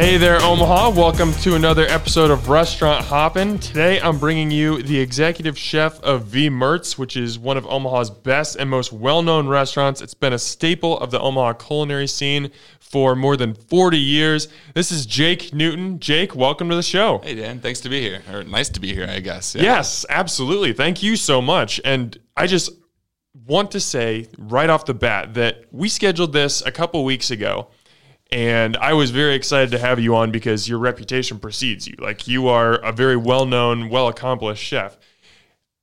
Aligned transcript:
Hey 0.00 0.16
there, 0.16 0.40
Omaha. 0.40 0.92
Welcome 0.98 1.30
to 1.42 1.56
another 1.56 1.84
episode 1.84 2.30
of 2.30 2.48
Restaurant 2.48 3.04
Hoppin'. 3.04 3.58
Today 3.58 4.00
I'm 4.00 4.18
bringing 4.18 4.50
you 4.50 4.82
the 4.82 4.98
executive 4.98 5.58
chef 5.58 6.00
of 6.00 6.24
V 6.24 6.48
Mertz, 6.48 6.96
which 6.96 7.18
is 7.18 7.38
one 7.38 7.58
of 7.58 7.66
Omaha's 7.66 8.08
best 8.08 8.56
and 8.56 8.70
most 8.70 8.94
well 8.94 9.20
known 9.20 9.46
restaurants. 9.46 10.00
It's 10.00 10.14
been 10.14 10.32
a 10.32 10.38
staple 10.38 10.98
of 11.00 11.10
the 11.10 11.20
Omaha 11.20 11.52
culinary 11.52 12.06
scene 12.06 12.50
for 12.78 13.14
more 13.14 13.36
than 13.36 13.52
40 13.52 13.98
years. 13.98 14.48
This 14.72 14.90
is 14.90 15.04
Jake 15.04 15.52
Newton. 15.52 16.00
Jake, 16.00 16.34
welcome 16.34 16.70
to 16.70 16.76
the 16.76 16.82
show. 16.82 17.18
Hey, 17.18 17.34
Dan. 17.34 17.60
Thanks 17.60 17.80
to 17.80 17.90
be 17.90 18.00
here. 18.00 18.22
Or 18.32 18.42
nice 18.42 18.70
to 18.70 18.80
be 18.80 18.94
here, 18.94 19.06
I 19.06 19.20
guess. 19.20 19.54
Yeah. 19.54 19.64
Yes, 19.64 20.06
absolutely. 20.08 20.72
Thank 20.72 21.02
you 21.02 21.14
so 21.14 21.42
much. 21.42 21.78
And 21.84 22.18
I 22.38 22.46
just 22.46 22.70
want 23.46 23.70
to 23.72 23.80
say 23.80 24.28
right 24.38 24.70
off 24.70 24.86
the 24.86 24.94
bat 24.94 25.34
that 25.34 25.66
we 25.72 25.90
scheduled 25.90 26.32
this 26.32 26.62
a 26.62 26.72
couple 26.72 27.04
weeks 27.04 27.30
ago 27.30 27.68
and 28.32 28.76
I 28.76 28.92
was 28.92 29.10
very 29.10 29.34
excited 29.34 29.70
to 29.72 29.78
have 29.78 29.98
you 29.98 30.14
on 30.16 30.30
because 30.30 30.68
your 30.68 30.78
reputation 30.78 31.38
precedes 31.38 31.86
you. 31.86 31.94
Like 31.98 32.28
you 32.28 32.48
are 32.48 32.74
a 32.74 32.92
very 32.92 33.16
well 33.16 33.46
known, 33.46 33.88
well 33.88 34.08
accomplished 34.08 34.62
chef. 34.62 34.96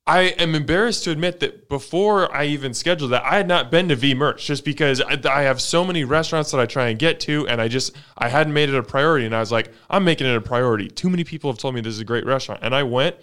I 0.06 0.20
am 0.38 0.54
embarrassed 0.54 1.04
to 1.04 1.10
admit 1.10 1.40
that 1.40 1.68
before 1.68 2.34
I 2.34 2.46
even 2.46 2.72
scheduled 2.72 3.12
that, 3.12 3.24
I 3.24 3.36
had 3.36 3.46
not 3.46 3.70
been 3.70 3.90
to 3.90 3.94
V 3.94 4.14
Mertz 4.14 4.38
just 4.38 4.64
because 4.64 5.02
I, 5.02 5.20
I 5.30 5.42
have 5.42 5.60
so 5.60 5.84
many 5.84 6.04
restaurants 6.04 6.50
that 6.52 6.60
I 6.60 6.64
try 6.64 6.88
and 6.88 6.98
get 6.98 7.20
to, 7.20 7.46
and 7.46 7.60
I 7.60 7.68
just 7.68 7.94
I 8.16 8.30
hadn't 8.30 8.54
made 8.54 8.70
it 8.70 8.74
a 8.74 8.82
priority. 8.82 9.26
And 9.26 9.36
I 9.36 9.40
was 9.40 9.52
like, 9.52 9.70
I'm 9.90 10.04
making 10.04 10.26
it 10.26 10.34
a 10.34 10.40
priority. 10.40 10.88
Too 10.88 11.10
many 11.10 11.24
people 11.24 11.52
have 11.52 11.58
told 11.58 11.74
me 11.74 11.82
this 11.82 11.92
is 11.92 12.00
a 12.00 12.06
great 12.06 12.24
restaurant, 12.24 12.60
and 12.62 12.74
I 12.74 12.84
went, 12.84 13.16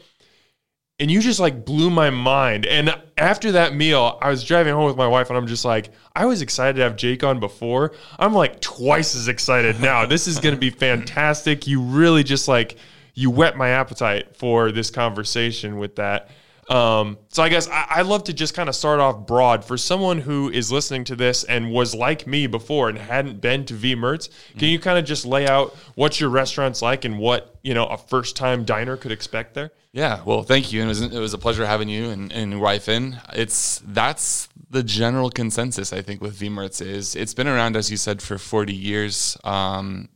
and 0.99 1.11
you 1.11 1.21
just 1.21 1.39
like 1.39 1.65
blew 1.65 1.89
my 1.89 2.09
mind. 2.09 2.65
And 2.65 2.95
after 3.17 3.51
that 3.53 3.75
meal, 3.75 4.17
I 4.21 4.29
was 4.29 4.43
driving 4.43 4.73
home 4.73 4.85
with 4.85 4.95
my 4.95 5.07
wife, 5.07 5.29
and 5.29 5.37
I'm 5.37 5.47
just 5.47 5.65
like, 5.65 5.89
I 6.15 6.25
was 6.25 6.41
excited 6.41 6.77
to 6.77 6.83
have 6.83 6.95
Jake 6.95 7.23
on 7.23 7.39
before. 7.39 7.93
I'm 8.17 8.33
like 8.33 8.61
twice 8.61 9.15
as 9.15 9.27
excited 9.27 9.79
now. 9.81 10.05
this 10.05 10.27
is 10.27 10.39
going 10.39 10.55
to 10.55 10.59
be 10.59 10.69
fantastic. 10.69 11.67
You 11.67 11.81
really 11.81 12.23
just 12.23 12.47
like 12.47 12.77
you 13.13 13.29
whet 13.29 13.57
my 13.57 13.69
appetite 13.69 14.35
for 14.35 14.71
this 14.71 14.89
conversation 14.89 15.77
with 15.77 15.95
that. 15.97 16.29
Um, 16.69 17.17
so 17.29 17.43
I 17.43 17.49
guess 17.49 17.67
I, 17.69 17.85
I 17.89 18.01
love 18.01 18.23
to 18.25 18.33
just 18.33 18.53
kind 18.53 18.69
of 18.69 18.75
start 18.75 18.99
off 18.99 19.27
broad 19.27 19.63
for 19.63 19.77
someone 19.77 20.17
who 20.19 20.49
is 20.49 20.71
listening 20.71 21.03
to 21.05 21.15
this 21.15 21.43
and 21.43 21.71
was 21.71 21.93
like 21.93 22.25
me 22.25 22.47
before 22.47 22.89
and 22.89 22.97
hadn't 22.97 23.39
been 23.39 23.65
to 23.65 23.73
V 23.73 23.95
Mertz. 23.95 24.29
Can 24.57 24.69
you 24.69 24.79
kind 24.79 24.97
of 24.97 25.05
just 25.05 25.25
lay 25.25 25.47
out 25.47 25.75
what 25.95 26.19
your 26.19 26.29
restaurant's 26.29 26.81
like 26.81 27.05
and 27.05 27.19
what 27.19 27.55
you 27.61 27.73
know 27.73 27.85
a 27.85 27.97
first 27.97 28.35
time 28.35 28.65
diner 28.65 28.97
could 28.97 29.11
expect 29.11 29.53
there? 29.53 29.71
Yeah. 29.91 30.21
Well, 30.25 30.43
thank 30.43 30.73
you. 30.73 30.81
and 30.81 30.87
It 30.87 30.89
was, 30.89 31.01
it 31.01 31.19
was 31.19 31.33
a 31.33 31.37
pleasure 31.37 31.65
having 31.65 31.87
you 31.87 32.09
and, 32.09 32.31
and 32.31 32.59
wife 32.59 32.89
in. 32.89 33.17
It's 33.33 33.81
that's 33.85 34.49
the 34.69 34.83
general 34.83 35.29
consensus 35.29 35.93
I 35.93 36.01
think 36.01 36.21
with 36.21 36.33
V 36.33 36.49
Mertz 36.49 36.81
is 36.81 37.15
it's 37.15 37.33
been 37.33 37.47
around 37.47 37.77
as 37.77 37.91
you 37.91 37.97
said 37.97 38.21
for 38.21 38.37
40 38.37 38.73
years. 38.73 39.37
Um, 39.43 40.09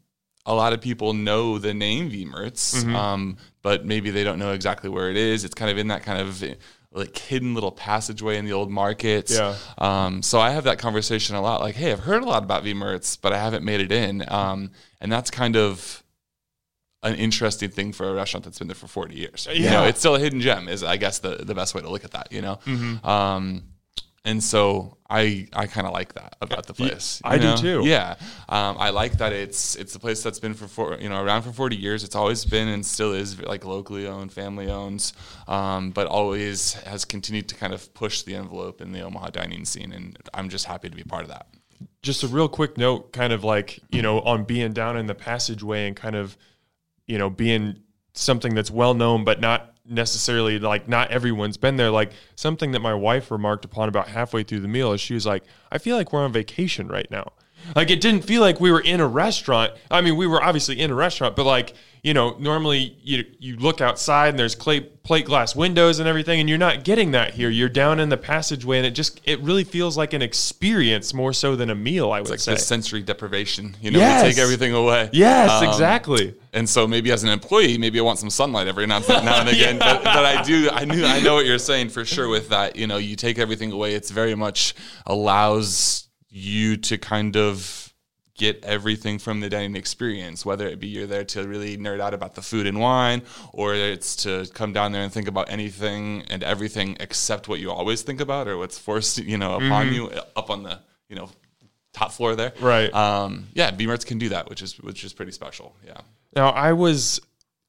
a 0.49 0.55
lot 0.55 0.73
of 0.73 0.81
people 0.81 1.13
know 1.13 1.59
the 1.59 1.75
name 1.75 2.09
V 2.09 2.25
Mertz, 2.25 2.83
um, 2.95 3.37
but 3.61 3.85
maybe 3.85 4.09
they 4.09 4.23
don't 4.23 4.39
know 4.39 4.51
exactly 4.51 4.89
where 4.89 5.11
it 5.11 5.15
is. 5.15 5.45
It's 5.45 5.53
kind 5.53 5.69
of 5.69 5.77
in 5.77 5.89
that 5.89 6.01
kind 6.01 6.19
of 6.19 6.43
like 6.91 7.15
hidden 7.15 7.53
little 7.53 7.71
passageway 7.71 8.37
in 8.37 8.45
the 8.45 8.53
old 8.53 8.71
market. 8.71 9.29
Yeah. 9.29 9.55
Um, 9.77 10.23
so 10.23 10.39
I 10.39 10.49
have 10.49 10.63
that 10.63 10.79
conversation 10.79 11.35
a 11.35 11.41
lot. 11.41 11.61
Like, 11.61 11.75
hey, 11.75 11.91
I've 11.91 11.99
heard 11.99 12.23
a 12.23 12.25
lot 12.25 12.43
about 12.43 12.63
V 12.63 12.73
Mertz, 12.73 13.15
but 13.21 13.31
I 13.31 13.37
haven't 13.37 13.63
made 13.63 13.79
it 13.79 13.91
in. 13.91 14.25
Um, 14.27 14.71
and 14.99 15.11
that's 15.11 15.29
kind 15.29 15.55
of 15.55 16.03
an 17.03 17.13
interesting 17.15 17.69
thing 17.69 17.93
for 17.93 18.09
a 18.09 18.13
restaurant 18.13 18.43
that's 18.43 18.57
been 18.57 18.67
there 18.67 18.75
for 18.75 18.87
40 18.87 19.15
years. 19.15 19.47
You 19.53 19.69
know, 19.69 19.85
it's 19.85 19.99
still 19.99 20.15
a 20.15 20.19
hidden 20.19 20.41
gem 20.41 20.67
is 20.67 20.83
I 20.83 20.97
guess 20.97 21.19
the, 21.19 21.35
the 21.35 21.53
best 21.53 21.75
way 21.75 21.81
to 21.81 21.89
look 21.89 22.03
at 22.03 22.11
that, 22.11 22.31
you 22.31 22.41
know? 22.41 22.59
Mm-hmm. 22.65 23.07
Um, 23.07 23.63
and 24.25 24.43
so 24.43 24.97
I 25.09 25.47
I 25.53 25.67
kind 25.67 25.87
of 25.87 25.93
like 25.93 26.13
that 26.13 26.35
about 26.41 26.65
the 26.67 26.73
place. 26.73 27.21
I 27.23 27.35
you 27.35 27.41
do 27.41 27.55
too. 27.55 27.81
Yeah, 27.85 28.15
um, 28.47 28.77
I 28.79 28.89
like 28.91 29.17
that 29.19 29.33
it's 29.33 29.75
it's 29.75 29.95
a 29.95 29.99
place 29.99 30.21
that's 30.21 30.39
been 30.39 30.53
for 30.53 30.67
four, 30.67 30.97
you 30.99 31.09
know 31.09 31.21
around 31.23 31.43
for 31.43 31.51
forty 31.51 31.75
years. 31.75 32.03
It's 32.03 32.15
always 32.15 32.45
been 32.45 32.67
and 32.67 32.85
still 32.85 33.13
is 33.13 33.39
like 33.41 33.65
locally 33.65 34.07
owned, 34.07 34.31
family 34.31 34.69
owned, 34.69 35.11
um, 35.47 35.91
but 35.91 36.07
always 36.07 36.73
has 36.73 37.05
continued 37.05 37.47
to 37.49 37.55
kind 37.55 37.73
of 37.73 37.93
push 37.93 38.23
the 38.23 38.35
envelope 38.35 38.81
in 38.81 38.91
the 38.91 39.01
Omaha 39.01 39.29
dining 39.29 39.65
scene, 39.65 39.91
and 39.91 40.17
I'm 40.33 40.49
just 40.49 40.65
happy 40.65 40.89
to 40.89 40.95
be 40.95 41.03
part 41.03 41.23
of 41.23 41.29
that. 41.29 41.47
just 42.01 42.23
a 42.23 42.27
real 42.27 42.47
quick 42.47 42.77
note, 42.77 43.11
kind 43.11 43.33
of 43.33 43.43
like, 43.43 43.79
you 43.89 44.01
know, 44.01 44.19
on 44.21 44.43
being 44.43 44.73
down 44.73 44.97
in 44.97 45.05
the 45.05 45.15
passageway 45.15 45.87
and 45.87 45.95
kind 45.95 46.15
of, 46.15 46.37
you 47.07 47.17
know, 47.17 47.29
being 47.29 47.77
something 48.13 48.53
that's 48.55 48.71
well 48.71 48.93
known, 48.93 49.23
but 49.23 49.39
not 49.41 49.73
necessarily 49.89 50.59
like 50.59 50.87
not 50.87 51.11
everyone's 51.11 51.57
been 51.57 51.75
there. 51.75 51.89
Like 51.89 52.11
something 52.35 52.71
that 52.71 52.79
my 52.79 52.93
wife 52.93 53.31
remarked 53.31 53.65
upon 53.65 53.89
about 53.89 54.09
halfway 54.09 54.43
through 54.43 54.61
the 54.61 54.67
meal 54.67 54.93
is 54.93 55.01
she 55.01 55.13
was 55.13 55.25
like, 55.25 55.43
I 55.71 55.77
feel 55.77 55.97
like 55.97 56.13
we're 56.13 56.23
on 56.23 56.31
vacation 56.31 56.87
right 56.87 57.09
now. 57.09 57.33
Like 57.75 57.89
it 57.89 58.01
didn't 58.01 58.21
feel 58.21 58.41
like 58.41 58.59
we 58.59 58.71
were 58.71 58.79
in 58.79 58.99
a 58.99 59.07
restaurant. 59.07 59.73
I 59.91 60.01
mean, 60.01 60.15
we 60.15 60.27
were 60.27 60.41
obviously 60.41 60.79
in 60.79 60.91
a 60.91 60.95
restaurant, 60.95 61.35
but 61.35 61.45
like, 61.45 61.73
you 62.03 62.13
know, 62.13 62.35
normally 62.39 62.97
you 63.01 63.25
you 63.39 63.57
look 63.57 63.81
outside 63.81 64.29
and 64.29 64.39
there's 64.39 64.55
clay, 64.55 64.79
plate 64.79 65.25
glass 65.25 65.55
windows 65.55 65.99
and 65.99 66.07
everything, 66.07 66.39
and 66.39 66.47
you're 66.47 66.57
not 66.57 66.83
getting 66.83 67.11
that 67.11 67.33
here. 67.33 67.49
You're 67.49 67.67
down 67.69 67.99
in 67.99 68.09
the 68.09 68.17
passageway, 68.17 68.77
and 68.77 68.85
it 68.85 68.91
just 68.91 69.19
it 69.25 69.39
really 69.41 69.63
feels 69.63 69.97
like 69.97 70.13
an 70.13 70.21
experience 70.21 71.13
more 71.13 71.33
so 71.33 71.55
than 71.55 71.69
a 71.69 71.75
meal. 71.75 72.11
I 72.11 72.21
would 72.21 72.29
Like 72.29 72.39
say. 72.39 72.53
the 72.53 72.59
sensory 72.59 73.01
deprivation, 73.01 73.75
you 73.81 73.91
know, 73.91 73.99
Yes. 73.99 74.23
we 74.23 74.29
take 74.31 74.39
everything 74.39 74.73
away. 74.73 75.09
yes, 75.13 75.49
Um, 75.61 75.67
exactly. 75.67 76.35
And 76.53 76.67
so 76.67 76.87
maybe 76.87 77.11
as 77.11 77.23
an 77.23 77.29
employee, 77.29 77.77
maybe 77.77 77.99
I 77.99 78.01
want 78.01 78.17
some 78.17 78.29
sunlight 78.31 78.67
every 78.67 78.87
now 78.87 78.97
and, 78.97 79.07
now 79.07 79.39
and 79.41 79.49
again. 79.55 79.77
but, 79.77 80.03
but 80.03 80.25
I 80.25 80.41
do, 80.41 80.69
I 80.71 80.83
knew, 80.85 81.05
I 81.05 81.19
know 81.19 81.35
what 81.35 81.45
you're 81.45 81.59
saying 81.59 81.89
for 81.89 82.03
sure. 82.05 82.27
With 82.27 82.49
that, 82.49 82.75
you 82.75 82.87
know, 82.87 82.97
you 82.97 83.15
take 83.15 83.37
everything 83.37 83.71
away. 83.71 83.93
It's 83.93 84.09
very 84.09 84.33
much 84.33 84.73
allows 85.05 86.07
you 86.29 86.77
to 86.77 86.97
kind 86.97 87.35
of 87.37 87.78
get 88.39 88.63
everything 88.63 89.19
from 89.19 89.41
the 89.41 89.49
dining 89.49 89.75
experience, 89.75 90.43
whether 90.43 90.67
it 90.67 90.79
be 90.79 90.87
you're 90.87 91.05
there 91.05 91.25
to 91.25 91.47
really 91.47 91.77
nerd 91.77 91.99
out 91.99 92.15
about 92.15 92.33
the 92.33 92.41
food 92.41 92.65
and 92.65 92.79
wine, 92.79 93.21
or 93.53 93.75
it's 93.75 94.15
to 94.15 94.47
come 94.55 94.73
down 94.73 94.91
there 94.91 95.03
and 95.03 95.13
think 95.13 95.27
about 95.27 95.51
anything 95.51 96.23
and 96.29 96.41
everything 96.41 96.97
except 96.99 97.47
what 97.47 97.59
you 97.59 97.69
always 97.69 98.01
think 98.01 98.19
about 98.19 98.47
or 98.47 98.57
what's 98.57 98.79
forced, 98.79 99.19
you 99.19 99.37
know, 99.37 99.55
upon 99.55 99.93
you 99.93 100.09
up 100.35 100.49
on 100.49 100.63
the, 100.63 100.79
you 101.09 101.15
know, 101.15 101.29
top 101.93 102.11
floor 102.11 102.35
there. 102.35 102.53
Right. 102.59 102.91
Um, 102.93 103.49
yeah, 103.53 103.69
V 103.71 103.85
Mertz 103.85 104.05
can 104.05 104.17
do 104.17 104.29
that, 104.29 104.49
which 104.49 104.61
is 104.61 104.79
which 104.79 105.03
is 105.03 105.13
pretty 105.13 105.33
special. 105.33 105.75
Yeah. 105.85 106.01
Now, 106.35 106.49
I 106.49 106.73
was 106.73 107.19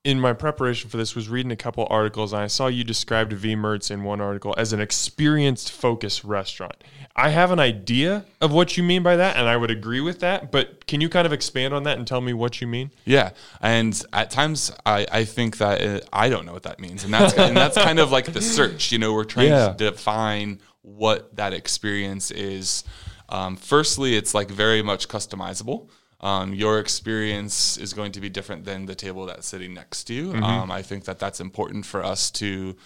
in 0.02 0.18
my 0.18 0.32
preparation 0.32 0.88
for 0.88 0.96
this 0.96 1.14
was 1.14 1.28
reading 1.28 1.52
a 1.52 1.56
couple 1.56 1.86
articles, 1.90 2.32
and 2.32 2.40
I 2.40 2.46
saw 2.46 2.68
you 2.68 2.84
described 2.84 3.34
V 3.34 3.54
Mertz 3.54 3.90
in 3.90 4.02
one 4.02 4.20
article 4.20 4.54
as 4.56 4.72
an 4.72 4.80
experienced 4.80 5.70
focus 5.70 6.24
restaurant. 6.24 6.82
I 7.14 7.28
have 7.30 7.50
an 7.50 7.58
idea 7.58 8.24
of 8.40 8.50
what 8.50 8.78
you 8.78 8.82
mean 8.82 9.02
by 9.02 9.16
that, 9.16 9.36
and 9.36 9.46
I 9.46 9.58
would 9.58 9.70
agree 9.70 10.00
with 10.00 10.20
that. 10.20 10.50
But 10.50 10.86
can 10.86 11.02
you 11.02 11.10
kind 11.10 11.26
of 11.26 11.34
expand 11.34 11.74
on 11.74 11.82
that 11.82 11.98
and 11.98 12.06
tell 12.06 12.22
me 12.22 12.32
what 12.32 12.62
you 12.62 12.66
mean? 12.66 12.92
Yeah, 13.04 13.30
and 13.60 14.02
at 14.14 14.30
times 14.30 14.72
I, 14.86 15.06
I 15.12 15.24
think 15.24 15.58
that 15.58 15.82
uh, 15.82 16.00
I 16.12 16.30
don't 16.30 16.46
know 16.46 16.54
what 16.54 16.62
that 16.62 16.80
means, 16.80 17.04
and 17.04 17.12
that's 17.12 17.34
and 17.34 17.54
that's 17.54 17.76
kind 17.76 17.98
of 17.98 18.10
like 18.10 18.32
the 18.32 18.40
search. 18.40 18.92
You 18.92 18.98
know, 18.98 19.12
we're 19.12 19.24
trying 19.24 19.48
Yeah. 19.48 19.68
to 19.72 19.90
define 19.90 20.60
what 20.80 21.36
that 21.36 21.52
experience 21.52 22.30
is. 22.30 22.84
Um, 23.28 23.54
firstly, 23.56 24.16
it's 24.16 24.34
like 24.34 24.50
very 24.50 24.80
much 24.82 25.08
customizable. 25.08 25.90
Um, 26.20 26.52
your 26.52 26.78
experience 26.78 27.78
is 27.78 27.94
going 27.94 28.12
to 28.12 28.20
be 28.20 28.28
different 28.28 28.64
than 28.66 28.86
the 28.86 28.94
table 28.94 29.24
that's 29.26 29.46
sitting 29.46 29.72
next 29.72 30.04
to 30.04 30.14
you. 30.14 30.34
Um, 30.34 30.70
I 30.70 30.82
think 30.82 31.04
that 31.04 31.18
that's 31.18 31.40
important 31.40 31.86
for 31.86 32.04
us 32.04 32.30
to 32.32 32.76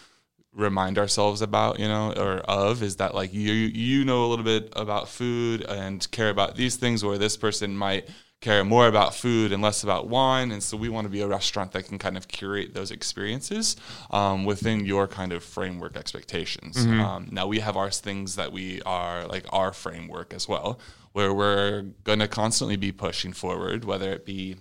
remind 0.53 0.99
ourselves 0.99 1.43
about 1.43 1.81
you 1.81 1.89
know 1.89 2.13
or 2.17 2.39
of 2.49 2.81
is 2.81 2.95
that 2.97 3.13
like 3.13 3.35
you 3.35 3.53
you 3.53 4.05
know 4.05 4.25
a 4.25 4.29
little 4.29 4.45
bit 4.45 4.73
about 4.77 5.09
food 5.09 5.63
and 5.63 6.09
care 6.13 6.31
about 6.31 6.55
these 6.55 6.77
things 6.77 7.05
where 7.05 7.19
this 7.19 7.37
person 7.37 7.77
might 7.77 8.09
care 8.45 8.63
more 8.63 8.87
about 8.87 9.15
food 9.15 9.53
and 9.53 9.61
less 9.63 9.83
about 9.83 10.07
wine 10.09 10.53
and 10.53 10.63
so 10.63 10.77
we 10.77 10.89
want 10.95 11.05
to 11.07 11.09
be 11.19 11.23
a 11.23 11.27
restaurant 11.27 11.73
that 11.73 11.83
can 11.89 11.99
kind 11.99 12.17
of 12.17 12.29
curate 12.29 12.75
those 12.75 12.91
experiences 12.91 13.77
um, 14.11 14.45
within 14.45 14.85
your 14.85 15.09
kind 15.09 15.33
of 15.33 15.43
framework 15.43 15.97
expectations. 15.97 16.77
Um, 17.03 17.29
now 17.39 17.47
we 17.47 17.59
have 17.61 17.77
our 17.83 17.91
things 17.91 18.37
that 18.37 18.53
we 18.53 18.67
are 18.83 19.27
like 19.35 19.47
our 19.61 19.73
framework 19.73 20.35
as 20.35 20.47
well 20.47 20.79
where 21.13 21.33
we're 21.33 21.83
going 22.05 22.19
to 22.19 22.29
constantly 22.29 22.77
be 22.77 22.93
pushing 22.93 23.33
forward 23.33 23.85
whether 23.85 24.13
it 24.13 24.25
be 24.27 24.57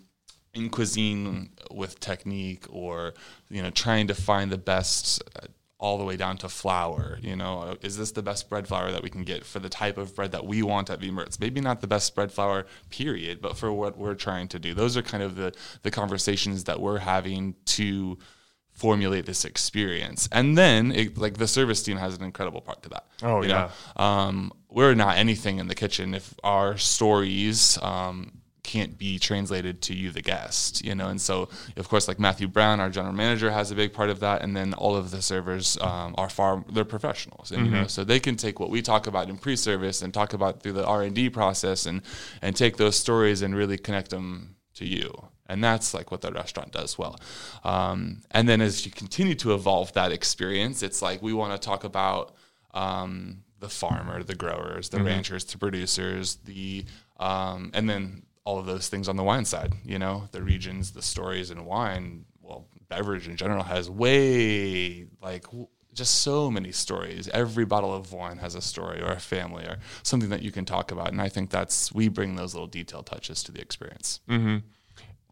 in 0.54 0.69
cuisine 0.69 1.50
with 1.72 2.00
technique 2.00 2.66
or 2.69 3.13
you 3.50 3.62
know 3.63 3.72
trying 3.72 4.08
to 4.08 4.16
find 4.16 4.52
the 4.52 4.58
best 4.58 5.22
uh, 5.36 5.48
all 5.84 5.98
the 5.98 6.08
way 6.10 6.18
down 6.24 6.36
to 6.38 6.48
flour 6.62 7.20
you 7.22 7.36
know? 7.36 7.76
Is 7.82 7.98
this 7.98 8.12
the 8.20 8.24
best 8.24 8.44
bread 8.50 8.66
flour 8.70 8.90
that 8.94 9.04
we 9.04 9.10
can 9.16 9.24
get 9.24 9.42
for 9.52 9.60
the 9.60 9.70
type 9.70 9.98
of 10.04 10.16
bread 10.18 10.32
that 10.32 10.46
we 10.52 10.64
want 10.64 10.90
at 10.90 11.00
Mertz? 11.02 11.40
maybe 11.40 11.60
not 11.70 11.82
the 11.82 11.88
best 11.96 12.16
bread 12.16 12.32
flour 12.32 12.66
period 12.90 13.36
but 13.46 13.58
for 13.58 13.70
what 13.82 13.94
we're 13.98 14.16
trying 14.28 14.48
to 14.54 14.60
do. 14.60 14.74
Those 14.74 14.96
are 14.98 15.02
kind 15.14 15.24
of 15.28 15.36
the 15.36 15.50
the 15.86 15.92
conversations 15.92 16.64
that 16.64 16.80
we're 16.80 17.00
having 17.00 17.56
to 17.78 18.18
formulate 18.72 19.26
this 19.26 19.46
experience. 19.46 20.28
And 20.32 20.58
then 20.58 20.92
it, 20.92 21.18
like 21.18 21.38
the 21.38 21.48
service 21.48 21.84
team 21.84 21.98
has 21.98 22.16
an 22.18 22.24
incredible 22.24 22.62
part 22.62 22.82
to 22.84 22.90
that 22.90 23.06
Oh, 23.22 23.44
yeah. 23.44 23.70
um, 23.96 24.52
we're 24.70 24.96
not 24.96 25.18
anything 25.18 25.60
in 25.60 25.68
the 25.68 25.76
kitchen. 25.76 26.16
If 26.16 26.34
our 26.44 26.78
stories 26.78 27.78
um, 27.82 28.42
can't 28.63 28.98
be 28.98 29.19
translated 29.19 29.81
to 29.81 29.94
you 29.94 30.10
the 30.12 30.21
guest 30.21 30.83
you 30.86 30.95
know? 30.95 31.07
And 31.07 31.21
so 31.21 31.50
of 31.77 31.89
course 31.89 32.07
like 32.07 32.19
matthew 32.19 32.48
brown 32.48 32.80
our 32.80 32.89
general 32.89 33.13
manager 33.13 33.51
has 33.51 33.71
a 33.71 33.75
big 33.75 33.94
part 33.94 34.10
of 34.10 34.19
that. 34.21 34.42
And 34.42 34.56
then 34.56 34.74
all 34.74 34.95
of 34.95 35.12
the 35.12 35.21
servers 35.21 35.77
um, 35.81 36.15
are 36.18 36.30
far 36.30 36.63
they're 36.71 36.86
professionals 36.86 37.51
and 37.51 37.65
you 37.65 37.71
know 37.71 37.88
so 37.88 38.04
they 38.04 38.19
can 38.19 38.36
take 38.36 38.60
what 38.60 38.69
we 38.69 38.81
talk 38.81 39.07
about 39.07 39.30
in 39.30 39.38
pre-service 39.38 40.01
and 40.01 40.13
talk 40.13 40.33
about 40.33 40.62
through 40.62 40.74
the 40.74 40.86
r&d 40.86 41.30
process 41.30 41.86
and 41.86 42.01
and 42.42 42.56
take 42.56 42.77
those 42.77 42.95
stories 42.95 43.42
and 43.42 43.56
really 43.56 43.77
connect 43.77 44.10
them 44.10 44.56
to 44.75 44.86
you. 44.86 45.12
And 45.48 45.63
that's 45.63 45.94
like 45.94 46.12
what 46.12 46.21
the 46.21 46.31
restaurant 46.31 46.71
does 46.71 46.98
well. 46.98 47.19
Um, 47.63 48.21
and 48.31 48.48
then 48.48 48.62
as 48.62 48.86
you 48.86 48.92
continue 48.92 49.36
to 49.36 49.54
evolve 49.54 49.94
that 49.94 50.12
experience, 50.12 50.83
it's 50.83 51.01
like 51.01 51.21
we 51.21 51.33
want 51.33 51.60
to 51.60 51.63
talk 51.63 51.83
about 51.83 52.36
um, 52.74 53.44
the 53.60 53.69
farmer, 53.69 54.24
the 54.24 54.36
growers, 54.36 54.89
the 54.89 55.04
ranchers, 55.04 55.44
the 55.45 55.57
producers, 55.57 56.38
the 56.45 56.86
um, 57.18 57.71
and 57.74 57.89
then 57.89 58.24
all 58.45 58.60
of 58.60 58.66
those 58.66 58.90
things 58.90 59.07
on 59.07 59.16
the 59.16 59.24
wine 59.24 59.45
side. 59.45 59.74
You 59.86 60.00
know, 60.00 60.28
the 60.31 60.42
regions, 60.42 60.92
the 60.92 61.01
stories, 61.01 61.50
and 61.50 61.66
wine. 61.66 62.25
Well, 62.42 62.68
beverage 62.90 63.28
in 63.28 63.38
general 63.38 63.63
has 63.63 63.90
way 63.90 65.06
like 65.22 65.45
just 65.94 66.22
so 66.22 66.50
many 66.50 66.72
stories. 66.72 67.28
Every 67.30 67.66
bottle 67.66 67.94
of 67.94 68.12
wine 68.12 68.38
has 68.38 68.56
a 68.56 68.62
story 68.62 69.01
or 69.01 69.12
a 69.12 69.19
family 69.19 69.63
or 69.66 69.78
something 70.01 70.30
that 70.30 70.42
you 70.42 70.51
can 70.51 70.66
talk 70.66 70.92
about. 70.92 71.12
And 71.12 71.22
I 71.22 71.30
think 71.30 71.50
that's 71.50 71.94
we 71.94 72.07
bring 72.07 72.36
those 72.36 72.54
little 72.54 72.68
detail 72.68 73.04
touches 73.04 73.44
to 73.44 73.51
the 73.51 73.62
experience. 73.62 74.19
Mm-hmm. 74.28 74.57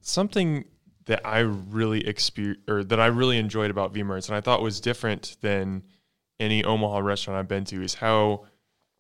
something 0.02 0.66
that 1.06 1.26
I 1.26 1.40
really 1.40 2.04
exper- 2.04 2.58
or 2.68 2.84
that 2.84 3.00
I 3.00 3.08
really 3.08 3.38
enjoyed 3.38 3.72
about 3.72 3.92
V 3.92 4.02
and 4.02 4.32
I 4.32 4.42
thought 4.42 4.62
was 4.62 4.80
different 4.80 5.38
than 5.42 5.84
any 6.40 6.64
Omaha 6.64 7.00
restaurant 7.00 7.40
I've 7.40 7.48
been 7.48 7.66
to 7.66 7.82
is 7.82 7.96
how 7.96 8.46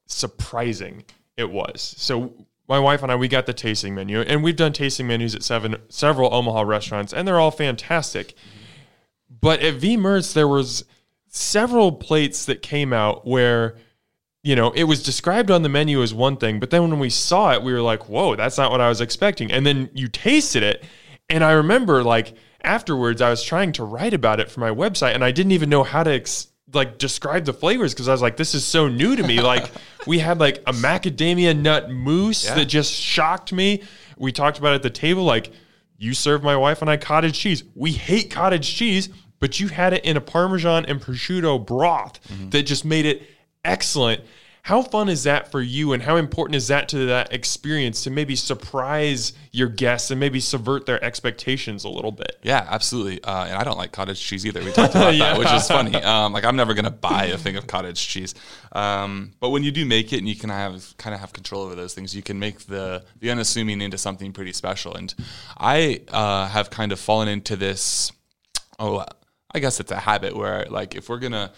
surprising 0.08 1.06
it 1.38 1.50
was. 1.50 1.94
So 1.98 2.34
my 2.72 2.80
wife 2.80 3.04
and 3.04 3.12
I 3.12 3.16
we 3.18 3.28
got 3.28 3.48
the 3.48 3.54
tasting 3.54 3.94
menu 3.94 4.22
and 4.22 4.42
we've 4.42 4.56
done 4.56 4.72
tasting 4.72 5.06
menus 5.06 5.36
at 5.36 5.44
seven 5.44 5.76
several 5.90 6.34
Omaha 6.34 6.62
restaurants 6.62 7.12
and 7.12 7.28
they're 7.28 7.40
all 7.40 7.52
fantastic. 7.52 8.34
But 9.30 9.60
at 9.60 9.74
V 9.76 9.98
Mertz 9.98 10.34
there 10.34 10.48
was 10.48 10.86
several 11.28 11.92
plates 11.92 12.46
that 12.46 12.62
came 12.62 12.94
out 12.94 13.28
where 13.28 13.76
you 14.42 14.56
know, 14.56 14.72
it 14.72 14.86
was 14.86 15.04
described 15.04 15.52
on 15.52 15.64
the 15.64 15.70
menu 15.70 16.02
as 16.02 16.14
one 16.14 16.38
thing, 16.38 16.60
but 16.60 16.72
then 16.72 16.90
when 16.90 16.98
we 16.98 17.12
saw 17.12 17.54
it, 17.54 17.62
we 17.62 17.74
were 17.74 17.82
like, 17.82 18.10
whoa, 18.10 18.36
that's 18.36 18.58
not 18.58 18.72
what 18.72 18.82
I 18.82 18.90
was 18.90 19.00
expecting. 19.00 19.52
And 19.52 19.66
then 19.66 19.92
you 19.94 20.08
tasted 20.08 20.64
it. 20.64 20.84
And 21.30 21.44
I 21.44 21.52
remember 21.52 22.04
like 22.04 22.36
afterwards, 22.64 23.22
I 23.22 23.30
was 23.30 23.44
trying 23.44 23.74
to 23.74 23.84
write 23.84 24.14
about 24.14 24.40
it 24.40 24.50
for 24.50 24.62
my 24.62 24.72
website 24.72 25.14
and 25.14 25.26
I 25.26 25.32
didn't 25.32 25.52
even 25.52 25.70
know 25.70 25.84
how 25.84 26.04
to 26.04 26.12
ex- 26.12 26.48
like 26.74 26.98
describe 26.98 27.46
the 27.46 27.54
flavors 27.54 27.94
because 27.94 28.08
I 28.08 28.12
was 28.12 28.22
like, 28.22 28.38
this 28.38 28.54
is 28.56 28.66
so 28.66 28.88
new 28.88 29.16
to 29.16 29.24
me. 29.24 29.42
like 29.42 29.72
we 30.08 30.20
had 30.20 30.40
like 30.40 30.58
a 30.68 30.74
macadamia 30.74 31.58
nut 31.58 31.90
mousse 31.90 32.46
Yeah. 32.46 32.56
that 32.56 32.66
just 32.66 32.94
shocked 32.94 33.54
me. 33.54 33.84
We 34.18 34.32
talked 34.32 34.60
about 34.60 34.74
it 34.74 34.76
at 34.76 34.84
the 34.84 34.90
table, 34.90 35.24
like 35.24 35.52
you 35.98 36.14
served 36.14 36.44
my 36.44 36.56
wife 36.56 36.82
and 36.82 36.90
I 36.90 36.98
cottage 36.98 37.38
cheese. 37.38 37.64
We 37.76 37.92
hate 37.92 38.32
cottage 38.32 38.74
cheese, 38.76 39.10
but 39.40 39.60
you 39.60 39.68
had 39.68 39.94
it 39.94 40.06
in 40.06 40.18
a 40.18 40.22
Parmesan 40.22 40.86
and 40.86 41.02
prosciutto 41.02 41.64
broth 41.64 42.20
mm-hmm. 42.28 42.50
that 42.50 42.64
just 42.64 42.86
made 42.86 43.06
it 43.06 43.24
excellent. 43.64 44.22
How 44.64 44.84
fun 44.84 45.10
is 45.10 45.24
that 45.24 45.50
for 45.52 45.60
you, 45.60 45.94
and 45.94 46.04
how 46.04 46.18
important 46.18 46.56
is 46.56 46.68
that 46.68 46.88
to 46.90 47.08
that 47.08 47.34
experience 47.34 48.04
to 48.04 48.12
maybe 48.12 48.36
surprise 48.36 49.34
your 49.52 49.68
guests 49.68 50.12
and 50.12 50.20
maybe 50.20 50.40
subvert 50.40 50.86
their 50.86 51.04
expectations 51.04 51.84
a 51.84 51.90
little 51.90 52.12
bit? 52.12 52.38
Yeah, 52.44 52.66
absolutely. 52.70 53.24
Uh, 53.24 53.46
and 53.46 53.56
I 53.56 53.64
don't 53.64 53.78
like 53.78 53.92
cottage 53.92 54.22
cheese 54.22 54.46
either. 54.46 54.64
We 54.64 54.72
talked 54.72 54.94
about 54.94 55.16
Yeah. 55.16 55.34
that, 55.34 55.40
which 55.40 55.52
is 55.52 55.68
funny. 55.68 55.96
Um, 55.96 56.32
like 56.34 56.46
I'm 56.46 56.56
never 56.56 56.74
gonna 56.76 56.92
buy 56.92 57.26
a 57.26 57.38
thing 57.38 57.56
of 57.58 57.66
cottage 57.66 58.08
cheese. 58.08 58.36
Um, 58.72 59.32
but 59.40 59.50
when 59.50 59.64
you 59.64 59.72
do 59.72 59.86
make 59.86 60.14
it, 60.14 60.20
and 60.20 60.30
you 60.30 60.36
can 60.36 60.50
have 60.52 60.94
kind 60.98 61.14
of 61.16 61.20
have 61.22 61.34
control 61.34 61.64
over 61.64 61.74
those 61.76 61.94
things, 61.96 62.16
you 62.16 62.22
can 62.22 62.38
make 62.38 62.60
the 62.68 63.04
the 63.20 63.32
unassuming 63.32 63.82
into 63.82 63.98
something 63.98 64.32
pretty 64.32 64.54
special. 64.54 64.96
And 64.96 65.14
I 65.58 66.02
uh, 66.10 66.48
have 66.48 66.70
kind 66.70 66.92
of 66.92 67.00
fallen 67.00 67.28
into 67.28 67.56
this. 67.56 68.12
Oh, 68.80 69.04
I 69.54 69.60
guess 69.60 69.80
it's 69.80 69.92
a 69.92 70.00
habit 70.00 70.36
where 70.36 70.66
like 70.70 70.96
if 70.96 71.10
we're 71.10 71.20
gonna 71.20 71.52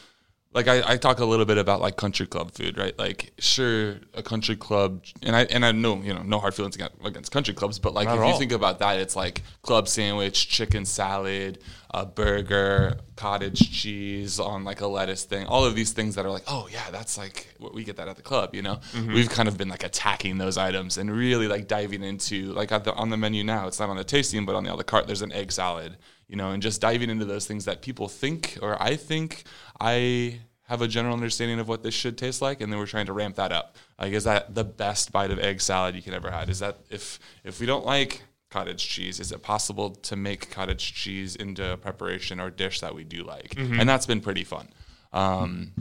like 0.53 0.67
I, 0.67 0.93
I 0.93 0.97
talk 0.97 1.19
a 1.19 1.25
little 1.25 1.45
bit 1.45 1.57
about 1.57 1.81
like 1.81 1.97
country 1.97 2.27
club 2.27 2.51
food, 2.51 2.77
right? 2.77 2.97
Like 2.97 3.33
sure, 3.39 3.97
a 4.13 4.21
country 4.21 4.55
club, 4.55 5.03
and 5.21 5.35
I 5.35 5.43
and 5.45 5.65
I 5.65 5.71
know 5.71 6.01
you 6.01 6.13
know 6.13 6.21
no 6.21 6.39
hard 6.39 6.53
feelings 6.53 6.75
against, 6.75 6.95
against 7.03 7.31
country 7.31 7.53
clubs, 7.53 7.79
but 7.79 7.93
like 7.93 8.07
Not 8.07 8.17
if 8.17 8.19
you 8.19 8.31
all. 8.31 8.39
think 8.39 8.51
about 8.51 8.79
that, 8.79 8.99
it's 8.99 9.15
like 9.15 9.41
club 9.63 9.87
sandwich, 9.87 10.47
chicken 10.47 10.85
salad, 10.85 11.59
a 11.91 12.05
burger, 12.05 12.99
cottage 13.15 13.71
cheese 13.71 14.39
on 14.39 14.63
like 14.63 14.81
a 14.81 14.87
lettuce 14.87 15.23
thing. 15.23 15.47
All 15.47 15.65
of 15.65 15.75
these 15.75 15.91
things 15.91 16.15
that 16.15 16.25
are 16.25 16.31
like, 16.31 16.43
oh 16.47 16.67
yeah, 16.71 16.89
that's 16.91 17.17
like 17.17 17.53
what 17.57 17.73
we 17.73 17.83
get 17.83 17.97
that 17.97 18.07
at 18.07 18.15
the 18.15 18.21
club. 18.21 18.53
You 18.53 18.61
know, 18.61 18.75
mm-hmm. 18.93 19.13
we've 19.13 19.29
kind 19.29 19.47
of 19.47 19.57
been 19.57 19.69
like 19.69 19.83
attacking 19.83 20.37
those 20.37 20.57
items 20.57 20.97
and 20.97 21.11
really 21.11 21.47
like 21.47 21.67
diving 21.67 22.03
into 22.03 22.53
like 22.53 22.71
at 22.71 22.83
the, 22.83 22.93
on 22.93 23.09
the 23.09 23.17
menu 23.17 23.43
now. 23.43 23.67
It's 23.67 23.79
not 23.79 23.89
on 23.89 23.97
the 23.97 24.03
tasting, 24.03 24.45
but 24.45 24.55
on 24.55 24.63
the 24.63 24.73
other 24.73 24.83
cart, 24.83 25.07
there's 25.07 25.21
an 25.23 25.31
egg 25.31 25.51
salad. 25.51 25.97
You 26.27 26.35
know, 26.35 26.51
and 26.51 26.63
just 26.63 26.81
diving 26.81 27.09
into 27.09 27.25
those 27.25 27.45
things 27.45 27.65
that 27.65 27.81
people 27.81 28.07
think 28.07 28.57
or 28.61 28.81
I 28.81 28.95
think 28.95 29.43
I 29.79 30.39
have 30.67 30.81
a 30.81 30.87
general 30.87 31.13
understanding 31.13 31.59
of 31.59 31.67
what 31.67 31.83
this 31.83 31.93
should 31.93 32.17
taste 32.17 32.41
like, 32.41 32.61
and 32.61 32.71
then 32.71 32.79
we're 32.79 32.85
trying 32.87 33.05
to 33.05 33.13
ramp 33.13 33.35
that 33.35 33.51
up. 33.51 33.75
Like, 33.99 34.13
is 34.13 34.23
that 34.23 34.55
the 34.55 34.63
best 34.63 35.11
bite 35.11 35.29
of 35.29 35.37
egg 35.37 35.61
salad 35.61 35.95
you 35.95 36.01
can 36.01 36.13
ever 36.13 36.31
had? 36.31 36.49
Is 36.49 36.59
that 36.59 36.77
if 36.89 37.19
if 37.43 37.59
we 37.59 37.65
don't 37.65 37.85
like 37.85 38.23
cottage 38.49 38.87
cheese, 38.87 39.19
is 39.19 39.31
it 39.31 39.41
possible 39.41 39.91
to 39.91 40.15
make 40.15 40.49
cottage 40.51 40.93
cheese 40.93 41.35
into 41.35 41.73
a 41.73 41.77
preparation 41.77 42.39
or 42.39 42.49
dish 42.49 42.79
that 42.79 42.95
we 42.95 43.03
do 43.03 43.23
like? 43.23 43.55
And 43.79 43.89
that's 43.89 44.05
been 44.05 44.21
pretty 44.21 44.43
fun. 44.43 44.69
Um, 45.11 45.73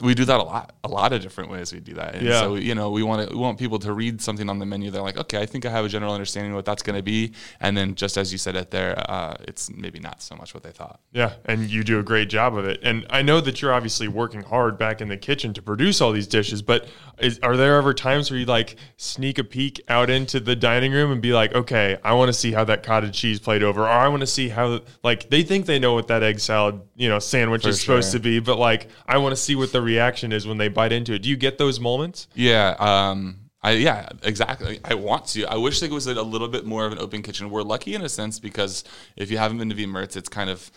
we 0.00 0.14
do 0.14 0.24
that 0.24 0.40
a 0.40 0.42
lot, 0.42 0.74
a 0.84 0.88
lot 0.88 1.12
of 1.12 1.22
different 1.22 1.50
ways. 1.50 1.72
We 1.72 1.80
do 1.80 1.94
that, 1.94 2.14
and 2.14 2.26
Yeah. 2.26 2.40
so 2.40 2.54
you 2.56 2.74
know, 2.74 2.90
we 2.90 3.02
want 3.02 3.28
to, 3.28 3.34
we 3.34 3.40
want 3.40 3.58
people 3.58 3.78
to 3.80 3.92
read 3.92 4.20
something 4.20 4.48
on 4.48 4.58
the 4.58 4.66
menu. 4.66 4.90
They're 4.90 5.02
like, 5.02 5.16
okay, 5.18 5.40
I 5.40 5.46
think 5.46 5.66
I 5.66 5.70
have 5.70 5.84
a 5.84 5.88
general 5.88 6.12
understanding 6.12 6.52
of 6.52 6.56
what 6.56 6.64
that's 6.64 6.82
going 6.82 6.96
to 6.96 7.02
be, 7.02 7.32
and 7.60 7.76
then 7.76 7.94
just 7.94 8.16
as 8.16 8.32
you 8.32 8.38
said 8.38 8.56
it 8.56 8.70
there, 8.70 8.98
uh, 9.10 9.36
it's 9.46 9.70
maybe 9.70 9.98
not 10.00 10.22
so 10.22 10.34
much 10.36 10.54
what 10.54 10.62
they 10.62 10.70
thought. 10.72 11.00
Yeah, 11.12 11.32
and 11.44 11.68
you 11.68 11.84
do 11.84 11.98
a 11.98 12.02
great 12.02 12.28
job 12.28 12.56
of 12.56 12.64
it. 12.64 12.80
And 12.82 13.06
I 13.10 13.22
know 13.22 13.40
that 13.40 13.60
you're 13.62 13.72
obviously 13.72 14.08
working 14.08 14.42
hard 14.42 14.78
back 14.78 15.00
in 15.00 15.08
the 15.08 15.16
kitchen 15.16 15.52
to 15.54 15.62
produce 15.62 16.00
all 16.00 16.12
these 16.12 16.26
dishes, 16.26 16.62
but 16.62 16.86
is, 17.18 17.38
are 17.42 17.56
there 17.56 17.76
ever 17.76 17.94
times 17.94 18.30
where 18.30 18.38
you 18.38 18.46
like 18.46 18.76
sneak 18.96 19.38
a 19.38 19.44
peek 19.44 19.80
out 19.88 20.10
into 20.10 20.38
the 20.40 20.54
dining 20.54 20.92
room 20.92 21.10
and 21.10 21.20
be 21.20 21.32
like, 21.32 21.54
okay, 21.54 21.96
I 22.04 22.12
want 22.14 22.28
to 22.28 22.32
see 22.32 22.52
how 22.52 22.64
that 22.64 22.82
cottage 22.82 23.16
cheese 23.18 23.40
played 23.40 23.62
over, 23.62 23.82
or 23.82 23.88
I 23.88 24.08
want 24.08 24.20
to 24.20 24.26
see 24.26 24.48
how, 24.48 24.80
like, 25.02 25.28
they 25.30 25.42
think 25.42 25.66
they 25.66 25.78
know 25.78 25.94
what 25.94 26.08
that 26.08 26.22
egg 26.22 26.38
salad, 26.40 26.80
you 26.96 27.08
know, 27.08 27.18
sandwich 27.18 27.66
is 27.66 27.80
supposed 27.80 28.12
to 28.12 28.18
be, 28.20 28.38
but 28.38 28.58
like, 28.58 28.88
I 29.06 29.18
want 29.18 29.32
to 29.34 29.40
see 29.40 29.56
what 29.56 29.72
the 29.72 29.80
reaction 29.92 30.32
is 30.32 30.46
when 30.46 30.58
they 30.58 30.68
bite 30.68 30.92
into 30.92 31.12
it. 31.14 31.22
Do 31.22 31.28
you 31.28 31.36
get 31.36 31.58
those 31.58 31.78
moments? 31.80 32.28
Yeah. 32.34 32.76
Um, 32.78 33.18
I 33.62 33.72
yeah, 33.72 34.08
exactly. 34.22 34.78
I 34.84 34.94
want 34.94 35.26
to. 35.32 35.44
I 35.46 35.56
wish 35.56 35.80
there 35.80 35.90
was 35.90 36.06
a, 36.06 36.22
little 36.22 36.48
bit 36.56 36.64
more 36.64 36.86
of 36.86 36.92
an 36.92 36.98
open 36.98 37.22
kitchen. 37.22 37.50
We're 37.50 37.62
lucky 37.74 37.94
in 37.94 38.02
a 38.02 38.08
sense 38.08 38.38
because 38.38 38.84
if 39.16 39.30
you 39.32 39.38
haven't 39.38 39.58
been 39.58 39.68
to 39.70 39.74
V 39.74 39.86
Mertz, 39.86 40.16
it's 40.16 40.28
kind 40.28 40.48
of 40.50 40.70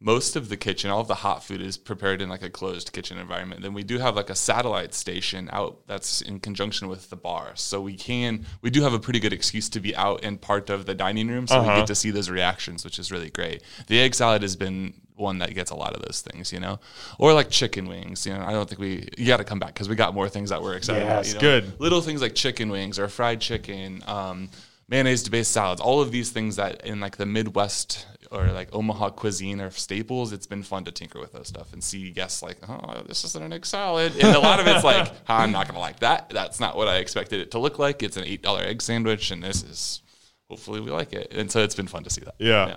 most 0.00 0.36
of 0.36 0.48
the 0.48 0.56
kitchen, 0.56 0.90
all 0.92 1.00
of 1.00 1.08
the 1.08 1.16
hot 1.26 1.42
food 1.42 1.60
is 1.60 1.76
prepared 1.76 2.22
in 2.22 2.28
like 2.28 2.44
a 2.44 2.50
closed 2.50 2.92
kitchen 2.92 3.18
environment. 3.18 3.62
Then 3.62 3.74
we 3.74 3.82
do 3.82 3.98
have 3.98 4.14
like 4.14 4.30
a 4.30 4.36
satellite 4.36 4.94
station 4.94 5.50
out 5.52 5.80
that's 5.88 6.20
in 6.22 6.38
conjunction 6.38 6.86
with 6.86 7.10
the 7.10 7.16
bar. 7.16 7.50
So 7.56 7.80
we 7.80 7.96
can 7.96 8.46
we 8.62 8.70
do 8.70 8.82
have 8.82 8.94
a 8.94 9.00
pretty 9.00 9.18
good 9.18 9.32
excuse 9.32 9.68
to 9.70 9.80
be 9.80 9.92
out 9.96 10.22
in 10.22 10.38
part 10.38 10.70
of 10.70 10.86
the 10.86 10.94
dining 10.94 11.26
room 11.26 11.48
so 11.48 11.60
we 11.60 11.66
Uh-huh. 11.66 11.78
get 11.80 11.88
to 11.88 11.96
see 11.96 12.12
those 12.12 12.30
reactions, 12.30 12.84
which 12.84 12.98
is 13.00 13.10
really 13.10 13.30
great. 13.30 13.62
The 13.88 13.98
egg 13.98 14.14
salad 14.14 14.42
has 14.42 14.54
been 14.54 14.94
one 15.18 15.38
that 15.38 15.54
gets 15.54 15.70
a 15.70 15.74
lot 15.74 15.94
of 15.94 16.02
those 16.02 16.20
things, 16.20 16.52
you 16.52 16.60
know, 16.60 16.78
or 17.18 17.32
like 17.32 17.50
chicken 17.50 17.88
wings. 17.88 18.26
You 18.26 18.34
know, 18.34 18.40
I 18.44 18.52
don't 18.52 18.68
think 18.68 18.80
we 18.80 19.08
you 19.16 19.26
got 19.26 19.38
to 19.38 19.44
come 19.44 19.58
back 19.58 19.74
because 19.74 19.88
we 19.88 19.94
got 19.96 20.14
more 20.14 20.28
things 20.28 20.50
that 20.50 20.62
we're 20.62 20.76
excited 20.76 21.02
about. 21.02 21.24
Yes, 21.24 21.28
You 21.28 21.34
know? 21.34 21.40
good. 21.40 21.80
Little 21.80 22.00
things 22.00 22.22
like 22.22 22.34
chicken 22.34 22.70
wings 22.70 22.98
or 22.98 23.08
fried 23.08 23.40
chicken, 23.40 24.02
um, 24.06 24.48
mayonnaise 24.88 25.28
based 25.28 25.50
salads. 25.52 25.80
All 25.80 26.00
of 26.00 26.10
these 26.12 26.30
things 26.30 26.56
that 26.56 26.86
in 26.86 27.00
like 27.00 27.16
the 27.16 27.26
Midwest 27.26 28.06
or 28.30 28.46
like 28.52 28.68
Omaha 28.74 29.10
cuisine 29.10 29.60
are 29.60 29.70
staples. 29.70 30.32
It's 30.32 30.46
been 30.46 30.62
fun 30.62 30.84
to 30.84 30.92
tinker 30.92 31.18
with 31.18 31.32
those 31.32 31.48
stuff 31.48 31.72
and 31.72 31.82
see 31.82 32.10
guests 32.10 32.42
like, 32.42 32.58
oh, 32.68 33.02
this 33.06 33.24
isn't 33.24 33.42
an 33.42 33.52
egg 33.52 33.64
salad, 33.64 34.12
and 34.20 34.36
a 34.36 34.40
lot 34.40 34.60
of 34.60 34.66
it's 34.66 34.84
like, 34.84 35.10
I'm 35.28 35.50
not 35.50 35.66
gonna 35.66 35.78
like 35.78 36.00
that. 36.00 36.28
That's 36.30 36.60
not 36.60 36.76
what 36.76 36.88
I 36.88 36.98
expected 36.98 37.40
it 37.40 37.50
to 37.52 37.58
look 37.58 37.78
like. 37.78 38.02
It's 38.02 38.16
an 38.16 38.24
eight 38.24 38.42
dollar 38.42 38.62
egg 38.62 38.82
sandwich, 38.82 39.30
and 39.30 39.42
this 39.42 39.62
is. 39.62 40.02
Hopefully 40.50 40.80
we 40.80 40.90
like 40.90 41.12
it, 41.12 41.30
and 41.34 41.52
so 41.52 41.62
it's 41.62 41.74
been 41.74 41.86
fun 41.88 42.04
to 42.04 42.08
see 42.08 42.22
that. 42.22 42.34
Yeah. 42.38 42.76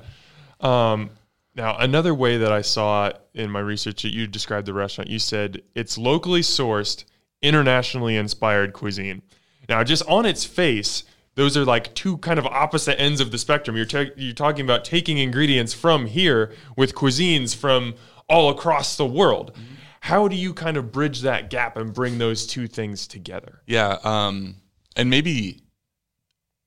Um, 0.60 1.10
now, 1.55 1.77
another 1.77 2.15
way 2.15 2.38
that 2.38 2.51
I 2.51 2.62
saw 2.62 3.12
in 3.34 3.50
my 3.50 3.60
research 3.60 4.03
that 4.03 4.13
you 4.13 4.25
described 4.25 4.67
the 4.67 4.74
restaurant, 4.74 5.10
you 5.10 5.20
said 5.20 5.62
it's 5.75 5.98
locally 5.98 6.41
sourced, 6.41 7.03
internationally 7.41 8.15
inspired 8.15 8.74
cuisine. 8.74 9.22
Now, 9.67 9.84
just 9.84 10.03
on 10.08 10.25
its 10.25 10.46
face, 10.46 11.03
those 11.36 11.58
are 11.58 11.65
like 11.65 11.93
two 11.93 12.17
kind 12.20 12.39
of 12.39 12.46
opposite 12.46 13.00
ends 13.00 13.20
of 13.20 13.31
the 13.31 13.38
spectrum. 13.38 13.75
You're, 13.75 13.86
ta- 13.86 14.12
you're 14.15 14.34
talking 14.34 14.63
about 14.63 14.86
taking 14.86 15.17
ingredients 15.17 15.74
from 15.74 16.05
here 16.05 16.53
with 16.77 16.96
cuisines 16.96 17.55
from 17.55 17.96
all 18.29 18.50
across 18.50 18.96
the 18.96 19.05
world. 19.05 19.55
How 20.01 20.27
do 20.27 20.36
you 20.36 20.53
kind 20.53 20.77
of 20.77 20.91
bridge 20.91 21.22
that 21.22 21.50
gap 21.50 21.77
and 21.77 21.93
bring 21.93 22.17
those 22.17 22.48
two 22.48 22.67
things 22.67 23.08
together? 23.08 23.62
Yeah, 23.67 23.98
um, 24.03 24.55
and 24.96 25.10
maybe 25.10 25.62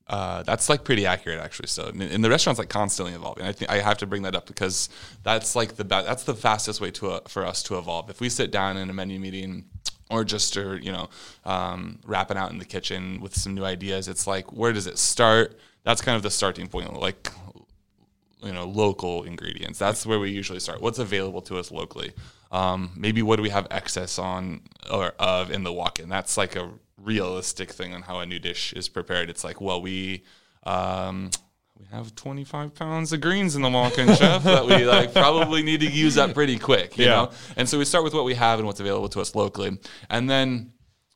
uh, 0.06 0.42
that's 0.42 0.68
like 0.68 0.84
pretty 0.84 1.06
accurate 1.06 1.40
actually. 1.40 1.68
So, 1.68 1.86
and, 1.86 2.02
and 2.02 2.22
the 2.22 2.28
restaurant's 2.28 2.58
like 2.58 2.68
constantly 2.68 3.14
evolving. 3.14 3.46
I 3.46 3.52
think 3.52 3.70
I 3.70 3.80
have 3.80 3.98
to 3.98 4.06
bring 4.06 4.22
that 4.22 4.34
up 4.34 4.46
because 4.46 4.88
that's 5.22 5.56
like 5.56 5.76
the 5.76 5.84
be- 5.84 5.88
that's 5.90 6.24
the 6.24 6.34
fastest 6.34 6.80
way 6.80 6.90
to 6.92 7.12
uh, 7.12 7.20
for 7.26 7.44
us 7.44 7.62
to 7.64 7.78
evolve. 7.78 8.10
If 8.10 8.20
we 8.20 8.28
sit 8.28 8.50
down 8.50 8.76
in 8.76 8.90
a 8.90 8.92
menu 8.92 9.18
meeting 9.18 9.64
or 10.10 10.24
just 10.24 10.56
are 10.56 10.76
you 10.76 10.92
know 10.92 11.08
um, 11.44 12.00
wrapping 12.04 12.36
out 12.36 12.50
in 12.50 12.58
the 12.58 12.66
kitchen 12.66 13.20
with 13.20 13.34
some 13.34 13.54
new 13.54 13.64
ideas, 13.64 14.06
it's 14.08 14.26
like 14.26 14.52
where 14.52 14.72
does 14.72 14.86
it 14.86 14.98
start? 14.98 15.58
That's 15.84 16.02
kind 16.02 16.16
of 16.16 16.22
the 16.22 16.30
starting 16.30 16.68
point. 16.68 16.92
Like 17.00 17.30
you 18.42 18.52
know 18.52 18.64
local 18.66 19.24
ingredients 19.24 19.78
that's 19.78 20.04
where 20.04 20.18
we 20.18 20.30
usually 20.30 20.60
start 20.60 20.82
what's 20.82 20.98
available 20.98 21.40
to 21.40 21.56
us 21.56 21.70
locally 21.70 22.12
um, 22.52 22.92
maybe 22.94 23.22
what 23.22 23.36
do 23.36 23.42
we 23.42 23.48
have 23.48 23.66
excess 23.70 24.18
on 24.18 24.60
or 24.92 25.14
of 25.18 25.50
in 25.50 25.64
the 25.64 25.72
walk-in 25.72 26.10
that's 26.10 26.36
like 26.36 26.54
a 26.54 26.70
realistic 26.96 27.70
thing 27.70 27.92
on 27.94 28.02
how 28.02 28.20
a 28.20 28.26
new 28.26 28.38
dish 28.38 28.72
is 28.72 28.88
prepared 28.88 29.28
it's 29.28 29.42
like 29.44 29.60
well 29.60 29.82
we 29.82 30.22
um, 30.64 31.30
we 31.78 31.84
have 31.90 32.14
25 32.14 32.74
pounds 32.74 33.12
of 33.12 33.20
greens 33.20 33.56
in 33.56 33.62
the 33.62 33.68
walk-in 33.68 34.06
chef 34.14 34.44
that 34.44 34.64
we 34.64 34.84
like 34.86 35.12
probably 35.12 35.62
need 35.62 35.80
to 35.80 35.90
use 35.90 36.16
up 36.16 36.32
pretty 36.32 36.56
quick, 36.58 36.96
you 36.96 37.04
Yeah. 37.06 37.10
know? 37.10 37.30
And 37.56 37.68
so 37.68 37.78
we 37.78 37.84
start 37.84 38.04
with 38.04 38.14
what 38.14 38.24
we 38.24 38.34
have 38.34 38.60
and 38.60 38.66
what's 38.66 38.78
available 38.80 39.08
to 39.10 39.20
us 39.20 39.34
locally. 39.34 39.76
And 40.08 40.30
then 40.30 40.72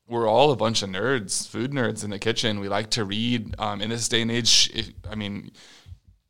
we're 0.09 0.29
all 0.29 0.51
a 0.51 0.57
bunch 0.57 0.83
of 0.83 0.91
nerds, 0.91 1.47
food 1.49 1.71
nerds 1.71 2.03
in 2.03 2.11
the 2.11 2.19
kitchen. 2.19 2.59
We 2.61 2.69
like 2.69 2.91
to 2.91 3.05
read. 3.05 3.55
Um, 3.59 3.81
in 3.81 3.89
this 3.89 4.09
day 4.09 4.21
and 4.21 4.31
age, 4.33 4.69
if, 4.75 4.91
I 5.09 5.15
mean, 5.15 5.53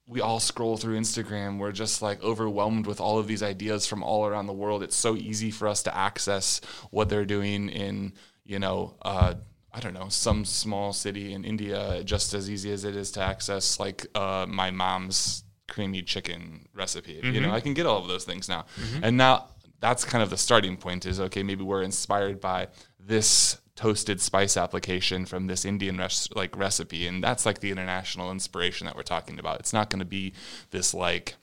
we 0.07 0.21
all 0.21 0.41
scroll 0.41 0.77
through 0.77 0.99
Instagram. 1.01 1.59
We're 1.59 1.73
just 1.73 2.03
like 2.03 2.23
overwhelmed 2.23 2.87
with 2.87 3.01
all 3.01 3.19
of 3.19 3.27
these 3.27 3.43
ideas 3.43 3.87
from 3.87 4.03
all 4.03 4.27
around 4.27 4.47
the 4.47 4.53
world. 4.53 4.83
It's 4.83 4.95
so 4.97 5.17
easy 5.17 5.51
for 5.51 5.67
us 5.67 5.83
to 5.85 5.97
access 5.97 6.61
what 6.91 7.09
they're 7.09 7.25
doing 7.25 7.71
in, 7.71 8.13
you 8.49 8.59
know, 8.59 8.95
uh, 9.03 9.35
I 9.73 9.81
don't 9.81 9.93
know, 9.95 10.09
some 10.09 10.45
small 10.45 10.93
city 10.93 11.33
in 11.35 11.45
India, 11.45 12.03
just 12.03 12.33
as 12.35 12.49
easy 12.51 12.73
as 12.73 12.83
it 12.85 12.97
is 12.97 13.13
to 13.13 13.21
access 13.21 13.79
like 13.79 14.07
uh, 14.17 14.47
my 14.49 14.71
mom's 14.73 15.45
creamy 15.69 16.03
chicken 16.03 16.67
recipe. 16.75 17.21
You 17.23 17.41
know, 17.43 17.51
I 17.53 17.61
can 17.61 17.75
get 17.75 17.85
all 17.87 17.99
of 17.99 18.09
those 18.09 18.25
things 18.25 18.49
now. 18.49 18.65
And 19.03 19.17
now 19.19 19.51
that's 19.81 20.05
kind 20.05 20.23
of 20.25 20.31
the 20.31 20.39
starting 20.39 20.77
point 20.79 21.05
is 21.07 21.21
okay, 21.21 21.43
maybe 21.43 21.63
we're 21.63 21.83
inspired 21.83 22.41
by 22.41 22.69
this 22.99 23.59
toasted 23.77 24.21
spice 24.21 24.57
application 24.57 25.25
from 25.27 25.47
this 25.47 25.65
Indian 25.65 25.99
res- 25.99 26.29
like 26.35 26.57
recipe 26.57 27.07
and 27.07 27.23
that's 27.23 27.47
like 27.47 27.61
the 27.61 27.71
international 27.71 28.33
inspiration 28.33 28.87
that 28.87 28.97
we're 28.97 29.03
talking 29.03 29.39
about. 29.39 29.61
It's 29.61 29.73
not 29.75 29.89
going 29.91 30.01
to 30.01 30.05
be 30.07 30.33
this 30.71 30.95
like 30.95 31.37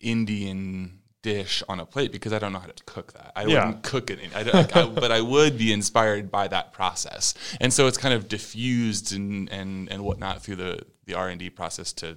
Indian 0.00 0.98
dish 1.24 1.62
on 1.68 1.80
a 1.80 1.86
plate 1.86 2.12
because 2.12 2.32
I 2.34 2.38
don't 2.38 2.52
know 2.52 2.58
how 2.60 2.68
to 2.68 2.84
cook 2.84 3.14
that. 3.14 3.32
I 3.34 3.46
Yeah. 3.46 3.64
wouldn't 3.66 3.82
cook 3.82 4.10
it, 4.10 4.18
I 4.36 4.42
don't- 4.44 4.76
I- 4.76 4.86
but 4.86 5.10
I 5.10 5.20
would 5.22 5.56
be 5.58 5.72
inspired 5.72 6.30
by 6.30 6.46
that 6.48 6.72
process. 6.72 7.32
And 7.62 7.72
so 7.72 7.86
it's 7.88 7.96
kind 7.98 8.12
of 8.14 8.28
diffused 8.28 9.12
and 9.16 9.48
and 9.50 9.88
and 9.90 10.04
whatnot 10.04 10.42
through 10.42 10.56
the 10.56 10.80
the 11.06 11.14
R 11.14 11.28
and 11.30 11.38
D 11.40 11.48
process 11.50 11.92
to 11.94 12.16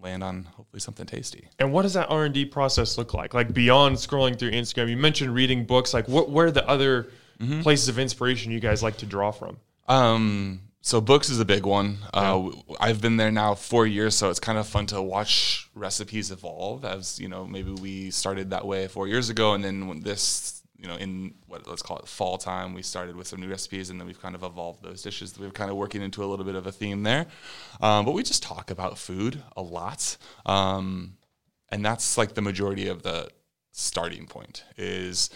land 0.00 0.22
on 0.24 0.44
hopefully 0.56 0.80
something 0.80 1.06
tasty. 1.06 1.48
And 1.58 1.72
what 1.72 1.82
does 1.82 1.94
that 1.94 2.06
R 2.10 2.24
and 2.24 2.32
D 2.34 2.44
process 2.44 2.96
look 2.96 3.12
like? 3.14 3.34
Like 3.34 3.52
beyond 3.52 3.96
scrolling 3.96 4.38
through 4.38 4.52
Instagram, 4.52 4.88
you 4.88 4.96
mentioned 4.96 5.34
reading 5.34 5.64
books. 5.66 5.92
Like, 5.92 6.08
what 6.08 6.30
where 6.30 6.46
are 6.46 6.50
the 6.52 6.66
other 6.68 7.10
Mm-hmm. 7.40 7.62
places 7.62 7.88
of 7.88 7.98
inspiration 7.98 8.52
you 8.52 8.60
guys 8.60 8.84
like 8.84 8.98
to 8.98 9.06
draw 9.06 9.32
from? 9.32 9.56
Um, 9.88 10.60
so 10.84 11.00
books 11.00 11.30
is 11.30 11.38
a 11.38 11.44
big 11.44 11.64
one. 11.64 11.98
Uh, 12.12 12.32
w- 12.32 12.62
I've 12.80 13.00
been 13.00 13.16
there 13.16 13.30
now 13.30 13.54
four 13.54 13.86
years, 13.86 14.16
so 14.16 14.30
it's 14.30 14.40
kind 14.40 14.58
of 14.58 14.66
fun 14.66 14.86
to 14.86 15.00
watch 15.00 15.70
recipes 15.76 16.32
evolve. 16.32 16.84
As 16.84 17.20
you 17.20 17.28
know, 17.28 17.46
maybe 17.46 17.70
we 17.70 18.10
started 18.10 18.50
that 18.50 18.66
way 18.66 18.88
four 18.88 19.06
years 19.06 19.30
ago, 19.30 19.54
and 19.54 19.62
then 19.62 19.86
when 19.86 20.00
this, 20.00 20.60
you 20.76 20.88
know, 20.88 20.96
in 20.96 21.34
what 21.46 21.68
let's 21.68 21.82
call 21.82 21.98
it 21.98 22.08
fall 22.08 22.36
time, 22.36 22.74
we 22.74 22.82
started 22.82 23.14
with 23.14 23.28
some 23.28 23.40
new 23.40 23.48
recipes, 23.48 23.90
and 23.90 24.00
then 24.00 24.08
we've 24.08 24.20
kind 24.20 24.34
of 24.34 24.42
evolved 24.42 24.82
those 24.82 25.02
dishes. 25.02 25.38
We're 25.38 25.50
kind 25.50 25.70
of 25.70 25.76
working 25.76 26.02
into 26.02 26.24
a 26.24 26.26
little 26.26 26.44
bit 26.44 26.56
of 26.56 26.66
a 26.66 26.72
theme 26.72 27.04
there, 27.04 27.26
um, 27.80 28.04
but 28.04 28.10
we 28.10 28.24
just 28.24 28.42
talk 28.42 28.68
about 28.68 28.98
food 28.98 29.40
a 29.56 29.62
lot, 29.62 30.16
um, 30.46 31.16
and 31.68 31.84
that's 31.84 32.18
like 32.18 32.34
the 32.34 32.42
majority 32.42 32.88
of 32.88 33.04
the 33.04 33.28
starting 33.72 34.26
point 34.26 34.64
is 34.76 35.30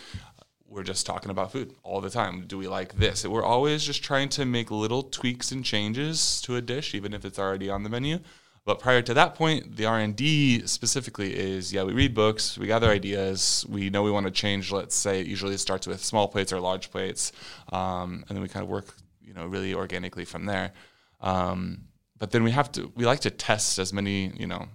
we're 0.69 0.83
just 0.83 1.07
talking 1.07 1.31
about 1.31 1.53
food 1.53 1.75
all 1.83 2.01
the 2.01 2.11
time. 2.11 2.45
Do 2.47 2.59
we 2.59 2.69
like 2.69 2.95
this? 2.95 3.27
We're 3.27 3.45
always 3.45 3.85
just 3.85 4.03
trying 4.03 4.29
to 4.31 4.45
make 4.45 4.71
little 4.71 5.03
tweaks 5.03 5.53
and 5.53 5.65
changes 5.65 6.41
to 6.43 6.57
a 6.57 6.61
dish, 6.61 6.95
even 6.95 7.15
if 7.15 7.25
it's 7.25 7.39
already 7.39 7.71
on 7.71 7.83
the 7.83 7.89
menu. 7.89 8.19
But 8.65 8.81
prior 8.81 9.01
to 9.01 9.15
that 9.15 9.37
point, 9.37 9.77
the 9.77 9.87
R 9.87 10.01
and 10.01 10.17
D 10.17 10.67
specifically 10.67 11.37
is 11.37 11.73
yeah, 11.73 11.85
we 11.85 11.93
read 11.93 12.15
books, 12.15 12.59
we 12.59 12.67
gather 12.67 12.91
ideas, 12.91 13.65
we 13.69 13.91
know 13.91 14.03
we 14.03 14.11
want 14.11 14.27
to 14.27 14.33
change. 14.33 14.73
Let's 14.73 14.97
say 14.97 15.23
usually 15.23 15.55
it 15.55 15.59
starts 15.59 15.87
with 15.87 16.05
small 16.05 16.27
plates 16.27 16.53
or 16.53 16.61
large 16.61 16.91
plates, 16.91 17.31
um, 17.73 18.25
and 18.29 18.37
then 18.37 18.43
we 18.43 18.49
kind 18.49 18.65
of 18.65 18.69
work 18.69 18.87
you 19.23 19.35
know 19.35 19.47
really 19.47 19.73
organically 19.73 20.25
from 20.25 20.47
there. 20.47 20.73
Um, 21.21 21.83
but 22.19 22.33
then 22.33 22.43
we 22.43 22.51
have 22.51 22.73
to 22.73 22.91
we 22.97 23.07
like 23.07 23.21
to 23.21 23.31
test 23.31 23.79
as 23.79 23.93
many 23.93 24.33
you 24.37 24.49
know 24.49 24.67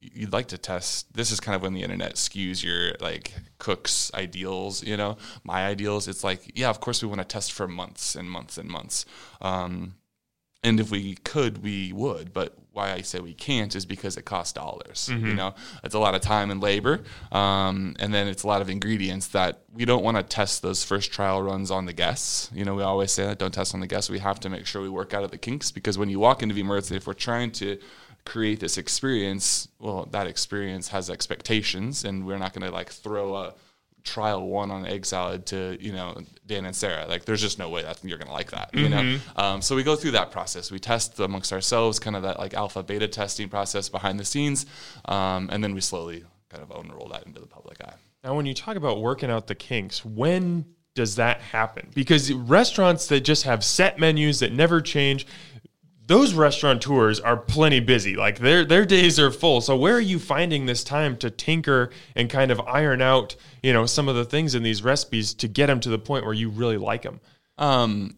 you'd 0.00 0.32
like 0.32 0.48
to 0.48 0.58
test 0.58 1.12
this 1.14 1.30
is 1.30 1.40
kind 1.40 1.56
of 1.56 1.62
when 1.62 1.74
the 1.74 1.82
internet 1.82 2.14
skews 2.14 2.62
your 2.62 2.94
like 3.00 3.32
cooks 3.58 4.10
ideals 4.14 4.84
you 4.84 4.96
know? 4.96 5.16
My 5.44 5.66
ideals 5.66 6.08
it's 6.08 6.22
like 6.24 6.52
yeah 6.54 6.70
of 6.70 6.80
course 6.80 7.02
we 7.02 7.08
want 7.08 7.20
to 7.20 7.24
test 7.26 7.52
for 7.52 7.66
months 7.66 8.14
and 8.14 8.30
months 8.30 8.58
and 8.58 8.68
months. 8.68 9.04
Um, 9.40 9.94
and 10.62 10.80
if 10.80 10.90
we 10.90 11.14
could 11.16 11.62
we 11.62 11.92
would 11.92 12.32
but 12.32 12.54
why 12.72 12.92
i 12.92 13.00
say 13.00 13.20
we 13.20 13.32
can't 13.32 13.74
is 13.76 13.86
because 13.86 14.16
it 14.16 14.24
costs 14.24 14.52
dollars 14.52 15.08
you 15.08 15.34
know? 15.34 15.54
It's 15.84 15.94
a 15.94 15.98
lot 15.98 16.14
of 16.14 16.20
time 16.20 16.50
and 16.50 16.60
labor 16.60 17.02
um, 17.32 17.94
and 17.98 18.12
then 18.12 18.26
it's 18.26 18.42
a 18.42 18.46
lot 18.46 18.60
of 18.62 18.68
ingredients 18.68 19.28
that 19.28 19.60
we 19.72 19.84
don't 19.84 20.02
want 20.02 20.16
to 20.16 20.22
test 20.22 20.62
those 20.62 20.82
first 20.84 21.12
trial 21.12 21.42
runs 21.42 21.70
on 21.70 21.86
the 21.86 21.92
guests. 21.92 22.50
You 22.54 22.64
know 22.64 22.74
we 22.74 22.82
always 22.82 23.12
say 23.12 23.24
that 23.24 23.38
don't 23.38 23.52
test 23.52 23.74
on 23.74 23.80
the 23.80 23.86
guests. 23.86 24.10
We 24.10 24.18
have 24.18 24.40
to 24.40 24.48
make 24.48 24.66
sure 24.66 24.82
we 24.82 24.88
work 24.88 25.14
out 25.14 25.24
of 25.24 25.30
the 25.30 25.38
kinks 25.38 25.70
because 25.70 25.96
when 25.98 26.08
you 26.08 26.18
walk 26.18 26.42
into 26.42 26.54
Mertz, 26.54 26.90
if 26.90 27.06
we're 27.06 27.12
trying 27.14 27.50
to 27.52 27.78
create 28.26 28.60
this 28.60 28.76
experience, 28.76 29.68
well, 29.78 30.06
that 30.10 30.26
experience 30.26 30.88
has 30.88 31.08
expectations, 31.08 32.04
and 32.04 32.26
we're 32.26 32.38
not 32.38 32.52
going 32.52 32.66
to 32.66 32.74
like 32.74 32.90
throw 32.90 33.34
a 33.36 33.54
trial 34.02 34.46
one 34.46 34.70
on 34.70 34.86
egg 34.86 35.04
salad 35.04 35.46
to 35.46 35.76
you 35.80 35.92
know 35.92 36.16
Dan 36.46 36.66
and 36.66 36.76
Sarah. 36.76 37.06
Like, 37.08 37.24
there's 37.24 37.40
just 37.40 37.58
no 37.58 37.70
way 37.70 37.82
that 37.82 38.04
you're 38.04 38.18
going 38.18 38.28
to 38.28 38.34
like 38.34 38.50
that, 38.50 38.74
you 38.74 38.88
know. 38.88 39.18
Um, 39.36 39.62
so 39.62 39.74
we 39.74 39.82
go 39.82 39.96
through 39.96 40.12
that 40.12 40.30
process. 40.30 40.70
We 40.70 40.78
test 40.78 41.18
amongst 41.20 41.52
ourselves, 41.52 41.98
kind 41.98 42.16
of 42.16 42.22
that 42.22 42.38
like 42.38 42.52
alpha 42.52 42.82
beta 42.82 43.08
testing 43.08 43.48
process 43.48 43.88
behind 43.88 44.20
the 44.20 44.24
scenes, 44.24 44.66
um, 45.06 45.48
and 45.50 45.64
then 45.64 45.74
we 45.74 45.80
slowly 45.80 46.24
kind 46.50 46.62
of 46.62 46.70
unroll 46.84 47.08
that 47.08 47.24
into 47.26 47.40
the 47.40 47.46
public 47.46 47.78
eye. 47.82 47.94
Now, 48.22 48.34
when 48.34 48.44
you 48.44 48.54
talk 48.54 48.76
about 48.76 49.00
working 49.00 49.30
out 49.30 49.46
the 49.46 49.54
kinks, 49.54 50.04
when 50.04 50.64
does 50.96 51.16
that 51.16 51.40
happen? 51.40 51.90
Because 51.94 52.32
restaurants 52.32 53.06
that 53.08 53.20
just 53.20 53.44
have 53.44 53.62
set 53.62 54.00
menus 54.00 54.40
that 54.40 54.52
never 54.52 54.80
change, 54.80 55.26
those 56.06 56.34
restaurateurs 56.34 57.18
are 57.20 57.36
plenty 57.36 57.80
busy. 57.80 58.16
Like 58.16 58.38
their 58.38 58.64
their 58.64 58.84
days 58.86 59.18
are 59.18 59.30
full. 59.30 59.60
So 59.60 59.76
where 59.76 59.94
are 59.94 60.00
you 60.00 60.18
finding 60.18 60.66
this 60.66 60.84
time 60.84 61.16
to 61.18 61.30
tinker 61.30 61.90
and 62.14 62.30
kind 62.30 62.50
of 62.50 62.60
iron 62.60 63.02
out, 63.02 63.34
you 63.62 63.72
know, 63.72 63.86
some 63.86 64.08
of 64.08 64.14
the 64.14 64.24
things 64.24 64.54
in 64.54 64.62
these 64.62 64.82
recipes 64.82 65.34
to 65.34 65.48
get 65.48 65.66
them 65.66 65.80
to 65.80 65.88
the 65.88 65.98
point 65.98 66.24
where 66.24 66.34
you 66.34 66.48
really 66.48 66.76
like 66.78 67.02
them? 67.02 67.20
Um, 67.58 68.16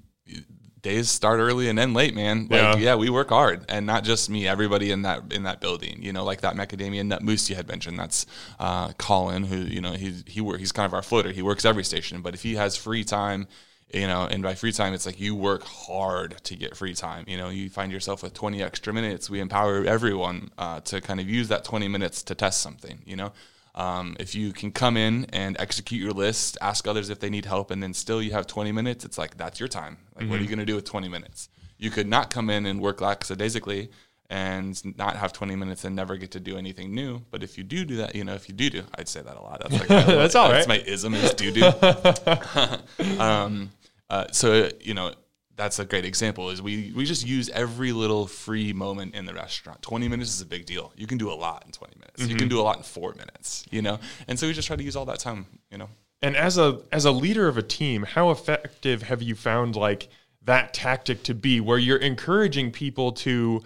days 0.82 1.10
start 1.10 1.40
early 1.40 1.68
and 1.68 1.78
end 1.78 1.94
late, 1.94 2.14
man. 2.14 2.42
Like, 2.42 2.50
Yeah. 2.50 2.76
yeah. 2.76 2.94
we 2.94 3.10
work 3.10 3.30
hard, 3.30 3.64
and 3.68 3.86
not 3.86 4.04
just 4.04 4.30
me. 4.30 4.46
Everybody 4.46 4.90
in 4.90 5.02
that 5.02 5.32
in 5.32 5.44
that 5.44 5.60
building, 5.60 6.02
you 6.02 6.12
know, 6.12 6.24
like 6.24 6.42
that 6.42 6.54
macadamia 6.54 7.04
nut 7.06 7.22
mousse 7.22 7.48
you 7.48 7.56
had 7.56 7.68
mentioned. 7.68 7.98
That's 7.98 8.26
uh, 8.60 8.92
Colin, 8.98 9.44
who 9.44 9.56
you 9.56 9.80
know 9.80 9.92
he 9.92 10.22
he 10.26 10.40
work, 10.40 10.58
he's 10.58 10.72
kind 10.72 10.86
of 10.86 10.94
our 10.94 11.02
floater. 11.02 11.32
He 11.32 11.42
works 11.42 11.64
every 11.64 11.84
station, 11.84 12.20
but 12.20 12.34
if 12.34 12.42
he 12.42 12.56
has 12.56 12.76
free 12.76 13.04
time. 13.04 13.48
You 13.92 14.06
know, 14.06 14.28
and 14.30 14.42
by 14.42 14.54
free 14.54 14.72
time, 14.72 14.92
it's 14.92 15.06
like 15.06 15.18
you 15.18 15.34
work 15.34 15.62
hard 15.62 16.36
to 16.44 16.56
get 16.56 16.76
free 16.76 16.92
time. 16.92 17.24
You 17.26 17.38
know, 17.38 17.48
you 17.48 17.70
find 17.70 17.90
yourself 17.90 18.22
with 18.22 18.34
20 18.34 18.62
extra 18.62 18.92
minutes. 18.92 19.30
We 19.30 19.40
empower 19.40 19.82
everyone 19.84 20.50
uh, 20.58 20.80
to 20.80 21.00
kind 21.00 21.20
of 21.20 21.28
use 21.28 21.48
that 21.48 21.64
20 21.64 21.88
minutes 21.88 22.22
to 22.24 22.34
test 22.34 22.60
something. 22.60 23.00
You 23.06 23.16
know, 23.16 23.32
um, 23.74 24.14
if 24.20 24.34
you 24.34 24.52
can 24.52 24.72
come 24.72 24.98
in 24.98 25.24
and 25.32 25.56
execute 25.58 26.02
your 26.02 26.12
list, 26.12 26.58
ask 26.60 26.86
others 26.86 27.08
if 27.08 27.20
they 27.20 27.30
need 27.30 27.46
help, 27.46 27.70
and 27.70 27.82
then 27.82 27.94
still 27.94 28.20
you 28.20 28.32
have 28.32 28.46
20 28.46 28.72
minutes, 28.72 29.06
it's 29.06 29.16
like 29.16 29.38
that's 29.38 29.58
your 29.58 29.68
time. 29.68 29.96
Like, 30.16 30.28
what 30.28 30.38
are 30.38 30.42
you 30.42 30.48
going 30.48 30.58
to 30.58 30.66
do 30.66 30.74
with 30.74 30.84
20 30.84 31.08
minutes? 31.08 31.48
You 31.78 31.90
could 31.90 32.08
not 32.08 32.30
come 32.30 32.50
in 32.50 32.66
and 32.66 32.80
work 32.80 33.00
lackadaisically 33.00 33.88
and 34.30 34.98
not 34.98 35.16
have 35.16 35.32
20 35.32 35.56
minutes 35.56 35.84
and 35.84 35.96
never 35.96 36.16
get 36.16 36.32
to 36.32 36.40
do 36.40 36.58
anything 36.58 36.94
new. 36.94 37.22
But 37.30 37.42
if 37.42 37.56
you 37.56 37.64
do 37.64 37.84
do 37.84 37.96
that, 37.96 38.14
you 38.14 38.24
know, 38.24 38.34
if 38.34 38.48
you 38.48 38.54
do 38.54 38.68
do, 38.68 38.82
I'd 38.96 39.08
say 39.08 39.22
that 39.22 39.36
a 39.36 39.40
lot. 39.40 39.60
That's 39.62 39.80
like 39.80 39.88
my, 39.88 40.02
That's 40.14 40.34
all 40.34 40.50
That's 40.50 40.68
right. 40.68 40.84
my 40.84 40.90
ism 40.90 41.14
is 41.14 41.32
do 41.34 41.50
do. 41.50 41.64
um, 43.20 43.70
uh, 44.10 44.26
so 44.32 44.68
you 44.80 44.94
know 44.94 45.12
that's 45.58 45.80
a 45.80 45.84
great 45.84 46.04
example 46.04 46.50
is 46.50 46.62
we 46.62 46.92
we 46.94 47.04
just 47.04 47.26
use 47.26 47.50
every 47.50 47.92
little 47.92 48.26
free 48.26 48.72
moment 48.72 49.14
in 49.14 49.26
the 49.26 49.34
restaurant. 49.34 49.82
20 49.82 50.08
minutes 50.08 50.34
is 50.34 50.40
a 50.40 50.46
big 50.46 50.64
deal. 50.64 50.92
You 50.96 51.06
can 51.06 51.18
do 51.18 51.30
a 51.30 51.34
lot 51.34 51.64
in 51.66 51.72
20 51.72 51.94
minutes. 51.96 52.26
You 52.30 52.36
can 52.36 52.48
do 52.48 52.60
a 52.60 52.62
lot 52.62 52.76
in 52.78 52.84
four 52.84 53.12
minutes 53.12 53.66
you 53.70 53.82
know? 53.82 53.98
And 54.28 54.38
so 54.38 54.46
we 54.46 54.52
just 54.52 54.68
try 54.68 54.76
to 54.76 54.82
use 54.82 54.96
all 54.96 55.04
that 55.06 55.18
time 55.18 55.46
you 55.70 55.76
know? 55.76 55.90
And 56.22 56.36
as 56.36 56.56
a 56.58 56.80
as 56.92 57.04
a 57.04 57.10
leader 57.10 57.48
of 57.48 57.58
a 57.58 57.62
team, 57.62 58.04
how 58.04 58.30
effective 58.30 59.02
have 59.02 59.20
you 59.20 59.34
found 59.34 59.76
like 59.76 60.08
that 60.42 60.72
tactic 60.72 61.24
to 61.24 61.34
be 61.34 61.60
where 61.60 61.78
you're 61.78 61.98
encouraging 61.98 62.70
people 62.70 63.12
to 63.12 63.62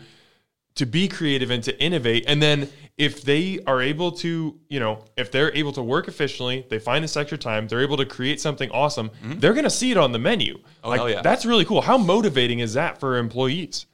to 0.75 0.87
be 0.87 1.09
creative 1.09 1.51
and 1.51 1.63
to 1.65 1.83
innovate 1.83 2.25
and 2.27 2.43
then 2.43 2.69
if 2.99 3.23
they 3.23 3.59
are 3.67 3.81
able 3.81 4.13
to, 4.13 4.59
you 4.69 4.79
know, 4.79 5.05
if 5.17 5.31
they're 5.33 5.53
able 5.57 5.73
to 5.73 5.83
work 5.83 6.09
efficiently, 6.09 6.67
they 6.69 6.79
find 6.79 7.03
this 7.03 7.17
extra 7.17 7.39
time, 7.39 7.67
they're 7.67 7.81
able 7.81 7.97
to 7.97 8.05
create 8.05 8.41
something 8.41 8.71
awesome, 8.71 9.11
they're 9.23 9.55
going 9.55 9.65
to 9.65 9.71
see 9.71 9.91
it 9.91 9.97
on 9.97 10.13
the 10.13 10.19
menu. 10.19 10.61
Oh, 10.85 10.91
like 10.91 11.15
yeah. 11.15 11.23
that's 11.23 11.47
really 11.47 11.65
cool. 11.65 11.81
How 11.81 11.97
motivating 11.97 12.59
is 12.59 12.75
that 12.75 13.01
for 13.01 13.17
employees? 13.17 13.87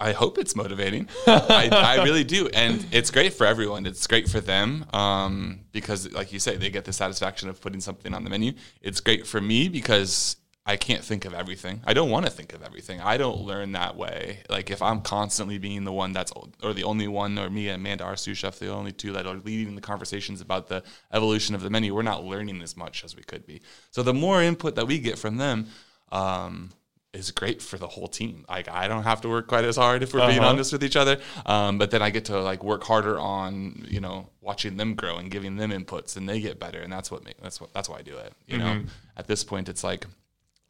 I 0.00 0.12
hope 0.12 0.38
it's 0.38 0.56
motivating. 0.56 1.08
I, 1.26 1.68
I 1.70 2.02
really 2.02 2.24
do, 2.24 2.48
and 2.48 2.84
it's 2.90 3.10
great 3.10 3.34
for 3.34 3.46
everyone. 3.46 3.84
It's 3.84 4.06
great 4.06 4.30
for 4.30 4.40
them 4.40 4.86
um, 4.94 5.60
because, 5.72 6.10
like 6.12 6.32
you 6.32 6.38
say, 6.38 6.56
they 6.56 6.70
get 6.70 6.86
the 6.86 6.92
satisfaction 6.92 7.50
of 7.50 7.60
putting 7.60 7.80
something 7.80 8.14
on 8.14 8.24
the 8.24 8.30
menu. 8.30 8.54
It's 8.80 9.00
great 9.00 9.26
for 9.26 9.42
me 9.42 9.68
because 9.68 10.36
I 10.66 10.76
can't 10.76 11.02
think 11.02 11.24
of 11.24 11.32
everything. 11.34 11.80
I 11.84 11.94
don't 11.94 12.10
want 12.10 12.26
to 12.26 12.30
think 12.32 12.52
of 12.52 12.62
everything. 12.62 13.00
I 13.00 13.16
don't 13.16 13.40
learn 13.40 13.72
that 13.72 13.96
way. 13.96 14.40
Like 14.48 14.70
if 14.70 14.82
I'm 14.82 15.00
constantly 15.00 15.58
being 15.58 15.84
the 15.84 15.92
one 15.92 16.12
that's 16.12 16.32
or 16.62 16.74
the 16.74 16.84
only 16.84 17.08
one, 17.08 17.38
or 17.38 17.48
me 17.50 17.68
and 17.68 17.80
Amanda, 17.80 18.04
our 18.04 18.16
sous 18.16 18.38
chef, 18.38 18.58
the 18.58 18.68
only 18.72 18.92
two 18.92 19.12
that 19.12 19.26
are 19.26 19.36
leading 19.36 19.74
the 19.74 19.80
conversations 19.80 20.40
about 20.40 20.68
the 20.68 20.82
evolution 21.12 21.54
of 21.54 21.62
the 21.62 21.70
menu, 21.70 21.94
we're 21.94 22.02
not 22.02 22.24
learning 22.24 22.60
as 22.62 22.76
much 22.76 23.04
as 23.04 23.16
we 23.16 23.22
could 23.22 23.46
be. 23.46 23.62
So 23.90 24.02
the 24.02 24.14
more 24.14 24.42
input 24.42 24.74
that 24.76 24.86
we 24.86 24.98
get 24.98 25.18
from 25.18 25.38
them. 25.38 25.66
Um, 26.12 26.70
is 27.12 27.32
great 27.32 27.60
for 27.60 27.76
the 27.76 27.88
whole 27.88 28.06
team. 28.06 28.44
Like 28.48 28.68
I 28.68 28.86
don't 28.86 29.02
have 29.02 29.20
to 29.22 29.28
work 29.28 29.48
quite 29.48 29.64
as 29.64 29.74
hard 29.74 30.04
if 30.04 30.14
we're 30.14 30.24
being 30.28 30.38
Uh-huh. 30.38 30.50
honest 30.50 30.72
with 30.72 30.84
each 30.84 30.94
other. 30.94 31.18
Um, 31.44 31.76
but 31.76 31.90
then 31.90 32.02
I 32.02 32.10
get 32.10 32.26
to 32.26 32.40
like 32.40 32.62
work 32.62 32.84
harder 32.84 33.18
on 33.18 33.84
you 33.88 33.98
know 34.00 34.28
watching 34.40 34.76
them 34.76 34.94
grow 34.94 35.16
and 35.16 35.28
giving 35.28 35.56
them 35.56 35.72
inputs, 35.72 36.16
and 36.16 36.28
they 36.28 36.40
get 36.40 36.60
better, 36.60 36.78
and 36.78 36.92
that's 36.92 37.10
what 37.10 37.24
make, 37.24 37.36
that's 37.42 37.60
what 37.60 37.74
that's 37.74 37.88
why 37.88 37.98
I 37.98 38.02
do 38.02 38.16
it. 38.16 38.32
You 38.46 38.58
know, 38.58 38.82
at 39.16 39.26
this 39.26 39.42
point, 39.42 39.68
it's 39.68 39.82
like 39.82 40.06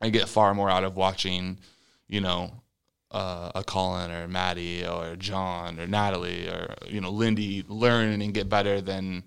I 0.00 0.10
get 0.10 0.28
far 0.28 0.54
more 0.54 0.70
out 0.70 0.84
of 0.84 0.96
watching, 0.96 1.58
you 2.08 2.20
know, 2.20 2.52
uh, 3.10 3.50
a 3.54 3.64
Colin 3.64 4.10
or 4.10 4.28
Maddie 4.28 4.86
or 4.86 5.16
John 5.16 5.80
or 5.80 5.86
Natalie 5.86 6.48
or 6.48 6.74
you 6.86 7.00
know 7.00 7.10
Lindy 7.10 7.64
learn 7.68 8.22
and 8.22 8.32
get 8.32 8.48
better 8.48 8.80
than 8.80 9.24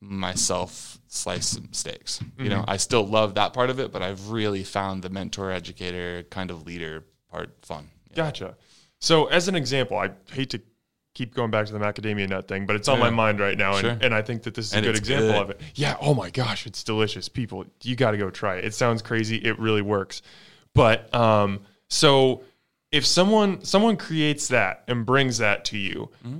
myself 0.00 0.98
slice 1.08 1.48
some 1.48 1.68
steaks. 1.72 2.20
You 2.38 2.48
know, 2.48 2.64
I 2.66 2.76
still 2.76 3.06
love 3.06 3.34
that 3.34 3.52
part 3.52 3.70
of 3.70 3.78
it, 3.80 3.92
but 3.92 4.02
I've 4.02 4.30
really 4.30 4.64
found 4.64 5.02
the 5.02 5.08
mentor, 5.08 5.50
educator, 5.50 6.22
kind 6.30 6.50
of 6.50 6.66
leader 6.66 7.04
part 7.30 7.50
fun. 7.62 7.88
Gotcha. 8.14 8.56
So, 9.00 9.26
as 9.26 9.48
an 9.48 9.54
example, 9.54 9.98
I 9.98 10.10
hate 10.32 10.50
to 10.50 10.60
keep 11.16 11.34
going 11.34 11.50
back 11.50 11.64
to 11.64 11.72
the 11.72 11.78
macadamia 11.78 12.28
nut 12.28 12.46
thing, 12.46 12.66
but 12.66 12.76
it's 12.76 12.88
on 12.88 12.98
my 12.98 13.08
mind 13.08 13.40
right 13.40 13.56
now, 13.56 13.72
and, 13.72 13.80
Sure. 13.80 13.98
and 14.02 14.14
I 14.14 14.20
think 14.20 14.42
that 14.42 14.52
this 14.54 14.66
is 14.66 14.72
And 14.74 14.84
a 14.84 14.88
good 14.90 14.98
example 14.98 15.28
good. 15.32 15.42
of 15.42 15.50
it. 15.50 15.60
Yeah. 15.74 15.96
Oh 16.00 16.12
my 16.12 16.28
gosh, 16.28 16.66
it's 16.66 16.84
delicious. 16.84 17.28
People, 17.30 17.64
you 17.82 17.96
got 17.96 18.10
to 18.10 18.18
go 18.18 18.28
try 18.28 18.56
it. 18.56 18.64
It 18.66 18.74
sounds 18.74 19.00
crazy. 19.00 19.36
It 19.38 19.58
really 19.58 19.80
works. 19.80 20.20
But 20.74 21.12
um, 21.14 21.60
so 21.88 22.42
if 22.92 23.06
someone 23.06 23.64
someone 23.64 23.96
creates 23.96 24.48
that 24.48 24.84
and 24.88 25.06
brings 25.06 25.38
that 25.38 25.64
to 25.66 25.78
you, 25.78 26.10
Mm-hmm. 26.26 26.38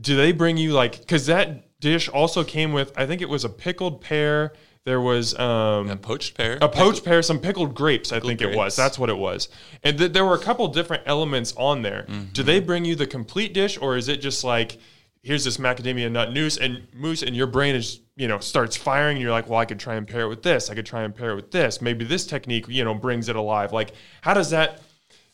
do 0.00 0.16
they 0.16 0.32
bring 0.32 0.56
you 0.56 0.72
like 0.72 0.98
because 1.00 1.26
that 1.26 1.78
dish 1.80 2.08
also 2.08 2.44
came 2.44 2.72
with 2.72 2.92
I 2.96 3.06
think 3.06 3.20
it 3.20 3.28
was 3.28 3.44
a 3.44 3.48
pickled 3.50 4.00
pear. 4.00 4.52
There 4.86 5.00
was 5.00 5.36
um, 5.36 5.90
A 5.90 5.96
poached 5.96 6.36
pear. 6.36 6.58
a 6.62 6.68
poached 6.68 7.04
pear, 7.04 7.20
some 7.20 7.40
pickled 7.40 7.74
grapes, 7.74 8.12
I 8.12 8.20
think 8.20 8.40
it 8.40 8.54
was. 8.56 8.76
That's 8.76 9.00
what 9.00 9.10
it 9.10 9.18
was. 9.18 9.48
And 9.82 9.98
th- 9.98 10.12
there 10.12 10.24
were 10.24 10.36
a 10.36 10.38
couple 10.38 10.68
different 10.68 11.02
elements 11.06 11.52
on 11.56 11.82
there. 11.82 12.06
Mm-hmm. 12.08 12.26
Do 12.32 12.44
they 12.44 12.60
bring 12.60 12.84
you 12.84 12.94
the 12.94 13.06
complete 13.08 13.52
dish, 13.52 13.76
or 13.82 13.96
is 13.96 14.06
it 14.08 14.18
just 14.18 14.44
like, 14.44 14.78
here's 15.24 15.42
this 15.42 15.56
macadamia 15.56 16.08
nut 16.08 16.32
noose 16.32 16.56
and 16.56 16.86
mousse, 16.94 17.24
and 17.24 17.34
your 17.34 17.48
brain 17.48 17.74
is, 17.74 17.98
you 18.14 18.28
know, 18.28 18.38
starts 18.38 18.76
firing, 18.76 19.16
and 19.16 19.22
you're 19.22 19.32
like, 19.32 19.48
well, 19.48 19.58
I 19.58 19.64
could 19.64 19.80
try 19.80 19.96
and 19.96 20.06
pair 20.06 20.20
it 20.20 20.28
with 20.28 20.44
this. 20.44 20.70
I 20.70 20.76
could 20.76 20.86
try 20.86 21.02
and 21.02 21.12
pair 21.12 21.30
it 21.32 21.34
with 21.34 21.50
this. 21.50 21.82
Maybe 21.82 22.04
this 22.04 22.24
technique, 22.24 22.66
you 22.68 22.84
know, 22.84 22.94
brings 22.94 23.28
it 23.28 23.34
alive. 23.34 23.72
Like, 23.72 23.90
how 24.22 24.34
does 24.34 24.50
that 24.50 24.82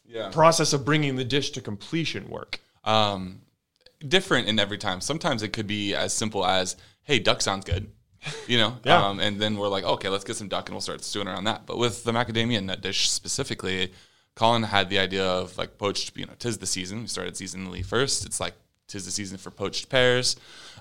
Yeah. 0.07 0.31
process 0.31 0.73
of 0.73 0.87
bringing 0.87 1.17
the 1.17 1.25
dish 1.25 1.51
to 1.51 1.61
completion 1.61 2.31
work? 2.31 2.59
um, 2.85 3.43
different 4.09 4.49
in 4.49 4.59
every 4.59 4.79
time. 4.79 5.01
Sometimes 5.03 5.43
it 5.43 5.53
could 5.53 5.67
be 5.69 5.95
as 5.95 6.13
simple 6.15 6.45
as, 6.45 6.75
"Hey, 7.05 7.19
duck 7.21 7.41
sounds 7.43 7.65
good," 7.65 7.93
you 8.47 8.59
know, 8.59 8.79
Yeah. 8.85 9.07
um, 9.07 9.21
and 9.21 9.41
then 9.41 9.57
we're 9.57 9.69
like, 9.69 9.85
"Okay, 9.85 10.09
let's 10.09 10.25
get 10.25 10.37
some 10.37 10.49
duck," 10.49 10.69
and 10.69 10.75
we'll 10.75 10.81
start 10.81 11.03
stewing 11.05 11.29
around 11.29 11.45
that. 11.45 11.67
But 11.67 11.79
with 11.79 12.05
the 12.05 12.13
macadamia 12.13 12.63
nut 12.63 12.81
dish 12.81 13.11
specifically, 13.11 13.93
Colin 14.35 14.63
had 14.63 14.89
the 14.91 14.99
idea 14.99 15.25
of 15.27 15.57
like 15.59 15.79
poached. 15.79 16.17
You 16.17 16.27
know, 16.27 16.33
tis 16.39 16.59
the 16.59 16.67
season. 16.67 17.03
We 17.03 17.07
started 17.09 17.35
seasonally 17.35 17.85
first. 17.85 18.25
It's 18.25 18.41
like 18.41 18.55
tis 18.89 19.05
the 19.05 19.11
season 19.11 19.39
for 19.39 19.51
poached 19.51 19.89
pears. 19.89 20.37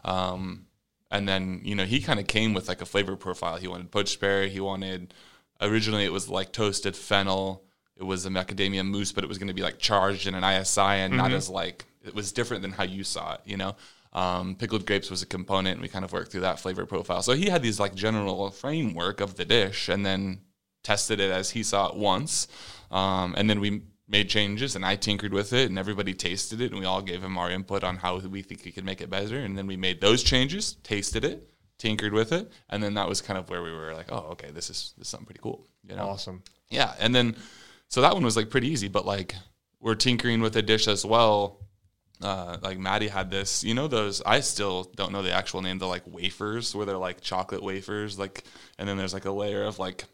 Um, 0.06 0.66
and 1.10 1.28
then 1.28 1.62
you 1.64 1.76
know 1.76 1.86
he 1.86 2.00
kind 2.02 2.20
of 2.20 2.28
came 2.28 2.54
with 2.54 2.68
like 2.68 2.82
a 2.82 2.86
flavor 2.86 3.16
profile. 3.16 3.58
He 3.58 3.68
wanted 3.68 3.92
poached 3.92 4.20
pear. 4.20 4.48
He 4.48 4.60
wanted 4.60 5.14
originally 5.60 6.06
it 6.06 6.12
was 6.14 6.30
like 6.30 6.52
toasted 6.52 6.96
fennel. 6.96 7.64
It 7.98 8.04
was 8.04 8.26
a 8.26 8.30
macadamia 8.30 8.86
mousse, 8.86 9.12
but 9.12 9.24
it 9.24 9.28
was 9.28 9.38
going 9.38 9.50
to 9.50 9.54
be 9.54 9.62
like 9.62 9.78
charged 9.78 10.26
in 10.28 10.34
an 10.36 10.44
ISI 10.44 10.82
and 10.82 11.16
not 11.18 11.32
as 11.32 11.50
like 11.50 11.86
it 12.04 12.16
was 12.16 12.32
different 12.32 12.62
than 12.64 12.72
how 12.72 12.84
you 12.84 13.04
saw 13.04 13.34
it. 13.34 13.42
You 13.46 13.58
know, 13.58 13.76
um, 14.14 14.56
pickled 14.56 14.86
grapes 14.86 15.10
was 15.10 15.22
a 15.22 15.26
component, 15.26 15.74
and 15.74 15.82
we 15.82 15.88
kind 15.88 16.06
of 16.06 16.12
worked 16.12 16.32
through 16.32 16.42
that 16.42 16.60
flavor 16.60 16.86
profile. 16.86 17.22
So 17.22 17.34
he 17.34 17.50
had 17.50 17.62
these 17.62 17.80
like 17.80 17.96
general 17.96 18.52
framework 18.52 19.22
of 19.22 19.36
the 19.36 19.46
dish, 19.46 19.90
and 19.90 20.06
then 20.06 20.42
tested 20.84 21.20
it 21.20 21.32
as 21.32 21.52
he 21.52 21.64
saw 21.64 21.90
it 21.90 21.96
once, 21.96 22.48
um, 22.90 23.36
and 23.38 23.50
then 23.50 23.60
we 23.60 23.84
made 24.08 24.30
changes, 24.30 24.76
and 24.76 24.86
I 24.86 24.98
tinkered 24.98 25.34
with 25.34 25.54
it, 25.54 25.70
and 25.70 25.80
everybody 25.80 26.14
tasted 26.14 26.60
it, 26.60 26.72
and 26.72 26.80
we 26.80 26.86
all 26.86 27.02
gave 27.02 27.24
him 27.24 27.38
our 27.38 27.50
input 27.50 27.84
on 27.84 27.96
how 27.96 28.20
we 28.20 28.42
think 28.42 28.66
we 28.66 28.72
could 28.72 28.84
make 28.84 29.00
it 29.00 29.10
better, 29.10 29.38
and 29.38 29.58
then 29.58 29.68
we 29.68 29.78
made 29.78 30.02
those 30.02 30.22
changes, 30.22 30.76
tasted 30.84 31.24
it, 31.24 31.50
tinkered 31.78 32.12
with 32.14 32.34
it, 32.34 32.52
and 32.70 32.84
then 32.84 32.94
that 32.96 33.08
was 33.08 33.22
kind 33.22 33.40
of 33.40 33.50
where 33.50 33.64
we 33.64 33.72
were 33.72 33.94
like, 33.94 34.12
oh, 34.12 34.28
okay, 34.32 34.52
this 34.52 34.70
is 34.70 34.94
this 34.98 35.08
is 35.08 35.10
something 35.10 35.26
pretty 35.26 35.40
cool, 35.42 35.66
you 35.88 35.96
know. 35.96 36.10
Awesome. 36.10 36.44
Yeah, 36.70 36.94
and 37.00 37.16
then 37.16 37.36
so 37.88 38.02
that 38.02 38.14
one 38.14 38.24
was 38.24 38.36
like 38.36 38.50
pretty 38.50 38.68
easy, 38.68 38.88
but 38.88 39.06
like 39.06 39.36
we're 39.80 39.96
tinkering 39.96 40.42
with 40.42 40.56
a 40.58 40.62
dish 40.62 40.88
as 40.88 41.06
well. 41.06 41.60
Uh, 42.22 42.58
like 42.62 42.78
Maddie 42.78 43.08
had 43.08 43.30
this, 43.32 43.64
you 43.64 43.74
know, 43.74 43.88
those 43.88 44.22
I 44.26 44.42
still 44.42 44.84
don't 44.96 45.12
know 45.12 45.22
the 45.24 45.32
actual 45.32 45.62
name. 45.62 45.80
The 45.80 45.88
like 45.88 46.04
wafers, 46.06 46.76
where 46.76 46.86
they're 46.86 46.98
like 46.98 47.22
chocolate 47.22 47.64
wafers, 47.64 48.20
like, 48.20 48.44
and 48.78 48.88
then 48.88 48.98
there's 48.98 49.14
like 49.14 49.26
a 49.26 49.32
layer 49.32 49.64
of 49.64 49.80
like 49.80 50.06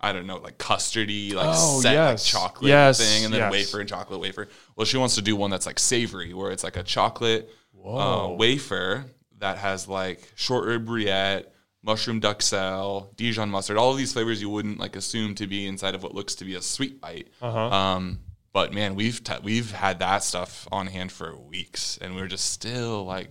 I 0.00 0.12
don't 0.12 0.26
know, 0.26 0.36
like 0.36 0.58
custardy, 0.58 1.32
like 1.34 1.46
Oh, 1.50 1.80
set 1.80 1.92
yes. 1.94 2.34
like 2.34 2.42
chocolate 2.42 2.68
Yes, 2.68 2.98
thing, 2.98 3.24
and 3.24 3.32
then 3.32 3.40
yes. 3.40 3.52
wafer 3.52 3.80
and 3.80 3.88
chocolate 3.88 4.20
wafer. 4.20 4.48
Well, 4.76 4.84
she 4.84 4.96
wants 4.98 5.14
to 5.14 5.22
do 5.22 5.36
one 5.36 5.50
that's 5.50 5.66
like 5.66 5.78
savory, 5.78 6.34
where 6.34 6.50
it's 6.50 6.64
like 6.64 6.76
a 6.76 6.82
chocolate 6.82 7.48
uh, 7.84 8.28
wafer 8.36 9.04
that 9.38 9.58
has 9.58 9.88
like 9.88 10.30
short 10.34 10.66
rib 10.66 10.86
rillette, 10.88 11.46
mushroom 11.82 12.18
duck 12.20 12.38
duxelle, 12.40 13.14
Dijon 13.16 13.48
mustard, 13.50 13.76
all 13.76 13.92
of 13.92 13.96
these 13.98 14.12
flavors 14.12 14.40
you 14.42 14.50
wouldn't 14.50 14.78
like 14.78 14.96
assume 14.96 15.34
to 15.36 15.46
be 15.46 15.66
inside 15.66 15.94
of 15.94 16.02
what 16.02 16.14
looks 16.14 16.34
to 16.36 16.44
be 16.44 16.54
a 16.54 16.62
sweet 16.62 17.00
bite. 17.00 17.28
Uh-huh. 17.40 17.58
Um, 17.58 18.20
but 18.54 18.72
man, 18.72 18.94
we've 18.94 19.22
t- 19.22 19.34
we've 19.42 19.72
had 19.72 19.98
that 19.98 20.22
stuff 20.22 20.66
on 20.72 20.86
hand 20.86 21.12
for 21.12 21.36
weeks, 21.36 21.98
and 22.00 22.14
we're 22.14 22.28
just 22.28 22.50
still 22.50 23.04
like 23.04 23.28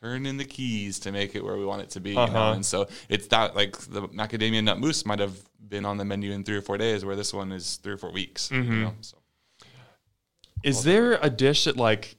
turning 0.00 0.36
the 0.36 0.44
keys 0.44 1.00
to 1.00 1.12
make 1.12 1.34
it 1.34 1.44
where 1.44 1.56
we 1.56 1.64
want 1.64 1.82
it 1.82 1.90
to 1.90 2.00
be. 2.00 2.10
You 2.10 2.16
know? 2.16 2.22
Uh-huh. 2.22 2.52
And 2.54 2.64
so 2.64 2.88
it's 3.08 3.26
that 3.26 3.54
like 3.54 3.76
the 3.76 4.08
macadamia 4.08 4.62
nut 4.62 4.78
mousse 4.78 5.04
might 5.04 5.18
have 5.18 5.36
been 5.68 5.84
on 5.84 5.96
the 5.96 6.04
menu 6.04 6.30
in 6.32 6.44
three 6.44 6.56
or 6.56 6.62
four 6.62 6.78
days, 6.78 7.04
where 7.04 7.16
this 7.16 7.34
one 7.34 7.50
is 7.52 7.76
three 7.76 7.92
or 7.92 7.98
four 7.98 8.12
weeks. 8.12 8.48
Mm-hmm. 8.48 8.72
You 8.72 8.84
know? 8.84 8.94
So 9.00 9.18
Is 10.62 10.84
there 10.84 11.18
a 11.20 11.28
dish 11.28 11.64
that 11.64 11.76
like 11.76 12.16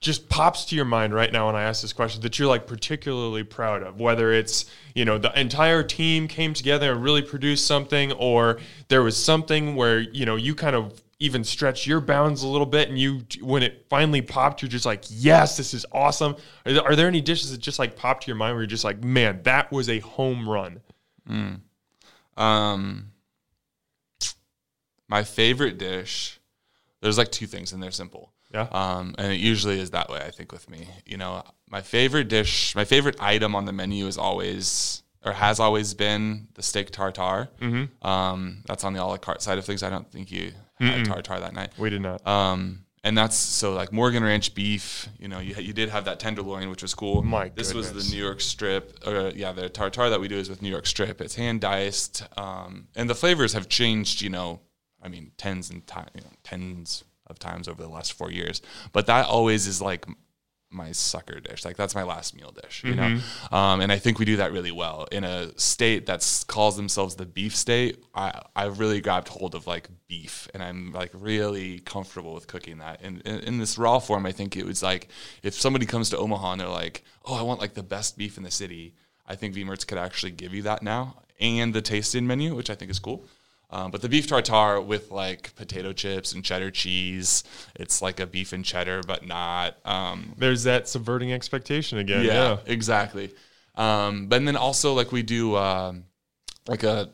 just 0.00 0.28
pops 0.28 0.64
to 0.64 0.74
your 0.74 0.84
mind 0.84 1.14
right 1.14 1.32
now 1.32 1.46
when 1.46 1.54
I 1.54 1.62
ask 1.62 1.82
this 1.82 1.92
question 1.92 2.22
that 2.22 2.38
you're 2.38 2.48
like 2.48 2.66
particularly 2.66 3.44
proud 3.44 3.84
of? 3.84 4.00
Whether 4.00 4.32
it's, 4.32 4.64
you 4.96 5.04
know, 5.04 5.16
the 5.18 5.38
entire 5.38 5.84
team 5.84 6.26
came 6.26 6.54
together 6.54 6.90
and 6.92 7.04
really 7.04 7.22
produced 7.22 7.66
something, 7.66 8.10
or 8.12 8.58
there 8.88 9.02
was 9.02 9.16
something 9.16 9.76
where, 9.76 10.00
you 10.00 10.26
know, 10.26 10.36
you 10.36 10.56
kind 10.56 10.74
of 10.74 11.00
even 11.20 11.44
stretch 11.44 11.86
your 11.86 12.00
bounds 12.00 12.42
a 12.42 12.48
little 12.48 12.66
bit 12.66 12.88
and 12.88 12.98
you 12.98 13.22
when 13.42 13.62
it 13.62 13.86
finally 13.88 14.22
popped, 14.22 14.62
you're 14.62 14.70
just 14.70 14.86
like, 14.86 15.04
yes, 15.10 15.56
this 15.56 15.74
is 15.74 15.84
awesome. 15.92 16.34
Are 16.64 16.72
there, 16.72 16.82
are 16.82 16.96
there 16.96 17.06
any 17.06 17.20
dishes 17.20 17.52
that 17.52 17.60
just 17.60 17.78
like 17.78 17.94
popped 17.94 18.24
to 18.24 18.28
your 18.28 18.36
mind 18.36 18.54
where 18.54 18.62
you're 18.62 18.66
just 18.66 18.84
like, 18.84 19.04
man, 19.04 19.40
that 19.44 19.70
was 19.70 19.88
a 19.88 19.98
home 20.00 20.48
run? 20.48 20.80
Um, 22.36 23.12
my 25.08 25.22
favorite 25.22 25.76
dish. 25.76 26.40
There's 27.02 27.18
like 27.18 27.30
two 27.30 27.46
things, 27.46 27.72
and 27.72 27.82
they're 27.82 27.90
simple. 27.90 28.32
Yeah. 28.52 28.68
Um, 28.72 29.14
and 29.16 29.32
it 29.32 29.40
usually 29.40 29.80
is 29.80 29.90
that 29.90 30.10
way. 30.10 30.20
I 30.20 30.30
think 30.30 30.52
with 30.52 30.68
me, 30.68 30.88
you 31.06 31.16
know, 31.16 31.42
my 31.68 31.80
favorite 31.82 32.28
dish, 32.28 32.74
my 32.74 32.84
favorite 32.84 33.16
item 33.20 33.54
on 33.54 33.64
the 33.64 33.72
menu 33.72 34.06
is 34.06 34.18
always 34.18 35.02
or 35.24 35.32
has 35.32 35.60
always 35.60 35.92
been 35.94 36.48
the 36.54 36.62
steak 36.62 36.90
tartare. 36.90 37.50
Mm-hmm. 37.60 38.06
Um, 38.06 38.62
that's 38.66 38.84
on 38.84 38.94
the 38.94 39.02
a 39.02 39.04
la 39.04 39.16
carte 39.18 39.42
side 39.42 39.58
of 39.58 39.64
things. 39.64 39.82
I 39.82 39.90
don't 39.90 40.10
think 40.10 40.32
you 40.32 40.52
had 40.88 41.04
tartare 41.04 41.40
that 41.40 41.54
night. 41.54 41.70
We 41.78 41.90
did 41.90 42.02
not. 42.02 42.26
Um, 42.26 42.84
and 43.02 43.16
that's 43.16 43.36
so 43.36 43.72
like 43.72 43.92
Morgan 43.92 44.22
Ranch 44.22 44.54
beef. 44.54 45.08
You 45.18 45.28
know, 45.28 45.38
you 45.38 45.54
you 45.54 45.72
did 45.72 45.88
have 45.88 46.04
that 46.04 46.20
tenderloin, 46.20 46.68
which 46.68 46.82
was 46.82 46.94
cool. 46.94 47.22
My 47.22 47.48
this 47.48 47.72
was 47.72 47.92
the 47.92 48.14
New 48.14 48.22
York 48.22 48.40
strip. 48.40 48.98
Or 49.06 49.30
yeah, 49.34 49.52
the 49.52 49.68
tartare 49.68 50.10
that 50.10 50.20
we 50.20 50.28
do 50.28 50.36
is 50.36 50.50
with 50.50 50.60
New 50.60 50.68
York 50.68 50.86
strip. 50.86 51.20
It's 51.20 51.34
hand 51.34 51.62
diced, 51.62 52.24
um, 52.36 52.88
and 52.94 53.08
the 53.08 53.14
flavors 53.14 53.54
have 53.54 53.68
changed. 53.68 54.20
You 54.20 54.30
know, 54.30 54.60
I 55.02 55.08
mean, 55.08 55.32
tens 55.38 55.70
and 55.70 55.86
ti- 55.86 56.00
you 56.14 56.20
know, 56.20 56.30
tens 56.42 57.04
of 57.26 57.38
times 57.38 57.68
over 57.68 57.80
the 57.80 57.88
last 57.88 58.12
four 58.12 58.30
years. 58.30 58.60
But 58.92 59.06
that 59.06 59.26
always 59.26 59.66
is 59.66 59.80
like 59.80 60.06
my 60.70 60.92
sucker 60.92 61.40
dish. 61.40 61.64
Like 61.64 61.76
that's 61.76 61.94
my 61.94 62.04
last 62.04 62.34
meal 62.36 62.52
dish, 62.62 62.84
you 62.84 62.94
know. 62.94 63.18
Um, 63.50 63.80
and 63.80 63.90
I 63.90 63.98
think 63.98 64.18
we 64.18 64.24
do 64.24 64.36
that 64.36 64.52
really 64.52 64.70
well 64.70 65.08
in 65.10 65.24
a 65.24 65.56
state 65.58 66.06
that 66.06 66.44
calls 66.46 66.76
themselves 66.76 67.16
the 67.16 67.26
beef 67.26 67.56
state. 67.56 68.02
I 68.14 68.40
I've 68.54 68.78
really 68.78 69.00
grabbed 69.00 69.28
hold 69.28 69.54
of 69.54 69.66
like 69.66 69.88
beef, 70.06 70.48
and 70.54 70.62
I'm 70.62 70.92
like 70.92 71.10
really 71.12 71.80
comfortable 71.80 72.34
with 72.34 72.46
cooking 72.46 72.78
that. 72.78 73.00
And 73.02 73.20
in, 73.22 73.40
in 73.40 73.58
this 73.58 73.78
raw 73.78 73.98
form, 73.98 74.26
I 74.26 74.32
think 74.32 74.56
it 74.56 74.64
was 74.64 74.82
like 74.82 75.08
if 75.42 75.54
somebody 75.54 75.86
comes 75.86 76.10
to 76.10 76.18
Omaha 76.18 76.52
and 76.52 76.60
they're 76.60 76.68
like, 76.68 77.04
"Oh, 77.24 77.34
I 77.34 77.42
want 77.42 77.60
like 77.60 77.74
the 77.74 77.82
best 77.82 78.16
beef 78.16 78.36
in 78.36 78.44
the 78.44 78.50
city," 78.50 78.94
I 79.26 79.34
think 79.34 79.54
V 79.54 79.64
Mertz 79.64 79.86
could 79.86 79.98
actually 79.98 80.32
give 80.32 80.54
you 80.54 80.62
that 80.62 80.82
now, 80.82 81.16
and 81.40 81.74
the 81.74 81.82
tasting 81.82 82.26
menu, 82.26 82.54
which 82.54 82.70
I 82.70 82.76
think 82.76 82.90
is 82.90 83.00
cool. 83.00 83.24
Um, 83.72 83.90
but 83.92 84.02
the 84.02 84.08
beef 84.08 84.26
tartare 84.26 84.80
with 84.80 85.10
like 85.12 85.54
potato 85.54 85.92
chips 85.92 86.32
and 86.32 86.44
cheddar 86.44 86.70
cheese, 86.72 87.44
it's 87.76 88.02
like 88.02 88.18
a 88.18 88.26
beef 88.26 88.52
and 88.52 88.64
cheddar, 88.64 89.02
but 89.06 89.26
not. 89.26 89.76
Um, 89.84 90.32
There's 90.36 90.64
that 90.64 90.88
subverting 90.88 91.32
expectation 91.32 91.98
again. 91.98 92.24
Yeah. 92.24 92.32
yeah, 92.32 92.56
exactly. 92.66 93.32
Um, 93.76 94.26
but 94.26 94.44
then 94.44 94.56
also 94.56 94.92
like 94.94 95.12
we 95.12 95.22
do 95.22 95.56
um, 95.56 96.04
like 96.66 96.82
a 96.82 97.10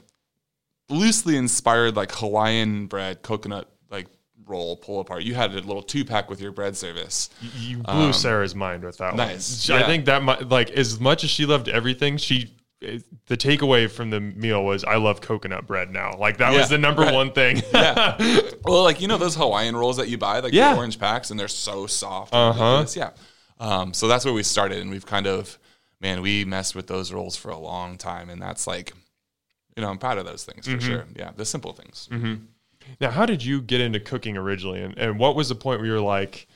loosely 0.89 1.37
inspired 1.37 1.95
like 1.97 2.13
Hawaiian 2.13 2.87
bread 2.87 3.23
coconut 3.23 3.69
like 3.91 4.07
roll 4.47 4.77
pull 4.77 5.01
apart. 5.01 5.25
You 5.25 5.35
had 5.35 5.51
a 5.53 5.61
little 5.61 5.83
two 5.83 6.05
pack 6.05 6.31
with 6.31 6.41
your 6.41 6.53
bread 6.53 6.77
service. 6.77 7.29
You 7.59 7.79
blew 7.79 8.13
Sarah's 8.13 8.55
mind 8.55 8.83
with 8.83 8.97
that 8.99 9.15
nice. 9.15 9.69
one. 9.69 9.79
I 9.79 9.81
Yeah. 9.83 9.87
think 9.87 10.05
that 10.07 10.49
like 10.49 10.71
as 10.71 10.99
much 11.01 11.23
as 11.25 11.31
she 11.31 11.45
loved 11.45 11.69
everything, 11.69 12.17
she 12.17 12.55
the 12.81 13.37
takeaway 13.37 13.91
from 13.91 14.11
the 14.11 14.21
meal 14.21 14.63
was 14.65 14.85
I 14.85 14.97
love 14.97 15.21
coconut 15.21 15.67
bread 15.67 15.91
now. 15.91 16.17
Like 16.19 16.37
that 16.39 16.53
Yeah, 16.53 16.59
was 16.61 16.69
the 16.69 16.79
number 16.79 17.03
right. 17.03 17.15
one 17.15 17.33
thing. 17.33 17.63
yeah. 17.73 18.17
Well, 18.65 18.83
like 18.83 19.01
you 19.01 19.09
know 19.09 19.17
those 19.17 19.37
Hawaiian 19.37 19.77
rolls 19.77 19.97
that 19.99 20.09
you 20.09 20.19
buy, 20.19 20.41
like 20.41 20.53
Yeah. 20.53 20.73
the 20.73 20.79
orange 20.79 20.99
packs, 20.99 21.31
and 21.31 21.39
they're 21.41 21.49
so 21.49 21.87
soft. 21.87 22.35
Uh-huh. 22.35 22.85
Yeah. 22.95 23.11
Um, 23.59 23.95
so 23.95 24.09
that's 24.09 24.25
where 24.25 24.35
we 24.35 24.43
started, 24.43 24.79
and 24.83 24.91
we've 24.91 25.07
kind 25.07 25.27
of, 25.27 25.59
man, 26.01 26.21
we 26.21 26.45
messed 26.45 26.75
with 26.75 26.87
those 26.89 27.13
rolls 27.13 27.37
for 27.37 27.51
a 27.51 27.59
long 27.59 27.97
time, 27.97 28.29
and 28.29 28.43
that's 28.43 28.67
like, 28.67 28.93
you 29.77 29.83
know, 29.83 29.89
I'm 29.89 29.99
proud 29.99 30.19
of 30.19 30.27
those 30.27 30.45
things 30.45 30.67
for 30.67 30.73
Mm-hmm. 30.73 30.87
sure. 30.87 31.05
Yeah, 31.15 31.31
the 31.37 31.45
simple 31.45 31.73
things. 31.73 32.09
Now, 33.01 33.11
how 33.11 33.25
did 33.25 33.43
you 33.45 33.63
get 33.63 33.81
into 33.81 33.99
cooking 34.01 34.37
originally, 34.37 34.83
and, 34.83 34.97
and 34.99 35.19
what 35.19 35.35
was 35.37 35.49
the 35.49 35.55
point 35.55 35.81
where 35.81 35.87
you're 35.89 36.01
like, 36.01 36.47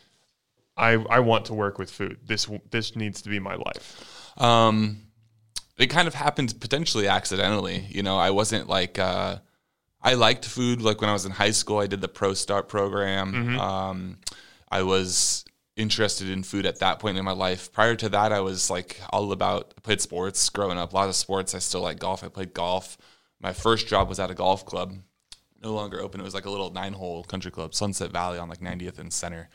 I 0.77 0.93
I 0.95 1.21
want 1.21 1.47
to 1.47 1.55
work 1.55 1.79
with 1.79 1.91
food. 1.91 2.19
This 2.27 2.49
this 2.71 2.95
needs 2.97 3.23
to 3.23 3.29
be 3.31 3.39
my 3.39 3.55
life. 3.55 4.33
Um, 4.39 4.99
it 5.81 5.89
kind 5.89 6.07
of 6.09 6.15
happened 6.15 6.59
potentially 6.61 7.09
accidentally. 7.09 7.87
You 7.89 8.03
know, 8.03 8.19
I 8.19 8.31
wasn't 8.31 8.69
like 8.69 8.99
uh, 8.99 9.39
I 10.03 10.15
liked 10.15 10.45
food. 10.45 10.83
Like 10.83 11.01
when 11.01 11.11
I 11.11 11.13
was 11.13 11.25
in 11.27 11.33
high 11.33 11.51
school, 11.53 11.79
I 11.79 11.87
did 11.87 12.01
the 12.01 12.09
Pro 12.09 12.35
Start 12.35 12.69
program. 12.69 13.59
Um, 13.61 14.19
I 14.71 14.83
was 14.83 15.45
interested 15.77 16.29
in 16.29 16.43
food 16.43 16.67
at 16.67 16.79
that 16.81 16.99
point 16.99 17.17
in 17.19 17.25
my 17.25 17.33
life. 17.33 17.73
Prior 17.73 17.97
to 17.97 18.09
that, 18.11 18.33
I 18.33 18.41
was 18.41 18.71
like 18.71 19.01
all 19.11 19.33
about 19.33 19.75
I 19.77 19.81
played 19.81 20.01
sports 20.01 20.49
growing 20.51 20.79
up. 20.79 20.93
A 20.93 20.97
lot 20.97 21.09
of 21.09 21.15
sports. 21.17 21.55
I 21.55 21.59
still 21.59 21.81
like 21.81 21.99
golf. 21.99 22.23
I 22.23 22.29
played 22.29 22.53
golf. 22.55 22.99
My 23.41 23.53
first 23.53 23.87
job 23.87 24.09
was 24.09 24.21
at 24.21 24.31
a 24.31 24.35
golf 24.35 24.67
club. 24.67 24.95
No 25.63 25.73
longer 25.73 26.01
open. 26.01 26.21
It 26.21 26.25
was 26.25 26.35
like 26.35 26.47
a 26.47 26.51
little 26.51 26.71
nine-hole 26.71 27.25
country 27.25 27.51
club, 27.51 27.75
Sunset 27.75 28.11
Valley 28.13 28.39
on 28.39 28.49
like 28.49 28.61
90th 28.61 28.99
and 28.99 29.13
Center. 29.13 29.49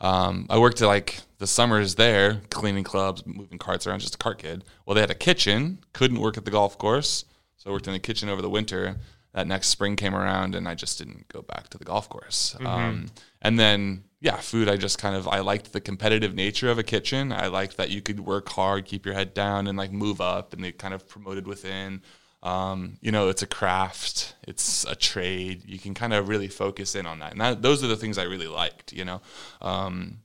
Um, 0.00 0.46
I 0.48 0.58
worked 0.58 0.80
at 0.80 0.86
like 0.86 1.20
the 1.38 1.46
summers 1.46 1.96
there, 1.96 2.42
cleaning 2.50 2.84
clubs, 2.84 3.24
moving 3.26 3.58
carts 3.58 3.86
around, 3.86 4.00
just 4.00 4.14
a 4.14 4.18
cart 4.18 4.38
kid. 4.38 4.64
Well, 4.86 4.94
they 4.94 5.00
had 5.00 5.10
a 5.10 5.14
kitchen, 5.14 5.78
couldn't 5.92 6.20
work 6.20 6.36
at 6.36 6.44
the 6.44 6.50
golf 6.50 6.78
course. 6.78 7.24
So 7.56 7.70
I 7.70 7.72
worked 7.72 7.86
in 7.86 7.92
the 7.92 7.98
kitchen 7.98 8.28
over 8.28 8.42
the 8.42 8.50
winter. 8.50 8.96
That 9.34 9.46
next 9.46 9.68
spring 9.68 9.96
came 9.96 10.14
around 10.14 10.54
and 10.54 10.66
I 10.66 10.74
just 10.74 10.98
didn't 10.98 11.28
go 11.28 11.42
back 11.42 11.68
to 11.70 11.78
the 11.78 11.84
golf 11.84 12.08
course. 12.08 12.56
Um, 12.64 13.06
and 13.42 13.58
then, 13.58 14.04
yeah, 14.20 14.36
food, 14.36 14.68
I 14.68 14.76
just 14.76 14.98
kind 14.98 15.14
of, 15.14 15.28
I 15.28 15.40
liked 15.40 15.72
the 15.72 15.80
competitive 15.80 16.34
nature 16.34 16.70
of 16.70 16.78
a 16.78 16.82
kitchen. 16.82 17.30
I 17.30 17.46
liked 17.48 17.76
that 17.76 17.90
you 17.90 18.00
could 18.00 18.20
work 18.20 18.48
hard, 18.48 18.84
keep 18.84 19.04
your 19.04 19.14
head 19.14 19.34
down 19.34 19.66
and 19.66 19.76
like 19.76 19.92
move 19.92 20.20
up 20.20 20.52
and 20.54 20.64
they 20.64 20.72
kind 20.72 20.94
of 20.94 21.06
promoted 21.08 21.46
within. 21.46 22.02
Um, 22.42 22.98
you 23.00 23.10
know, 23.10 23.28
it's 23.28 23.42
a 23.42 23.46
craft, 23.46 24.36
it's 24.46 24.84
a 24.84 24.94
trade. 24.94 25.64
You 25.66 25.78
can 25.78 25.94
kind 25.94 26.12
of 26.12 26.28
really 26.28 26.48
focus 26.48 26.94
in 26.94 27.04
on 27.04 27.18
that. 27.18 27.32
And 27.32 27.40
that, 27.40 27.62
those 27.62 27.82
are 27.82 27.88
the 27.88 27.96
things 27.96 28.16
I 28.16 28.24
really 28.24 28.46
liked, 28.46 28.92
you 28.92 29.04
know. 29.04 29.20
Um, 29.60 30.18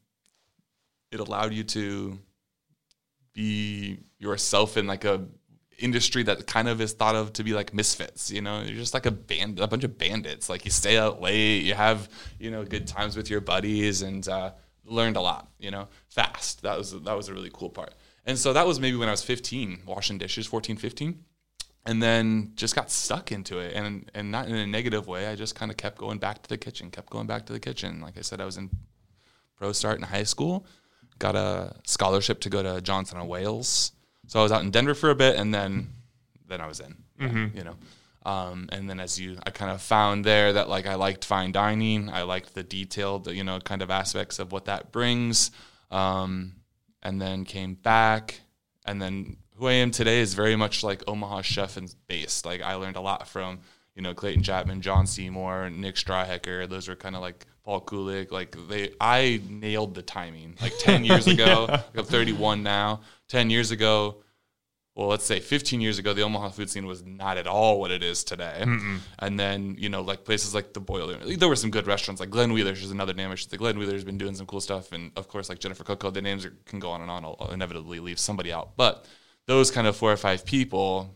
it 1.12 1.20
allowed 1.20 1.54
you 1.54 1.64
to 1.64 2.20
be 3.34 4.00
yourself 4.20 4.78
in 4.78 4.88
like 4.88 5.06
a 5.06 5.26
industry 5.80 6.24
that 6.24 6.46
kind 6.46 6.68
of 6.68 6.80
is 6.80 6.94
thought 6.94 7.16
of 7.16 7.34
to 7.34 7.44
be 7.44 7.54
like 7.54 7.74
misfits 7.74 8.32
you 8.32 8.42
know 8.42 8.62
you're 8.62 8.76
just 8.76 8.94
like 8.94 9.08
a 9.08 9.12
band 9.12 9.60
a 9.60 9.68
bunch 9.68 9.84
of 9.84 9.98
bandits 9.98 10.48
like 10.48 10.66
you 10.66 10.72
stay 10.72 10.98
out 10.98 11.20
late 11.20 11.64
you 11.64 11.74
have 11.74 12.08
you 12.40 12.52
know 12.52 12.64
good 12.64 12.88
times 12.88 13.18
with 13.18 13.30
your 13.30 13.42
buddies 13.42 14.04
and 14.04 14.28
uh, 14.28 14.52
learned 14.86 15.16
a 15.16 15.22
lot 15.22 15.50
you 15.60 15.72
know 15.72 15.88
fast 16.10 16.62
that 16.62 16.78
was 16.78 16.92
that 17.02 17.18
was 17.18 17.28
a 17.28 17.34
really 17.34 17.50
cool 17.52 17.70
part 17.70 17.94
and 18.26 18.38
so 18.38 18.54
that 18.54 18.68
was 18.68 18.80
maybe 18.80 18.96
when 18.96 19.08
i 19.08 19.12
was 19.12 19.24
15 19.24 19.82
washing 19.86 20.20
dishes 20.20 20.46
14 20.46 20.78
15 20.78 21.24
and 21.86 22.02
then 22.02 22.52
just 22.56 22.76
got 22.76 22.90
stuck 22.90 23.32
into 23.32 23.60
it. 23.60 23.74
And 23.76 24.10
and 24.14 24.32
not 24.32 24.48
in 24.48 24.56
a 24.56 24.68
negative 24.68 25.08
way. 25.08 25.28
I 25.28 25.36
just 25.36 25.56
kind 25.56 25.70
of 25.72 25.78
kept 25.78 25.98
going 25.98 26.18
back 26.20 26.42
to 26.44 26.50
the 26.50 26.58
kitchen 26.58 26.92
kept 26.92 27.10
going 27.10 27.28
back 27.28 27.46
to 27.48 27.54
the 27.54 27.60
kitchen. 27.60 28.02
Like 28.02 28.18
i 28.18 28.22
said 28.22 28.40
i 28.42 28.46
was 28.46 28.58
in 28.58 28.70
pro 29.58 29.72
start 29.72 29.98
in 29.98 30.04
high 30.04 30.24
school 30.24 30.66
got 31.20 31.36
a 31.36 31.76
scholarship 31.86 32.40
to 32.42 32.50
go 32.50 32.64
to 32.64 32.82
johnson 32.82 33.20
and 33.20 33.30
wales. 33.30 33.92
So 34.28 34.40
i 34.40 34.44
was 34.44 34.52
out 34.52 34.64
in 34.64 34.72
denver 34.72 34.94
for 34.96 35.10
a 35.10 35.16
bit 35.16 35.36
and 35.36 35.54
then 35.54 35.90
then 36.48 36.62
i 36.62 36.68
was 36.68 36.80
in 36.80 36.96
you 37.56 37.64
know. 37.64 37.76
Um, 38.26 38.70
and 38.72 38.90
then 38.90 39.00
as 39.02 39.20
you 39.20 39.38
i 39.46 39.50
kind 39.50 39.70
of 39.72 39.82
found 39.82 40.24
there 40.24 40.54
that 40.54 40.70
like 40.70 40.88
i 40.88 40.96
liked 40.96 41.26
fine 41.26 41.52
dining. 41.52 42.10
I 42.10 42.24
liked 42.24 42.54
the 42.56 42.64
detailed 42.64 43.30
you 43.32 43.44
know 43.44 43.60
kind 43.60 43.82
of 43.82 43.92
aspects 43.92 44.40
of 44.40 44.52
what 44.52 44.66
that 44.66 44.92
brings. 44.92 45.52
Um, 45.92 46.56
and 47.04 47.22
then 47.22 47.44
came 47.44 47.76
back 47.76 48.40
and 48.86 49.02
then 49.02 49.38
who 49.56 49.68
I 49.68 49.74
am 49.74 49.92
today 49.92 50.20
is 50.20 50.34
very 50.34 50.56
much 50.56 50.84
like 50.84 51.04
Omaha 51.08 51.42
chef 51.42 51.78
and 51.78 51.94
based. 52.08 52.46
Like 52.46 52.62
I 52.62 52.76
learned 52.76 52.96
a 52.96 53.02
lot 53.02 53.28
from 53.28 53.60
you 53.96 54.02
know 54.02 54.14
Clayton 54.14 54.44
Chapman, 54.44 54.82
John 54.82 55.08
Seymour, 55.08 55.70
Nick 55.70 55.96
Strawhecker. 55.96 56.68
Those 56.70 56.88
were 56.88 56.96
kind 56.96 57.16
of 57.16 57.22
like 57.22 57.46
Paul 57.64 57.82
Kulik. 57.82 58.32
Like 58.32 58.56
they, 58.68 58.94
I 59.00 59.42
nailed 59.48 59.96
the 59.96 60.02
timing. 60.02 60.56
Like 60.62 60.74
ten 60.80 61.06
years 61.06 61.28
ago, 61.28 61.68
like 61.70 61.98
I'm 61.98 62.06
31 62.06 62.64
now. 62.64 63.02
Ten 63.30 63.50
years 63.50 63.72
ago, 63.72 64.24
well, 64.96 65.08
let's 65.08 65.26
say 65.26 65.40
15 65.40 65.82
years 65.82 65.98
ago, 65.98 66.14
the 66.14 66.22
Omaha 66.22 66.50
food 66.50 66.70
scene 66.70 66.86
was 66.86 67.04
not 67.04 67.38
at 67.38 67.48
all 67.48 67.80
what 67.80 67.90
it 67.90 68.04
is 68.04 68.24
today. 68.24 68.64
And 69.18 69.40
then, 69.40 69.76
you 69.80 69.90
know, 69.90 70.02
like 70.02 70.24
places 70.24 70.54
like 70.54 70.74
the 70.74 70.80
Boiler, 70.80 71.18
there 71.18 71.50
were 71.50 71.56
some 71.56 71.72
good 71.72 71.88
restaurants 71.88 72.20
like 72.20 72.30
Glenn 72.30 72.54
Wheeler's 72.54 72.84
is 72.84 72.92
another 72.92 73.14
name. 73.14 73.32
I 73.32 73.36
should 73.36 73.50
say 73.50 73.58
Glenn 73.58 73.80
Wheeler's 73.80 74.04
been 74.04 74.20
doing 74.20 74.36
some 74.36 74.46
cool 74.46 74.62
stuff. 74.62 74.92
And 74.92 75.12
of 75.16 75.28
course, 75.28 75.50
like 75.50 75.58
Jennifer 75.58 75.84
Coco, 75.84 76.12
the 76.12 76.22
names 76.22 76.46
are, 76.46 76.54
can 76.66 76.78
go 76.78 76.92
on 76.92 77.02
and 77.02 77.10
on. 77.10 77.26
I'll, 77.26 77.36
I'll 77.40 77.52
inevitably 77.52 78.00
leave 78.00 78.20
somebody 78.20 78.54
out. 78.54 78.78
But 78.78 79.08
those 79.46 79.72
kind 79.72 79.88
of 79.88 79.96
four 79.96 80.12
or 80.12 80.18
five 80.18 80.46
people 80.46 81.16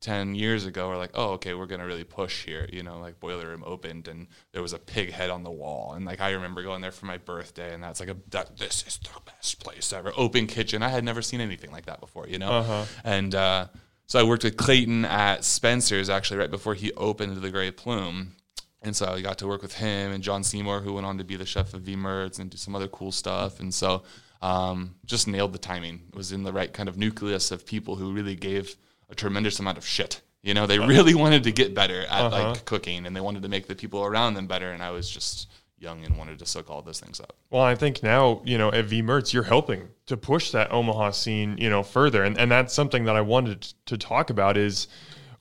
10 0.00 0.34
years 0.34 0.66
ago 0.66 0.88
were 0.88 0.96
like, 0.96 1.10
oh, 1.14 1.30
okay, 1.32 1.54
we're 1.54 1.66
going 1.66 1.80
to 1.80 1.86
really 1.86 2.04
push 2.04 2.44
here. 2.44 2.68
You 2.72 2.82
know, 2.82 2.98
like 2.98 3.18
Boiler 3.18 3.48
Room 3.48 3.64
opened 3.66 4.08
and 4.08 4.28
there 4.52 4.62
was 4.62 4.72
a 4.72 4.78
pig 4.78 5.12
head 5.12 5.30
on 5.30 5.42
the 5.42 5.50
wall. 5.50 5.94
And 5.94 6.04
like, 6.04 6.20
I 6.20 6.30
remember 6.30 6.62
going 6.62 6.80
there 6.80 6.92
for 6.92 7.06
my 7.06 7.18
birthday 7.18 7.74
and 7.74 7.82
that's 7.82 8.00
like, 8.00 8.10
a, 8.10 8.16
that, 8.30 8.58
this 8.58 8.84
is 8.86 8.98
the 8.98 9.08
best 9.24 9.58
place 9.58 9.92
ever. 9.92 10.12
Open 10.16 10.46
kitchen. 10.46 10.82
I 10.82 10.90
had 10.90 11.04
never 11.04 11.22
seen 11.22 11.40
anything 11.40 11.72
like 11.72 11.86
that 11.86 12.00
before, 12.00 12.28
you 12.28 12.38
know? 12.38 12.50
Uh-huh. 12.50 12.84
And 13.04 13.34
uh, 13.34 13.66
so 14.06 14.20
I 14.20 14.22
worked 14.22 14.44
with 14.44 14.56
Clayton 14.56 15.04
at 15.04 15.44
Spencer's 15.44 16.10
actually 16.10 16.38
right 16.38 16.50
before 16.50 16.74
he 16.74 16.92
opened 16.92 17.38
the 17.38 17.50
Grey 17.50 17.70
Plume. 17.70 18.36
And 18.82 18.94
so 18.94 19.06
I 19.06 19.20
got 19.22 19.38
to 19.38 19.48
work 19.48 19.62
with 19.62 19.74
him 19.74 20.12
and 20.12 20.22
John 20.22 20.44
Seymour, 20.44 20.80
who 20.80 20.92
went 20.92 21.06
on 21.06 21.18
to 21.18 21.24
be 21.24 21.36
the 21.36 21.46
chef 21.46 21.74
of 21.74 21.82
V 21.82 21.96
Mertz 21.96 22.38
and 22.38 22.50
do 22.50 22.56
some 22.56 22.76
other 22.76 22.86
cool 22.86 23.10
stuff. 23.10 23.58
And 23.58 23.74
so 23.74 24.04
um, 24.46 24.94
just 25.04 25.26
nailed 25.28 25.52
the 25.52 25.58
timing. 25.58 26.00
Was 26.14 26.32
in 26.32 26.42
the 26.42 26.52
right 26.52 26.72
kind 26.72 26.88
of 26.88 26.96
nucleus 26.96 27.50
of 27.50 27.66
people 27.66 27.96
who 27.96 28.12
really 28.12 28.36
gave 28.36 28.76
a 29.08 29.14
tremendous 29.14 29.58
amount 29.60 29.78
of 29.78 29.86
shit. 29.86 30.20
You 30.42 30.54
know, 30.54 30.66
they 30.66 30.78
really 30.78 31.14
wanted 31.14 31.42
to 31.44 31.52
get 31.52 31.74
better 31.74 32.02
at 32.02 32.10
Uh-huh. 32.10 32.48
like 32.50 32.64
cooking, 32.64 33.06
and 33.06 33.14
they 33.16 33.20
wanted 33.20 33.42
to 33.42 33.48
make 33.48 33.66
the 33.66 33.74
people 33.74 34.04
around 34.04 34.34
them 34.34 34.46
better. 34.46 34.70
And 34.72 34.82
I 34.82 34.90
was 34.90 35.08
just 35.10 35.48
young 35.78 36.04
and 36.04 36.16
wanted 36.16 36.38
to 36.38 36.46
soak 36.46 36.70
all 36.70 36.80
those 36.82 37.00
things 37.00 37.20
up. 37.20 37.36
Well, 37.50 37.62
I 37.62 37.74
think 37.74 38.02
now, 38.02 38.40
you 38.44 38.56
know, 38.56 38.70
at 38.72 38.86
V 38.86 39.02
Mertz, 39.02 39.32
you're 39.34 39.42
helping 39.42 39.88
to 40.06 40.16
push 40.16 40.50
that 40.52 40.72
Omaha 40.72 41.10
scene, 41.10 41.56
you 41.58 41.68
know, 41.68 41.82
further. 41.82 42.24
And, 42.24 42.38
and 42.38 42.50
that's 42.50 42.72
something 42.72 43.04
that 43.04 43.14
I 43.16 43.20
wanted 43.20 43.60
to 43.86 43.98
talk 43.98 44.30
about 44.30 44.56
is 44.56 44.88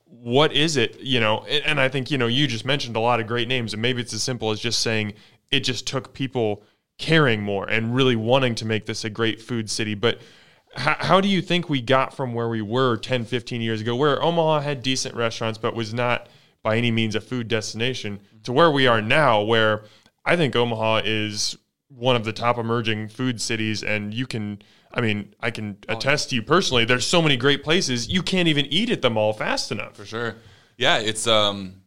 what 0.05 0.51
is 0.51 0.75
it, 0.75 0.99
you 0.99 1.19
know, 1.21 1.45
and 1.45 1.79
I 1.79 1.87
think, 1.87 2.11
you 2.11 2.17
know, 2.17 2.27
you 2.27 2.47
just 2.47 2.65
mentioned 2.65 2.95
a 2.95 2.99
lot 2.99 3.19
of 3.21 3.27
great 3.27 3.47
names 3.47 3.73
and 3.73 3.81
maybe 3.81 4.01
it's 4.01 4.13
as 4.13 4.23
simple 4.23 4.51
as 4.51 4.59
just 4.59 4.79
saying 4.79 5.13
it 5.51 5.61
just 5.61 5.87
took 5.87 6.13
people 6.13 6.63
caring 6.97 7.41
more 7.41 7.69
and 7.69 7.95
really 7.95 8.15
wanting 8.15 8.55
to 8.55 8.65
make 8.65 8.85
this 8.85 9.03
a 9.03 9.09
great 9.09 9.41
food 9.41 9.69
city. 9.69 9.95
But 9.95 10.19
how, 10.75 10.95
how 10.99 11.21
do 11.21 11.27
you 11.27 11.41
think 11.41 11.69
we 11.69 11.81
got 11.81 12.15
from 12.15 12.33
where 12.33 12.49
we 12.49 12.61
were 12.61 12.97
10, 12.97 13.25
15 13.25 13.61
years 13.61 13.81
ago, 13.81 13.95
where 13.95 14.21
Omaha 14.21 14.61
had 14.61 14.81
decent 14.81 15.15
restaurants, 15.15 15.57
but 15.57 15.75
was 15.75 15.93
not 15.93 16.27
by 16.63 16.77
any 16.77 16.91
means 16.91 17.15
a 17.15 17.21
food 17.21 17.47
destination, 17.47 18.19
to 18.43 18.51
where 18.51 18.71
we 18.71 18.87
are 18.87 19.01
now, 19.01 19.41
where 19.41 19.83
I 20.25 20.35
think 20.35 20.55
Omaha 20.55 21.01
is 21.05 21.57
one 21.87 22.15
of 22.15 22.25
the 22.25 22.33
top 22.33 22.57
emerging 22.57 23.09
food 23.09 23.41
cities, 23.41 23.83
and 23.83 24.13
you 24.13 24.25
can. 24.25 24.61
I 24.93 25.01
mean, 25.01 25.35
I 25.41 25.51
can 25.51 25.77
attest 25.89 26.29
to 26.29 26.35
you 26.35 26.41
personally. 26.41 26.85
There's 26.85 27.05
so 27.05 27.21
many 27.21 27.35
great 27.35 27.65
places 27.65 28.07
you 28.07 28.23
can't 28.23 28.47
even 28.47 28.65
eat 28.67 28.89
at 28.89 29.01
them 29.01 29.17
all 29.17 29.33
fast 29.33 29.69
enough. 29.69 29.97
For 29.97 30.05
sure. 30.05 30.35
Yeah, 30.77 30.99
it's 30.99 31.27
um 31.27 31.81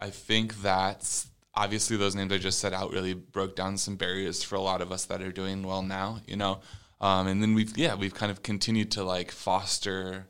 I 0.00 0.10
think 0.10 0.62
that's 0.62 1.28
obviously 1.56 1.96
those 1.96 2.14
names 2.14 2.32
I 2.32 2.38
just 2.38 2.58
said 2.58 2.74
out 2.74 2.92
really 2.92 3.14
broke 3.14 3.56
down 3.56 3.76
some 3.78 3.96
barriers 3.96 4.42
for 4.42 4.56
a 4.56 4.60
lot 4.60 4.82
of 4.82 4.92
us 4.92 5.06
that 5.06 5.22
are 5.22 5.32
doing 5.32 5.62
well 5.62 5.82
now, 5.82 6.20
you 6.26 6.36
know. 6.36 6.60
Um, 7.00 7.26
and 7.26 7.42
then 7.42 7.54
we've 7.54 7.76
yeah, 7.76 7.94
we've 7.94 8.14
kind 8.14 8.30
of 8.30 8.42
continued 8.42 8.90
to 8.92 9.04
like 9.04 9.30
foster 9.30 10.26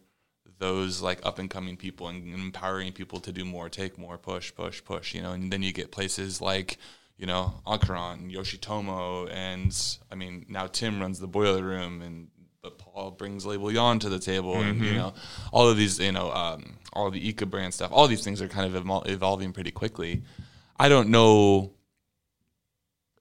those 0.59 1.03
like 1.03 1.25
up 1.25 1.39
and 1.39 1.51
coming 1.51 1.77
people 1.77 2.09
and, 2.09 2.33
empowering 2.35 2.93
people 2.93 3.21
to 3.21 3.33
do 3.33 3.45
more, 3.45 3.69
take 3.69 3.99
more, 3.99 4.17
push, 4.19 4.55
push, 4.55 4.83
push, 4.83 5.15
you 5.15 5.23
know, 5.23 5.33
and 5.33 5.53
then 5.53 5.63
you 5.63 5.73
get 5.73 5.91
places 5.93 6.41
like 6.41 6.79
you 7.19 7.27
know, 7.27 7.55
Au 7.67 7.79
Courant, 7.79 8.31
Yoshitomo, 8.31 9.31
and 9.33 9.99
I 10.11 10.15
mean 10.15 10.45
now 10.49 10.67
Tim 10.67 11.01
runs 11.01 11.19
the 11.19 11.27
boiler 11.27 11.63
room, 11.63 12.03
and 12.03 12.29
but 12.63 12.79
Paul 12.79 13.13
brings 13.13 13.47
Le 13.47 13.59
Bouillon 13.59 14.01
to 14.01 14.09
the 14.09 14.19
table, 14.19 14.61
and 14.61 14.81
you 14.81 14.95
know, 14.95 15.15
all 15.53 15.69
of 15.69 15.77
these, 15.77 15.99
you 16.01 16.13
know, 16.13 16.31
um, 16.33 16.77
all 16.93 17.11
the 17.11 17.29
Ika 17.29 17.47
brand 17.47 17.73
stuff, 17.73 17.91
all 17.93 18.09
these 18.09 18.25
things 18.25 18.43
are 18.43 18.49
kind 18.49 18.75
of 18.75 18.83
evol- 18.83 19.09
evolving 19.09 19.53
pretty 19.53 19.71
quickly. 19.71 20.23
I 20.79 20.89
don't 20.89 21.09
know. 21.11 21.73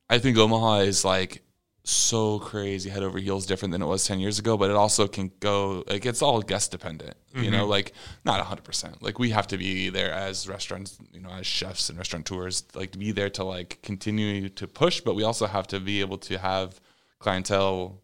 I 0.10 0.20
think 0.20 0.38
Omaha 0.38 0.80
is 0.80 1.04
like 1.06 1.42
so 1.88 2.40
crazy 2.40 2.90
head 2.90 3.04
over 3.04 3.20
heels 3.20 3.46
different 3.46 3.72
than 3.72 3.80
it 3.82 3.86
was 3.86 4.06
10 4.08 4.20
years 4.20 4.40
ago 4.40 4.58
but 4.58 4.72
it 4.72 4.76
also 4.76 5.08
can 5.08 5.32
go 5.40 5.84
like 5.88 6.04
it's 6.04 6.24
all 6.24 6.42
guest 6.42 6.72
dependent 6.72 7.14
you 7.36 7.52
know 7.52 7.68
like 7.68 7.92
not 8.24 8.44
100% 8.44 9.04
like 9.04 9.20
we 9.20 9.30
have 9.30 9.46
to 9.46 9.56
be 9.56 9.90
there 9.90 10.12
as 10.12 10.48
restaurants 10.50 10.98
you 11.14 11.20
know 11.20 11.30
as 11.30 11.46
chefs 11.46 11.90
and 11.90 12.00
restaurateurs 12.00 12.64
like 12.74 12.92
to 12.92 12.98
be 12.98 13.12
there 13.12 13.30
to 13.30 13.44
like 13.44 13.78
continue 13.84 14.50
to 14.50 14.68
push 14.68 15.00
but 15.00 15.14
we 15.16 15.22
also 15.24 15.46
have 15.46 15.68
to 15.68 15.80
be 15.80 16.00
able 16.02 16.18
to 16.18 16.40
have 16.40 16.82
clientele 17.20 18.02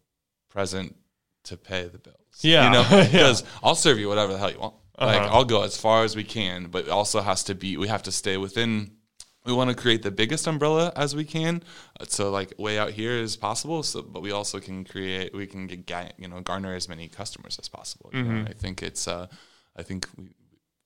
present 0.48 0.94
to 1.44 1.56
pay 1.56 1.88
the 1.88 1.98
bills. 1.98 2.16
Yeah. 2.42 2.66
you 2.66 2.70
know, 2.70 2.86
Yeah. 2.90 3.04
because 3.10 3.42
I'll 3.64 3.74
serve 3.74 3.98
you 3.98 4.08
whatever 4.08 4.32
the 4.32 4.38
hell 4.38 4.52
you 4.52 4.60
want. 4.60 4.74
Like 5.00 5.22
Uh-huh. 5.22 5.34
I'll 5.38 5.44
go 5.44 5.62
as 5.62 5.76
far 5.76 6.04
as 6.04 6.14
we 6.14 6.22
can, 6.22 6.66
but 6.66 6.84
it 6.84 6.90
also 6.90 7.20
has 7.20 7.42
to 7.44 7.54
be. 7.56 7.76
We 7.76 7.88
have 7.88 8.04
to 8.04 8.12
stay 8.12 8.36
within. 8.36 8.92
We 9.44 9.52
want 9.52 9.70
to 9.70 9.76
create 9.76 10.02
the 10.02 10.10
biggest 10.12 10.46
umbrella 10.46 10.92
as 10.94 11.16
we 11.16 11.24
can, 11.24 11.64
uh, 11.98 12.04
so 12.06 12.30
like 12.30 12.54
way 12.58 12.78
out 12.78 12.90
here 12.90 13.12
as 13.20 13.36
possible. 13.36 13.82
So, 13.82 14.00
but 14.02 14.22
we 14.22 14.30
also 14.30 14.60
can 14.60 14.84
create. 14.84 15.34
We 15.34 15.46
can 15.46 15.66
get 15.66 16.14
you 16.18 16.28
know 16.28 16.40
garner 16.40 16.74
as 16.74 16.88
many 16.88 17.08
customers 17.08 17.58
as 17.58 17.68
possible. 17.68 18.10
Mm-hmm. 18.12 18.44
know? 18.44 18.50
I 18.50 18.52
think 18.52 18.82
it's. 18.82 19.08
Uh, 19.08 19.26
I 19.76 19.82
think 19.82 20.08
we 20.16 20.28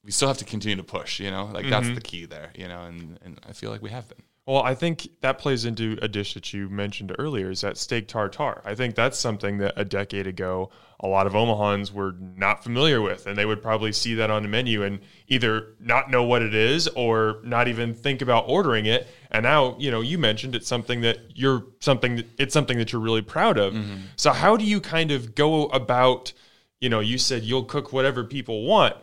we 0.07 0.13
still 0.13 0.29
have 0.29 0.39
to 0.39 0.45
continue 0.45 0.77
to 0.77 0.85
push. 0.85 1.21
You 1.21 1.31
know, 1.31 1.51
like 1.53 1.69
that's 1.69 1.91
the 1.91 2.01
key 2.01 2.25
there. 2.25 2.51
You 2.55 2.69
know, 2.69 2.85
and 2.85 3.19
and 3.23 3.41
I 3.47 3.53
feel 3.53 3.71
like 3.71 3.83
we 3.83 3.91
have 3.91 4.09
been. 4.09 4.23
Well, 4.47 4.63
I 4.63 4.77
think 4.77 5.09
that 5.23 5.39
plays 5.39 5.65
into 5.65 5.99
a 6.01 6.07
dish 6.07 6.35
that 6.35 6.53
you 6.53 6.69
mentioned 6.69 7.13
earlier 7.19 7.51
is 7.51 7.63
that 7.63 7.77
steak 7.77 8.07
tartare. 8.07 8.63
I 8.65 8.77
think 8.77 8.95
that's 8.95 9.19
something 9.19 9.59
that 9.59 9.75
a 9.77 9.85
decade 9.85 10.29
ago 10.29 10.71
a 11.01 11.09
lot 11.09 11.27
of 11.27 11.33
Omahans 11.33 11.93
were 11.93 12.15
not 12.37 12.63
familiar 12.63 13.03
with, 13.03 13.27
and 13.27 13.37
they 13.37 13.45
would 13.45 13.61
probably 13.61 13.93
see 13.93 14.15
that 14.15 14.31
on 14.31 14.45
the 14.45 14.49
menu 14.49 14.85
and 14.85 15.01
either 15.27 15.75
not 15.81 16.11
know 16.11 16.23
what 16.23 16.43
it 16.43 16.55
is 16.55 16.87
or 16.89 17.41
not 17.43 17.67
even 17.67 17.93
think 17.93 18.23
about 18.23 18.45
ordering 18.49 18.87
it. 18.87 19.09
And 19.33 19.43
now, 19.43 19.77
you 19.79 19.91
know, 19.91 20.01
you 20.01 20.17
mentioned 20.17 20.55
it's 20.55 20.69
something 20.69 21.01
that 21.01 21.19
you're 21.35 21.67
something 21.81 22.17
that, 22.17 22.27
it's 22.39 22.55
something 22.55 22.79
that 22.79 22.93
you're 22.93 23.03
really 23.03 23.23
proud 23.23 23.59
of. 23.59 23.75
Mm-hmm. 23.75 23.97
So 24.15 24.33
how 24.33 24.57
do 24.57 24.65
you 24.65 24.81
kind 24.81 25.11
of 25.11 25.35
go 25.35 25.67
about, 25.67 26.33
you 26.81 26.89
know, 26.89 27.01
you 27.01 27.19
said 27.19 27.43
you'll 27.43 27.65
cook 27.65 27.93
whatever 27.93 28.23
people 28.23 28.65
want 28.65 28.95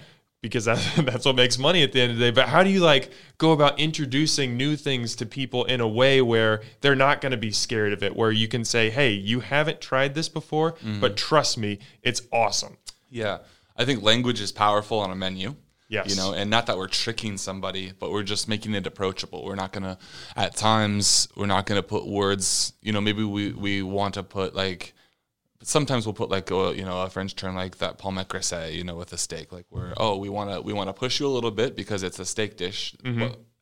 because 0.44 0.66
that's 0.66 0.96
that's 0.98 1.26
what 1.26 1.36
makes 1.36 1.58
money 1.58 1.82
at 1.82 1.92
the 1.92 2.02
end 2.02 2.12
of 2.12 2.20
the 2.20 2.26
day. 2.26 2.32
But 2.32 2.50
how 2.50 2.62
do 2.62 2.70
you 2.70 2.82
like 2.82 3.12
go 3.40 3.54
about 3.54 3.80
introducing 3.80 4.56
new 4.56 4.76
things 4.76 5.16
to 5.16 5.26
people 5.26 5.64
in 5.64 5.82
a 5.82 5.88
way 5.88 6.22
where 6.22 6.62
they're 6.82 6.96
not 6.96 7.22
going 7.22 7.32
to 7.32 7.38
be 7.38 7.52
scared 7.52 7.94
of 7.94 8.04
it? 8.04 8.16
Where 8.16 8.32
you 8.32 8.48
can 8.48 8.64
say, 8.64 8.92
"Hey, 8.92 9.14
you 9.14 9.40
haven't 9.40 9.82
tried 9.82 10.14
this 10.14 10.30
before, 10.30 10.74
mm-hmm. 10.74 11.00
but 11.00 11.18
trust 11.18 11.58
me, 11.58 11.80
it's 12.04 12.22
awesome." 12.32 12.78
Yeah. 13.10 13.40
I 13.76 13.86
think 13.86 14.04
language 14.04 14.40
is 14.40 14.52
powerful 14.52 15.00
on 15.00 15.10
a 15.10 15.16
menu. 15.16 15.56
Yes. 15.88 16.10
You 16.10 16.16
know, 16.16 16.34
and 16.34 16.50
not 16.50 16.68
that 16.68 16.78
we're 16.78 16.88
tricking 16.88 17.38
somebody, 17.38 17.92
but 17.98 18.12
we're 18.12 18.24
just 18.24 18.48
making 18.48 18.74
it 18.74 18.86
approachable. 18.88 19.46
We're 19.46 19.56
not 19.56 19.72
gonna 19.72 19.98
at 20.36 20.56
times 20.56 21.28
we're 21.36 21.46
not 21.46 21.66
gonna 21.66 21.84
put 21.84 22.06
words, 22.06 22.74
you 22.82 22.92
know, 22.92 23.02
maybe 23.02 23.24
we, 23.24 23.52
we 23.52 23.82
want 23.84 24.16
to 24.16 24.24
put 24.24 24.56
like 24.56 24.94
sometimes 25.64 26.06
we'll 26.06 26.14
put 26.14 26.30
like 26.30 26.52
a, 26.52 26.74
you 26.76 26.86
know 26.86 27.02
a 27.02 27.10
French 27.10 27.36
term 27.36 27.56
like 27.56 27.78
that 27.80 27.98
pomme 27.98 28.18
écrasée, 28.18 28.74
you 28.74 28.84
know, 28.84 28.96
with 28.96 29.12
a 29.14 29.18
steak. 29.18 29.52
Like 29.52 29.66
we're 29.72 29.94
oh 29.98 30.18
we 30.18 30.30
want 30.30 30.52
to 30.52 30.62
we 30.62 30.74
want 30.74 30.90
to 30.90 30.94
push 30.94 31.20
you 31.20 31.28
a 31.28 31.34
little 31.34 31.52
bit 31.52 31.76
because 31.76 32.04
it's 32.04 32.20
a 32.20 32.26
steak 32.26 32.58
dish. 32.58 32.96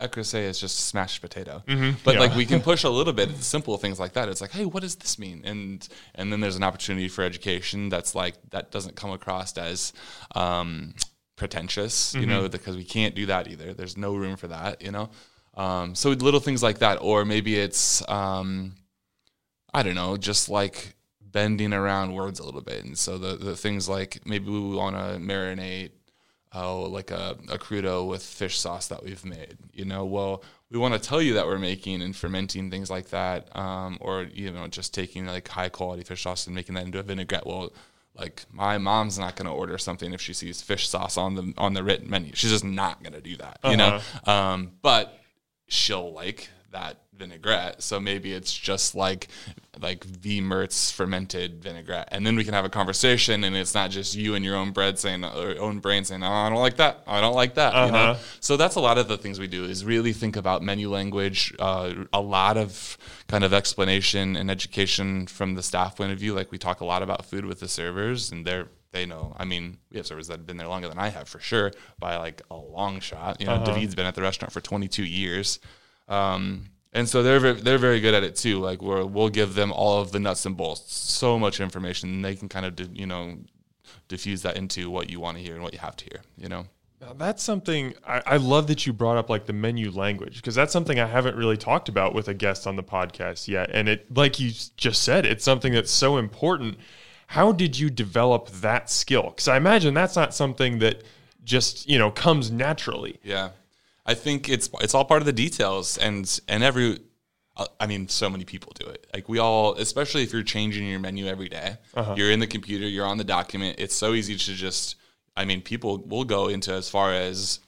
Écrasé 0.02 0.46
is 0.46 0.60
just 0.60 0.80
smashed 0.88 1.22
potato, 1.22 1.62
but 2.04 2.16
Yeah. 2.16 2.20
like 2.22 2.36
we 2.36 2.46
can 2.48 2.60
push 2.72 2.84
a 2.84 2.90
little 2.90 3.14
bit. 3.14 3.30
Simple 3.38 3.78
things 3.78 4.00
like 4.00 4.14
that. 4.14 4.30
It's 4.30 4.42
like 4.42 4.52
hey, 4.52 4.66
what 4.66 4.82
does 4.82 4.96
this 4.96 5.20
mean? 5.20 5.44
And 5.46 5.88
and 6.16 6.32
then 6.32 6.40
there's 6.42 6.56
an 6.56 6.64
opportunity 6.64 7.08
for 7.08 7.24
education 7.24 7.90
that's 7.90 8.16
like 8.16 8.36
that 8.50 8.72
doesn't 8.72 8.96
come 8.96 9.12
across 9.12 9.56
as 9.58 9.94
um, 10.36 10.96
pretentious, 11.36 12.16
you 12.16 12.26
know, 12.26 12.48
because 12.50 12.76
we 12.76 12.84
can't 12.84 13.14
do 13.16 13.26
that 13.28 13.48
either. 13.48 13.74
There's 13.74 13.96
no 13.98 14.16
room 14.16 14.38
for 14.38 14.48
that, 14.48 14.82
you 14.82 14.92
know. 14.92 15.10
Um, 15.56 15.96
so 15.96 16.10
little 16.12 16.40
things 16.40 16.64
like 16.64 16.80
that, 16.80 16.98
or 17.02 17.24
maybe 17.26 17.56
it's 17.60 18.02
um, 18.10 18.74
I 19.74 19.84
don't 19.84 19.96
know, 19.96 20.18
just 20.18 20.50
like 20.50 20.96
bending 21.32 21.74
around 21.74 22.13
words 22.13 22.39
a 22.39 22.44
little 22.44 22.62
bit. 22.62 22.84
And 22.84 22.98
so 22.98 23.17
the, 23.17 23.36
the 23.36 23.56
things 23.56 23.88
like 23.88 24.22
maybe 24.26 24.50
we 24.50 24.60
want 24.60 24.96
to 24.96 25.20
marinate, 25.20 25.91
oh, 26.54 26.84
like 26.84 27.12
a, 27.12 27.38
a 27.50 27.58
crudo 27.58 28.08
with 28.08 28.24
fish 28.24 28.60
sauce 28.60 28.88
that 28.89 29.04
we've 29.04 29.24
made, 29.24 29.58
you 29.74 29.86
know, 29.86 30.04
well, 30.06 30.44
we 30.70 30.78
want 30.78 30.94
to 30.94 31.00
tell 31.00 31.22
you 31.22 31.34
that 31.36 31.46
we're 31.46 31.60
making 31.60 32.02
and 32.02 32.15
fermenting 32.15 32.70
things 32.70 32.89
like 32.89 33.10
that. 33.10 33.56
Um, 33.56 33.98
or, 34.02 34.24
you 34.24 34.52
know, 34.52 34.67
just 34.67 34.94
taking 34.94 35.26
like 35.26 35.48
high 35.48 35.70
quality 35.70 36.04
fish 36.04 36.24
sauce 36.24 36.48
and 36.48 36.56
making 36.56 36.76
that 36.76 36.86
into 36.86 37.00
a 37.00 37.04
vinaigrette. 37.04 37.46
Well, 37.46 37.72
like 38.15 38.46
my 38.52 38.78
mom's 38.78 39.17
not 39.17 39.36
going 39.38 39.46
to 39.46 39.54
order 39.54 39.78
something 39.78 40.13
if 40.13 40.22
she 40.22 40.34
sees 40.34 40.62
fish 40.62 40.89
sauce 40.89 41.17
on 41.17 41.36
the, 41.36 41.54
on 41.58 41.74
the 41.74 41.84
written 41.84 42.10
menu. 42.10 42.32
She's 42.36 42.52
just 42.52 42.65
not 42.65 43.02
going 43.02 43.13
to 43.13 43.22
do 43.22 43.38
that, 43.38 43.60
you 43.63 43.78
know? 43.78 44.02
Um, 44.26 44.72
but 44.82 45.17
she'll 45.67 46.12
like 46.12 46.50
that 46.72 46.98
vinaigrette. 47.13 47.82
So 47.82 48.00
maybe 48.00 48.34
it's 48.34 48.54
just 48.54 48.96
like 48.96 49.30
like 49.82 50.04
V 50.04 50.41
Mertz 50.41 50.91
fermented 50.91 51.62
vinaigrette, 51.63 52.10
and 52.12 52.26
then 52.26 52.36
we 52.36 52.44
can 52.44 52.54
have 52.54 52.65
a 52.65 52.70
conversation, 52.70 53.44
and 53.44 53.56
it's 53.56 53.74
not 53.74 53.89
just 53.89 54.15
you 54.15 54.36
and 54.36 54.46
your 54.46 54.56
own 54.56 54.72
bread 54.72 55.00
saying 55.00 55.24
or 55.26 55.58
own 55.60 55.80
brain 55.80 56.04
saying, 56.06 56.24
"Oh, 56.24 56.32
I 56.32 56.50
don't 56.50 56.60
like 56.60 56.78
that. 56.78 57.04
I 57.08 57.20
don't 57.20 57.34
like 57.36 57.56
that." 57.56 57.74
You 57.88 57.91
know. 57.91 57.98
Uh-huh. 57.98 58.20
So 58.39 58.58
that's 58.58 58.76
a 58.76 58.80
lot 58.80 58.98
of 58.98 59.08
the 59.08 59.17
things 59.17 59.39
we 59.39 59.48
do 59.48 59.65
is 59.65 59.84
really 59.84 60.13
think 60.13 60.36
about 60.36 60.62
menu 60.62 60.89
language, 60.89 61.54
uh, 61.60 61.94
a 62.13 62.22
lot 62.22 62.58
of 62.58 62.98
kind 63.28 63.44
of 63.44 63.54
explanation 63.54 64.36
and 64.36 64.52
education 64.52 65.26
from 65.28 65.56
the 65.56 65.63
staff 65.63 65.96
point 65.98 66.12
of 66.12 66.20
view. 66.20 66.34
Like 66.34 66.52
we 66.52 66.58
talk 66.58 66.82
a 66.82 66.86
lot 66.86 67.02
about 67.04 67.26
food 67.26 67.46
with 67.46 67.60
the 67.60 67.67
servers, 67.67 68.32
and 68.32 68.46
they're 68.46 68.67
they 68.91 69.06
know. 69.06 69.34
I 69.39 69.46
mean, 69.46 69.78
we 69.89 69.98
have 69.98 70.06
servers 70.06 70.28
that 70.28 70.34
have 70.39 70.46
been 70.46 70.58
there 70.58 70.67
longer 70.67 70.89
than 70.89 71.00
I 71.00 71.08
have 71.10 71.30
for 71.30 71.39
sure, 71.39 71.72
by 71.98 72.17
like 72.17 72.41
a 72.52 72.58
long 72.58 73.00
shot. 73.00 73.39
You 73.39 73.48
know, 73.48 73.54
Uh-huh. 73.54 73.65
David's 73.74 73.96
been 73.96 74.06
at 74.06 74.15
the 74.15 74.22
restaurant 74.22 74.52
for 74.52 74.60
22 74.60 75.04
years. 75.06 75.60
Um, 76.10 76.65
and 76.93 77.08
so 77.08 77.23
they're 77.23 77.54
they're 77.54 77.77
very 77.77 77.99
good 77.99 78.13
at 78.13 78.23
it 78.23 78.36
too. 78.36 78.60
Like 78.60 78.82
we're, 78.82 79.06
we'll 79.06 79.30
give 79.30 79.56
them 79.56 79.71
all 79.71 80.01
of 80.01 80.12
the 80.12 80.19
nuts 80.19 80.45
and 80.45 80.58
bolts, 80.58 80.93
so 80.93 81.39
much 81.39 81.60
information, 81.60 82.10
and 82.10 82.25
they 82.25 82.36
can 82.36 82.49
kind 82.49 82.65
of 82.65 82.97
you 82.97 83.06
know 83.06 83.38
diffuse 84.08 84.41
that 84.41 84.58
into 84.58 84.89
what 84.89 85.10
you 85.10 85.19
want 85.19 85.38
to 85.38 85.43
hear 85.43 85.54
and 85.54 85.63
what 85.63 85.73
you 85.73 85.80
have 85.80 85.95
to 85.97 86.06
hear. 86.06 86.21
You 86.38 86.49
know. 86.49 86.65
Now, 86.99 87.13
that's 87.13 87.41
something 87.41 87.95
I, 88.06 88.21
I 88.25 88.38
love 88.38 88.67
that 88.67 88.86
you 88.86 88.93
brought 88.93 89.17
up, 89.17 89.27
like 89.27 89.45
the 89.47 89.54
menu 89.54 89.89
language, 89.89 90.36
because 90.36 90.54
that's 90.54 90.71
something 90.71 90.99
I 90.99 91.08
haven't 91.08 91.36
really 91.36 91.58
talked 91.58 91.89
about 91.89 92.13
with 92.13 92.27
a 92.27 92.34
guest 92.36 92.67
on 92.67 92.75
the 92.75 92.84
podcast 92.84 93.47
yet. 93.47 93.71
And 93.73 93.89
it, 93.89 94.15
like 94.15 94.39
you 94.39 94.51
just 94.77 95.01
said, 95.01 95.25
it's 95.25 95.43
something 95.43 95.73
that's 95.73 95.89
so 95.89 96.17
important. 96.17 96.77
How 97.25 97.54
did 97.54 97.80
you 97.80 97.89
develop 97.89 98.49
that 98.49 98.91
skill? 98.91 99.32
Because 99.32 99.47
I 99.47 99.58
imagine 99.58 99.95
that's 99.95 100.15
not 100.15 100.36
something 100.36 100.77
that 100.80 101.01
just 101.43 101.89
you 101.89 101.97
know 101.97 102.12
comes 102.12 102.51
naturally. 102.51 103.19
Yeah, 103.23 103.49
I 104.06 104.14
think 104.14 104.50
it's 104.50 104.70
it's 104.82 104.94
all 104.96 105.06
part 105.06 105.22
of 105.22 105.26
the 105.26 105.34
details, 105.34 105.98
and 105.98 106.40
and 106.48 106.64
every, 106.64 107.00
uh, 107.56 107.68
I 107.80 107.88
mean, 107.88 108.08
so 108.08 108.30
many 108.30 108.46
people 108.46 108.74
do 108.80 108.88
it. 108.88 109.06
Like 109.14 109.30
we 109.30 109.40
all, 109.40 109.76
especially 109.76 110.24
if 110.24 110.34
you're 110.34 110.44
changing 110.44 110.88
your 110.88 111.00
menu 111.00 111.28
every 111.28 111.50
day, 111.50 111.78
you're 112.18 112.32
in 112.32 112.40
the 112.40 112.48
computer, 112.48 112.88
you're 112.88 113.06
on 113.06 113.18
the 113.18 113.24
document. 113.24 113.76
It's 113.80 113.96
so 113.96 114.14
easy 114.14 114.36
to 114.36 114.54
just, 114.54 114.96
I 115.38 115.46
mean, 115.46 115.62
people 115.62 116.00
will 116.00 116.24
go 116.24 116.48
into 116.48 116.74
as 116.74 116.90
far 116.90 117.14
as 117.14 117.60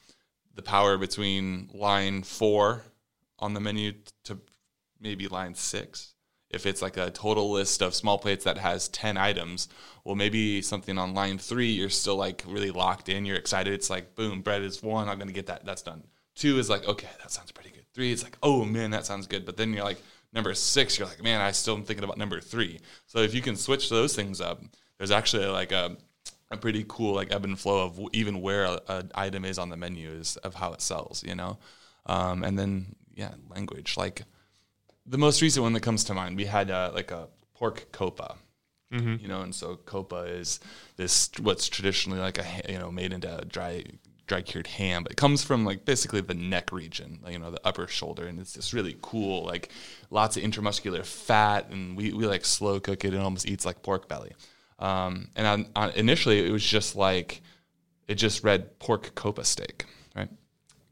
the 0.54 0.62
power 0.62 0.98
between 0.98 1.70
line 1.72 2.22
four 2.22 2.82
on 3.38 3.54
the 3.54 3.60
menu 3.60 3.92
to 4.24 4.38
maybe 5.00 5.28
line 5.28 5.54
six. 5.54 6.14
If 6.50 6.66
it's 6.66 6.82
like 6.82 6.96
a 6.96 7.10
total 7.10 7.50
list 7.50 7.82
of 7.82 7.94
small 7.96 8.16
plates 8.16 8.44
that 8.44 8.58
has 8.58 8.86
10 8.88 9.16
items, 9.16 9.68
well, 10.04 10.14
maybe 10.14 10.62
something 10.62 10.98
on 10.98 11.12
line 11.12 11.38
three, 11.38 11.72
you're 11.72 11.90
still 11.90 12.14
like 12.16 12.44
really 12.46 12.70
locked 12.70 13.08
in. 13.08 13.24
You're 13.24 13.36
excited. 13.36 13.72
It's 13.72 13.90
like, 13.90 14.14
boom, 14.14 14.40
bread 14.40 14.62
is 14.62 14.80
one. 14.80 15.08
I'm 15.08 15.18
going 15.18 15.28
to 15.28 15.34
get 15.34 15.46
that. 15.46 15.64
That's 15.64 15.82
done. 15.82 16.04
Two 16.34 16.58
is 16.58 16.68
like, 16.68 16.86
okay, 16.86 17.08
that 17.20 17.30
sounds 17.30 17.52
pretty 17.52 17.70
good. 17.70 17.84
Three 17.92 18.12
is 18.12 18.22
like, 18.22 18.36
oh 18.42 18.64
man, 18.64 18.90
that 18.90 19.06
sounds 19.06 19.26
good. 19.26 19.44
But 19.46 19.56
then 19.56 19.72
you're 19.72 19.84
like, 19.84 20.02
number 20.32 20.52
six, 20.54 20.98
you're 20.98 21.08
like, 21.08 21.22
man, 21.22 21.40
I 21.40 21.52
still 21.52 21.76
am 21.76 21.84
thinking 21.84 22.04
about 22.04 22.18
number 22.18 22.40
three. 22.40 22.80
So 23.06 23.18
if 23.20 23.34
you 23.34 23.40
can 23.40 23.56
switch 23.56 23.88
those 23.88 24.16
things 24.16 24.40
up, 24.40 24.62
there's 24.98 25.10
actually 25.12 25.46
like 25.46 25.72
a, 25.72 25.96
a 26.50 26.56
pretty 26.56 26.84
cool 26.88 27.14
like 27.14 27.32
ebb 27.32 27.44
and 27.44 27.58
flow 27.58 27.84
of 27.84 28.00
even 28.12 28.40
where 28.40 28.78
an 28.88 29.10
item 29.14 29.44
is 29.44 29.58
on 29.58 29.68
the 29.68 29.76
menu 29.76 30.10
is 30.10 30.36
of 30.38 30.54
how 30.54 30.72
it 30.72 30.80
sells, 30.82 31.22
you 31.26 31.34
know? 31.34 31.58
Um, 32.06 32.42
and 32.44 32.58
then, 32.58 32.96
yeah, 33.14 33.32
language. 33.48 33.96
Like, 33.96 34.22
the 35.06 35.18
most 35.18 35.42
recent 35.42 35.62
one 35.62 35.72
that 35.74 35.80
comes 35.80 36.04
to 36.04 36.14
mind, 36.14 36.36
we 36.36 36.46
had 36.46 36.70
uh, 36.70 36.90
like 36.94 37.10
a 37.10 37.28
pork 37.54 37.92
copa, 37.92 38.36
you 39.20 39.28
know, 39.28 39.42
and 39.42 39.54
so 39.54 39.76
copa 39.76 40.22
is 40.22 40.60
this 40.96 41.30
what's 41.40 41.68
traditionally 41.68 42.20
like 42.20 42.38
a 42.38 42.44
you 42.72 42.78
know 42.78 42.90
made 42.90 43.12
into 43.12 43.38
a 43.38 43.44
dry 43.44 43.84
dry 44.26 44.42
cured 44.42 44.66
ham, 44.66 45.02
but 45.02 45.12
it 45.12 45.16
comes 45.16 45.42
from 45.44 45.64
like 45.64 45.84
basically 45.84 46.20
the 46.20 46.34
neck 46.34 46.72
region, 46.72 47.20
you 47.28 47.38
know, 47.38 47.50
the 47.50 47.60
upper 47.64 47.86
shoulder, 47.86 48.26
and 48.26 48.38
it's 48.40 48.54
just 48.54 48.72
really 48.72 48.96
cool 49.02 49.44
like 49.44 49.70
lots 50.10 50.36
of 50.36 50.42
intramuscular 50.42 51.04
fat, 51.04 51.70
and 51.70 51.96
we 51.96 52.12
we 52.12 52.26
like 52.26 52.44
slow 52.44 52.80
cook 52.80 53.04
it, 53.04 53.08
and 53.08 53.16
it 53.16 53.20
almost 53.20 53.46
eats 53.46 53.64
like 53.64 53.82
pork 53.82 54.08
belly. 54.08 54.32
Um, 54.78 55.28
and 55.36 55.46
on, 55.46 55.66
on, 55.76 55.90
initially, 55.90 56.46
it 56.46 56.50
was 56.50 56.64
just 56.64 56.96
like 56.96 57.42
it 58.08 58.16
just 58.16 58.44
read 58.44 58.78
pork 58.78 59.14
copa 59.14 59.44
steak, 59.44 59.84
right? 60.16 60.28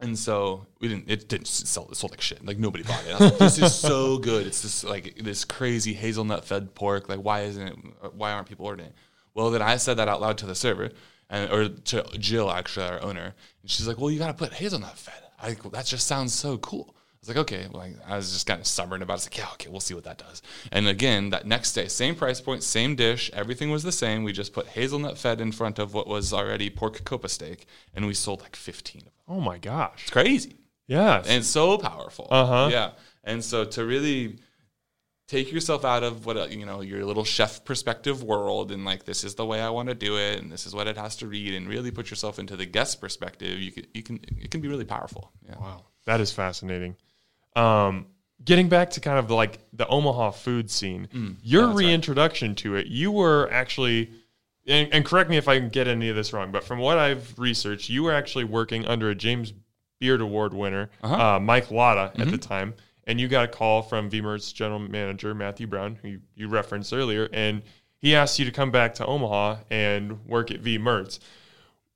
And 0.00 0.18
so 0.18 0.66
we 0.80 0.88
didn't. 0.88 1.08
It 1.08 1.28
didn't 1.28 1.46
sell. 1.46 1.88
It 1.90 1.96
sold 1.96 2.12
like 2.12 2.20
shit. 2.20 2.44
Like 2.44 2.58
nobody 2.58 2.84
bought 2.84 3.04
it. 3.06 3.20
Like, 3.20 3.38
this 3.38 3.58
is 3.58 3.74
so 3.74 4.18
good. 4.18 4.46
It's 4.46 4.62
just 4.62 4.84
like 4.84 5.16
this 5.16 5.44
crazy 5.44 5.92
hazelnut 5.92 6.44
fed 6.44 6.74
pork. 6.74 7.08
Like 7.08 7.20
why 7.20 7.42
isn't 7.42 7.68
it? 7.68 7.76
Why 8.14 8.32
aren't 8.32 8.48
people 8.48 8.66
ordering 8.66 8.88
it? 8.88 8.94
Well, 9.34 9.50
then 9.50 9.62
I 9.62 9.76
said 9.76 9.96
that 9.96 10.08
out 10.08 10.20
loud 10.20 10.38
to 10.38 10.46
the 10.46 10.54
server, 10.54 10.90
and 11.32 11.50
or 11.50 11.68
to 11.68 12.04
Jill 12.18 12.48
actually, 12.52 12.86
our 12.86 13.02
owner, 13.02 13.34
and 13.62 13.70
she's 13.70 13.88
like, 13.88 13.98
"Well, 13.98 14.10
you 14.12 14.20
got 14.20 14.28
to 14.28 14.34
put 14.34 14.52
hazelnut 14.52 14.96
fed." 14.96 15.14
I 15.40 15.48
like, 15.48 15.64
well, 15.64 15.72
that 15.72 15.86
just 15.86 16.06
sounds 16.06 16.32
so 16.32 16.58
cool. 16.58 16.94
I 16.94 17.18
was 17.22 17.28
like, 17.28 17.38
okay, 17.38 17.66
like 17.72 17.94
I 18.06 18.16
was 18.16 18.32
just 18.32 18.46
kind 18.46 18.60
of 18.60 18.66
stubborn 18.66 19.02
about 19.02 19.14
it. 19.14 19.16
It's 19.16 19.26
like, 19.26 19.38
yeah, 19.38 19.52
okay, 19.54 19.68
we'll 19.70 19.80
see 19.80 19.94
what 19.94 20.04
that 20.04 20.18
does. 20.18 20.42
And 20.72 20.86
again, 20.88 21.30
that 21.30 21.46
next 21.46 21.72
day, 21.72 21.86
same 21.88 22.14
price 22.16 22.40
point, 22.40 22.62
same 22.64 22.94
dish, 22.96 23.30
everything 23.32 23.70
was 23.70 23.82
the 23.84 23.92
same. 23.92 24.22
We 24.24 24.32
just 24.32 24.52
put 24.52 24.66
hazelnut 24.68 25.18
fed 25.18 25.40
in 25.40 25.50
front 25.52 25.78
of 25.80 25.94
what 25.94 26.06
was 26.08 26.32
already 26.32 26.68
pork 26.70 27.04
copa 27.04 27.28
steak, 27.28 27.66
and 27.94 28.06
we 28.06 28.14
sold 28.14 28.40
like 28.42 28.54
15 28.56 29.00
of 29.02 29.04
them. 29.06 29.12
Oh 29.28 29.40
my 29.40 29.58
gosh. 29.58 30.02
It's 30.02 30.10
crazy 30.10 30.56
Yeah. 30.88 31.22
and 31.26 31.44
so 31.44 31.78
powerful. 31.78 32.26
Uh-huh. 32.30 32.68
Yeah. 32.72 32.90
And 33.24 33.42
so 33.44 33.64
to 33.66 33.84
really 33.84 34.38
take 35.32 35.50
yourself 35.50 35.82
out 35.92 36.02
of 36.02 36.26
what 36.26 36.36
uh, 36.36 36.46
you 36.58 36.66
know 36.66 36.80
your 36.82 37.04
little 37.10 37.24
chef 37.24 37.64
perspective 37.64 38.22
world 38.22 38.70
and 38.70 38.84
like 38.84 39.04
this 39.10 39.24
is 39.24 39.34
the 39.34 39.46
way 39.46 39.60
I 39.68 39.70
want 39.70 39.88
to 39.88 39.94
do 39.94 40.16
it 40.18 40.38
and 40.40 40.52
this 40.52 40.66
is 40.66 40.74
what 40.74 40.86
it 40.86 40.96
has 40.96 41.16
to 41.16 41.26
read 41.26 41.54
and 41.54 41.66
really 41.74 41.90
put 41.90 42.10
yourself 42.10 42.38
into 42.38 42.54
the 42.56 42.66
guest 42.66 43.00
perspective 43.00 43.58
you 43.66 43.72
can 43.72 43.84
you 43.94 44.02
can 44.02 44.16
it 44.44 44.50
can 44.52 44.60
be 44.60 44.68
really 44.68 44.84
powerful 44.96 45.32
yeah 45.48 45.56
Wow, 45.58 45.84
that 46.04 46.20
is 46.20 46.30
fascinating. 46.32 46.96
Um, 47.56 48.06
getting 48.44 48.68
back 48.68 48.90
to 48.90 49.00
kind 49.00 49.18
of 49.18 49.30
like 49.30 49.58
the 49.72 49.86
Omaha 49.86 50.30
food 50.32 50.70
scene, 50.70 51.08
your 51.42 51.64
Mm. 51.64 51.68
right. 51.68 51.76
reintroduction 51.76 52.54
to 52.56 52.76
it, 52.76 52.86
you 52.88 53.10
were 53.12 53.48
actually, 53.52 54.10
and, 54.66 54.92
and 54.92 55.04
correct 55.04 55.30
me 55.30 55.36
if 55.36 55.48
I 55.48 55.58
can 55.58 55.68
get 55.68 55.86
any 55.86 56.08
of 56.08 56.16
this 56.16 56.32
wrong, 56.32 56.50
but 56.50 56.64
from 56.64 56.78
what 56.78 56.98
I've 56.98 57.38
researched, 57.38 57.88
you 57.88 58.02
were 58.02 58.12
actually 58.12 58.44
working 58.44 58.84
under 58.86 59.10
a 59.10 59.14
James 59.14 59.52
Beard 60.00 60.20
Award 60.20 60.52
winner, 60.54 60.90
Uh-huh. 61.02 61.14
Mm-hmm. 61.14 61.22
uh, 61.22 61.38
Mike 61.40 61.70
Lotta, 61.70 62.10
at 62.20 62.30
the 62.30 62.38
time, 62.38 62.74
and 63.04 63.20
you 63.20 63.28
got 63.28 63.44
a 63.44 63.48
call 63.48 63.82
from 63.82 64.10
V 64.10 64.20
Mertz 64.20 64.52
general 64.52 64.78
manager 64.78 65.34
Matthew 65.34 65.66
Brown, 65.66 65.98
who 66.00 66.08
you, 66.08 66.20
you 66.34 66.48
referenced 66.48 66.92
earlier, 66.92 67.28
and 67.32 67.62
he 67.98 68.14
asked 68.14 68.38
you 68.38 68.44
to 68.44 68.50
come 68.50 68.70
back 68.70 68.94
to 68.94 69.06
Omaha 69.06 69.58
and 69.70 70.24
work 70.26 70.50
at 70.50 70.60
V 70.60 70.78
Mertz 70.78 71.18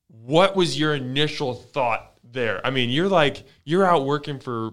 what 0.08 0.56
was 0.56 0.78
your 0.78 0.94
initial 0.94 1.54
thought 1.54 2.14
there? 2.22 2.64
I 2.66 2.70
mean, 2.70 2.90
you're 2.90 3.08
like 3.08 3.44
you're 3.64 3.84
out 3.84 4.04
working 4.04 4.38
for 4.38 4.72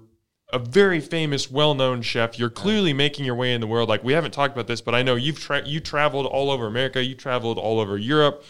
a 0.51 0.59
very 0.59 0.99
famous, 0.99 1.49
well-known 1.49 2.03
chef. 2.03 2.37
You're 2.37 2.49
clearly 2.49 2.93
making 2.93 3.25
your 3.25 3.35
way 3.35 3.53
in 3.53 3.61
the 3.61 3.67
world. 3.67 3.89
Like 3.89 4.03
we 4.03 4.13
haven't 4.13 4.31
talked 4.31 4.53
about 4.53 4.67
this, 4.67 4.81
but 4.81 4.93
I 4.93 5.01
know 5.01 5.15
you've 5.15 5.39
tra- 5.39 5.65
you 5.65 5.79
traveled 5.79 6.25
all 6.25 6.51
over 6.51 6.67
America. 6.67 7.03
You 7.03 7.15
traveled 7.15 7.57
all 7.57 7.79
over 7.79 7.97
Europe, 7.97 8.43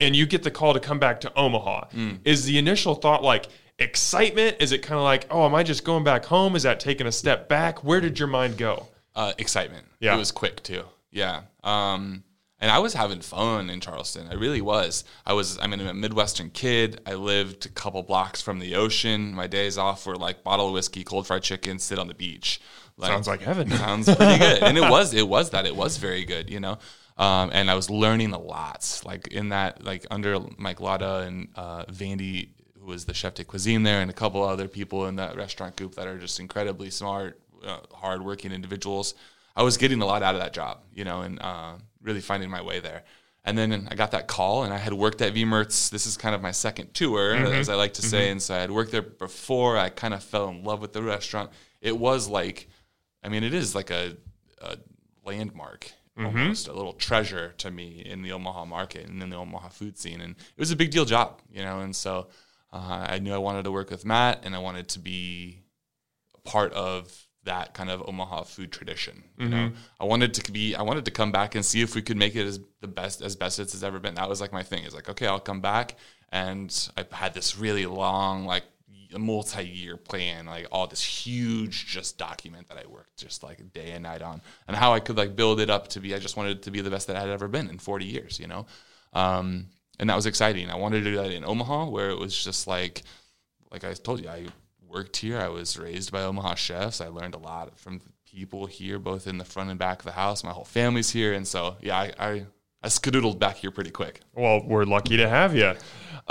and 0.00 0.16
you 0.16 0.26
get 0.26 0.42
the 0.42 0.50
call 0.50 0.74
to 0.74 0.80
come 0.80 0.98
back 0.98 1.20
to 1.20 1.32
Omaha. 1.38 1.88
Mm. 1.94 2.18
Is 2.24 2.44
the 2.44 2.58
initial 2.58 2.94
thought 2.94 3.22
like 3.22 3.46
excitement? 3.78 4.56
Is 4.60 4.72
it 4.72 4.82
kind 4.82 4.98
of 4.98 5.04
like, 5.04 5.26
oh, 5.30 5.44
am 5.44 5.54
I 5.54 5.62
just 5.62 5.84
going 5.84 6.04
back 6.04 6.24
home? 6.24 6.56
Is 6.56 6.64
that 6.64 6.80
taking 6.80 7.06
a 7.06 7.12
step 7.12 7.48
back? 7.48 7.84
Where 7.84 8.00
did 8.00 8.18
your 8.18 8.28
mind 8.28 8.56
go? 8.58 8.88
uh, 9.18 9.32
excitement. 9.36 9.84
Yeah. 10.00 10.14
It 10.14 10.18
was 10.18 10.30
quick 10.30 10.62
too. 10.62 10.84
Yeah. 11.10 11.42
Um, 11.64 12.22
and 12.60 12.70
I 12.70 12.78
was 12.78 12.94
having 12.94 13.20
fun 13.20 13.68
in 13.68 13.80
Charleston. 13.80 14.28
I 14.30 14.34
really 14.34 14.60
was. 14.60 15.04
I 15.26 15.32
was, 15.32 15.58
I'm 15.58 15.72
a 15.72 15.92
Midwestern 15.92 16.50
kid. 16.50 17.00
I 17.04 17.14
lived 17.14 17.66
a 17.66 17.68
couple 17.68 18.02
blocks 18.04 18.40
from 18.40 18.60
the 18.60 18.76
ocean. 18.76 19.34
My 19.34 19.48
days 19.48 19.76
off 19.76 20.06
were 20.06 20.16
like 20.16 20.44
bottle 20.44 20.68
of 20.68 20.72
whiskey, 20.72 21.02
cold 21.02 21.26
fried 21.26 21.42
chicken, 21.42 21.80
sit 21.80 21.98
on 21.98 22.06
the 22.06 22.14
beach. 22.14 22.60
Like, 22.96 23.10
Sounds 23.10 23.26
like 23.26 23.42
heaven. 23.42 23.70
sounds 23.76 24.06
pretty 24.14 24.38
good. 24.38 24.62
And 24.62 24.78
it 24.78 24.88
was, 24.88 25.14
it 25.14 25.28
was 25.28 25.50
that. 25.50 25.66
It 25.66 25.74
was 25.74 25.96
very 25.96 26.24
good, 26.24 26.48
you 26.48 26.60
know? 26.60 26.78
Um, 27.16 27.50
and 27.52 27.68
I 27.68 27.74
was 27.74 27.90
learning 27.90 28.32
a 28.32 28.38
lot, 28.38 29.02
like 29.04 29.26
in 29.28 29.48
that, 29.48 29.84
like 29.84 30.06
under 30.10 30.38
Mike 30.56 30.80
Lata 30.80 31.18
and 31.26 31.48
uh, 31.56 31.84
Vandy, 31.86 32.50
was 32.88 33.04
the 33.04 33.14
chef 33.14 33.34
de 33.34 33.44
cuisine 33.44 33.84
there, 33.84 34.00
and 34.00 34.10
a 34.10 34.14
couple 34.14 34.42
other 34.42 34.66
people 34.66 35.06
in 35.06 35.16
that 35.16 35.36
restaurant 35.36 35.76
group 35.76 35.94
that 35.94 36.08
are 36.08 36.18
just 36.18 36.40
incredibly 36.40 36.90
smart, 36.90 37.40
uh, 37.64 37.78
hardworking 37.92 38.50
individuals. 38.50 39.14
I 39.54 39.62
was 39.62 39.76
getting 39.76 40.02
a 40.02 40.06
lot 40.06 40.22
out 40.24 40.34
of 40.34 40.40
that 40.40 40.52
job, 40.52 40.82
you 40.92 41.04
know, 41.04 41.20
and 41.20 41.40
uh, 41.40 41.74
really 42.02 42.20
finding 42.20 42.50
my 42.50 42.62
way 42.62 42.80
there. 42.80 43.04
And 43.44 43.56
then 43.56 43.88
I 43.90 43.94
got 43.94 44.10
that 44.10 44.26
call, 44.26 44.64
and 44.64 44.74
I 44.74 44.78
had 44.78 44.92
worked 44.92 45.22
at 45.22 45.32
V 45.32 45.44
Mertz. 45.44 45.90
This 45.90 46.06
is 46.06 46.16
kind 46.16 46.34
of 46.34 46.42
my 46.42 46.50
second 46.50 46.92
tour, 46.92 47.34
as 47.54 47.68
I 47.68 47.76
like 47.76 47.94
to 47.94 48.02
say. 48.02 48.30
And 48.30 48.42
so 48.42 48.54
I 48.54 48.58
had 48.58 48.70
worked 48.70 48.90
there 48.92 49.00
before. 49.02 49.78
I 49.78 49.88
kind 49.88 50.12
of 50.12 50.22
fell 50.22 50.48
in 50.48 50.64
love 50.64 50.80
with 50.80 50.92
the 50.92 51.02
restaurant. 51.02 51.50
It 51.80 51.96
was 51.96 52.28
like, 52.28 52.68
I 53.22 53.28
mean, 53.28 53.44
it 53.44 53.54
is 53.54 53.74
like 53.74 53.90
a, 53.90 54.16
a 54.60 54.76
landmark, 55.24 55.90
almost 56.18 56.68
a 56.68 56.72
little 56.72 56.92
treasure 56.92 57.54
to 57.58 57.70
me 57.70 58.02
in 58.04 58.22
the 58.22 58.32
Omaha 58.32 58.64
market 58.66 59.06
and 59.08 59.22
in 59.22 59.30
the 59.30 59.36
Omaha 59.36 59.68
food 59.68 59.96
scene. 59.96 60.20
And 60.20 60.32
it 60.32 60.60
was 60.60 60.70
a 60.70 60.76
big 60.76 60.90
deal 60.90 61.04
job, 61.04 61.40
you 61.50 61.62
know. 61.62 61.80
And 61.80 61.96
so 61.96 62.28
uh, 62.72 63.06
I 63.08 63.18
knew 63.18 63.32
I 63.32 63.38
wanted 63.38 63.64
to 63.64 63.72
work 63.72 63.90
with 63.90 64.04
Matt, 64.04 64.40
and 64.44 64.54
I 64.54 64.58
wanted 64.58 64.88
to 64.90 64.98
be 64.98 65.62
a 66.34 66.40
part 66.40 66.72
of 66.72 67.26
that 67.44 67.72
kind 67.72 67.88
of 67.88 68.06
Omaha 68.06 68.42
food 68.42 68.70
tradition. 68.72 69.24
You 69.38 69.48
know, 69.48 69.72
I 69.98 70.04
wanted 70.04 70.34
to 70.34 70.52
be, 70.52 70.74
I 70.74 70.82
wanted 70.82 71.06
to 71.06 71.10
come 71.10 71.32
back 71.32 71.54
and 71.54 71.64
see 71.64 71.80
if 71.80 71.94
we 71.94 72.02
could 72.02 72.18
make 72.18 72.36
it 72.36 72.46
as 72.46 72.60
the 72.80 72.88
best 72.88 73.22
as 73.22 73.36
best 73.36 73.58
it's 73.58 73.82
ever 73.82 73.98
been. 73.98 74.16
That 74.16 74.28
was 74.28 74.40
like 74.40 74.52
my 74.52 74.62
thing. 74.62 74.84
It's 74.84 74.94
like, 74.94 75.08
okay, 75.08 75.26
I'll 75.26 75.40
come 75.40 75.60
back, 75.60 75.96
and 76.30 76.90
I 76.96 77.06
had 77.10 77.32
this 77.32 77.56
really 77.56 77.86
long, 77.86 78.44
like 78.44 78.64
multi-year 79.16 79.96
plan, 79.96 80.44
like 80.44 80.66
all 80.70 80.86
this 80.86 81.02
huge 81.02 81.86
just 81.86 82.18
document 82.18 82.68
that 82.68 82.76
I 82.76 82.86
worked 82.86 83.16
just 83.16 83.42
like 83.42 83.72
day 83.72 83.92
and 83.92 84.02
night 84.02 84.20
on, 84.20 84.42
and 84.66 84.76
how 84.76 84.92
I 84.92 85.00
could 85.00 85.16
like 85.16 85.34
build 85.34 85.58
it 85.60 85.70
up 85.70 85.88
to 85.88 86.00
be. 86.00 86.14
I 86.14 86.18
just 86.18 86.36
wanted 86.36 86.58
it 86.58 86.62
to 86.64 86.70
be 86.70 86.82
the 86.82 86.90
best 86.90 87.06
that 87.06 87.16
I 87.16 87.20
had 87.20 87.30
ever 87.30 87.48
been 87.48 87.70
in 87.70 87.78
40 87.78 88.04
years. 88.04 88.38
You 88.38 88.48
know. 88.48 88.66
Um, 89.14 89.68
and 89.98 90.08
that 90.08 90.16
was 90.16 90.26
exciting. 90.26 90.70
I 90.70 90.76
wanted 90.76 91.04
to 91.04 91.10
do 91.10 91.16
that 91.16 91.32
in 91.32 91.44
Omaha, 91.44 91.86
where 91.86 92.10
it 92.10 92.18
was 92.18 92.42
just 92.42 92.66
like, 92.66 93.02
like 93.70 93.84
I 93.84 93.94
told 93.94 94.20
you, 94.20 94.28
I 94.28 94.46
worked 94.86 95.16
here. 95.16 95.38
I 95.38 95.48
was 95.48 95.78
raised 95.78 96.12
by 96.12 96.22
Omaha 96.22 96.54
chefs. 96.54 97.00
I 97.00 97.08
learned 97.08 97.34
a 97.34 97.38
lot 97.38 97.78
from 97.78 98.00
people 98.24 98.66
here, 98.66 98.98
both 98.98 99.26
in 99.26 99.38
the 99.38 99.44
front 99.44 99.70
and 99.70 99.78
back 99.78 100.00
of 100.00 100.04
the 100.04 100.12
house. 100.12 100.44
My 100.44 100.50
whole 100.50 100.64
family's 100.64 101.10
here, 101.10 101.32
and 101.32 101.46
so 101.46 101.76
yeah, 101.80 101.96
I 101.96 102.12
I, 102.18 102.46
I 102.82 102.88
skedoodled 102.88 103.38
back 103.38 103.56
here 103.56 103.70
pretty 103.70 103.90
quick. 103.90 104.20
Well, 104.34 104.62
we're 104.64 104.84
lucky 104.84 105.16
to 105.16 105.28
have 105.28 105.54
you. 105.54 105.74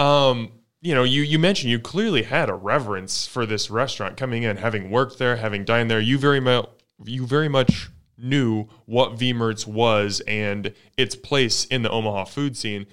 Um, 0.02 0.52
you 0.82 0.96
know, 0.96 1.04
you 1.04 1.22
you 1.22 1.40
mentioned 1.40 1.72
you 1.72 1.80
clearly 1.80 2.24
had 2.24 2.50
a 2.50 2.54
reverence 2.54 3.28
for 3.28 3.46
this 3.46 3.70
restaurant 3.70 4.18
coming 4.18 4.44
in, 4.44 4.58
having 4.58 4.90
worked 4.90 5.20
there, 5.20 5.38
having 5.38 5.66
dined 5.66 5.92
there. 5.92 6.00
You 6.00 6.18
very 6.18 6.40
much 6.40 6.70
you 7.04 7.26
very 7.26 7.50
much 7.50 7.90
knew 8.18 8.68
what 8.86 9.18
V 9.18 9.34
Mertz 9.34 9.68
was 9.68 10.22
and 10.22 10.74
its 10.98 11.16
place 11.16 11.66
in 11.66 11.84
the 11.84 11.90
Omaha 11.90 12.26
food 12.26 12.58
scene. 12.58 12.88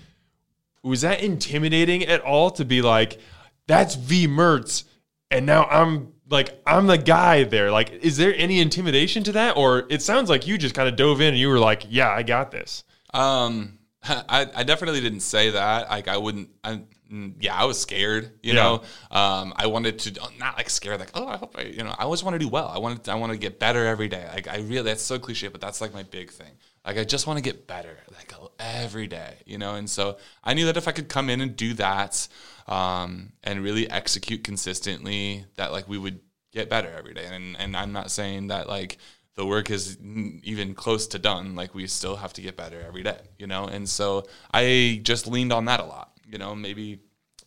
Was 0.85 1.01
that 1.01 1.21
intimidating 1.23 2.05
at 2.05 2.21
all 2.21 2.51
to 2.53 2.65
be 2.65 2.83
like, 2.83 3.19
that's 3.67 3.95
V 3.97 4.29
Mertz, 4.29 4.85
and 5.31 5.47
now 5.47 5.65
I'm 5.65 6.13
like 6.31 6.61
I'm 6.67 6.87
the 6.87 6.99
guy 6.99 7.45
there? 7.45 7.71
Like, 7.71 7.91
is 8.05 8.17
there 8.17 8.35
any 8.37 8.61
intimidation 8.61 9.25
to 9.25 9.33
that, 9.33 9.57
or 9.57 9.87
it 9.89 10.03
sounds 10.03 10.29
like 10.31 10.47
you 10.47 10.59
just 10.59 10.75
kind 10.75 10.89
of 10.89 10.97
dove 10.97 11.21
in 11.21 11.29
and 11.29 11.39
you 11.39 11.49
were 11.49 11.59
like, 11.59 11.87
yeah, 11.89 12.11
I 12.11 12.23
got 12.23 12.51
this. 12.51 12.85
Um, 13.13 13.79
I, 14.05 14.47
I 14.55 14.63
definitely 14.65 15.01
didn't 15.01 15.21
say 15.21 15.51
that. 15.51 15.89
Like 15.89 16.09
I 16.09 16.19
wouldn't. 16.19 16.51
I, 16.63 16.83
mm, 17.11 17.35
yeah, 17.41 17.55
I 17.55 17.65
was 17.65 17.81
scared. 17.81 18.33
You 18.43 18.53
Yeah. 18.53 18.63
know, 18.63 18.83
um, 19.11 19.55
I 19.57 19.67
wanted 19.67 19.99
to 20.01 20.21
not 20.39 20.59
like 20.59 20.69
scared. 20.69 21.01
Like 21.01 21.13
oh, 21.15 21.27
I 21.27 21.39
hope 21.39 21.57
I. 21.59 21.63
You 21.63 21.85
know, 21.85 21.95
I 21.99 22.03
always 22.05 22.23
want 22.23 22.35
to 22.35 22.39
do 22.39 22.49
well. 22.49 22.69
I 22.69 22.79
wanted. 22.79 23.09
I 23.09 23.15
want 23.15 23.33
to 23.33 23.39
get 23.39 23.59
better 23.59 23.87
every 23.87 24.09
day. 24.09 24.29
Like 24.35 24.49
I 24.49 24.59
really. 24.59 24.83
That's 24.83 25.03
so 25.03 25.19
cliche, 25.19 25.49
but 25.49 25.63
that's 25.63 25.81
like 25.81 25.95
my 25.95 26.03
big 26.03 26.31
thing. 26.31 26.53
Like 26.87 26.99
I 26.99 27.05
just 27.05 27.27
want 27.27 27.39
to 27.39 27.43
get 27.43 27.67
better. 27.67 27.97
Like 28.11 28.25
every 28.59 29.07
day. 29.07 29.37
You 29.45 29.59
know, 29.59 29.75
and 29.75 29.89
so 29.89 30.17
I 30.43 30.55
knew 30.55 30.67
that 30.67 30.77
if 30.77 30.89
I 30.89 30.93
could 30.93 31.09
come 31.09 31.31
in 31.31 31.41
and 31.41 31.57
do 31.57 31.75
that, 31.75 32.27
um, 32.67 33.33
and 33.43 33.63
really 33.63 33.91
execute 33.91 34.45
consistently, 34.45 35.45
that 35.57 35.73
like 35.73 35.89
we 35.89 35.99
would 35.99 36.21
get 36.53 36.71
better 36.71 36.91
every 36.97 37.15
day. 37.15 37.27
And 37.27 37.57
and 37.59 37.77
I'm 37.77 37.93
not 37.93 38.11
saying 38.11 38.49
that 38.49 38.69
like 38.69 38.99
the 39.35 39.47
work 39.47 39.71
is 39.71 39.99
even 40.43 40.75
close 40.75 41.07
to 41.09 41.19
done. 41.19 41.55
Like 41.55 41.75
we 41.75 41.87
still 41.87 42.17
have 42.17 42.33
to 42.35 42.43
get 42.43 42.57
better 42.57 42.81
every 42.87 43.03
day, 43.03 43.21
you 43.39 43.47
know. 43.47 43.67
And 43.67 43.89
so 43.89 44.25
I 44.53 45.01
just 45.03 45.27
leaned 45.27 45.53
on 45.53 45.67
that 45.67 45.81
a 45.81 45.85
lot. 45.85 46.13
You 46.27 46.39
know, 46.39 46.55
maybe 46.55 47.01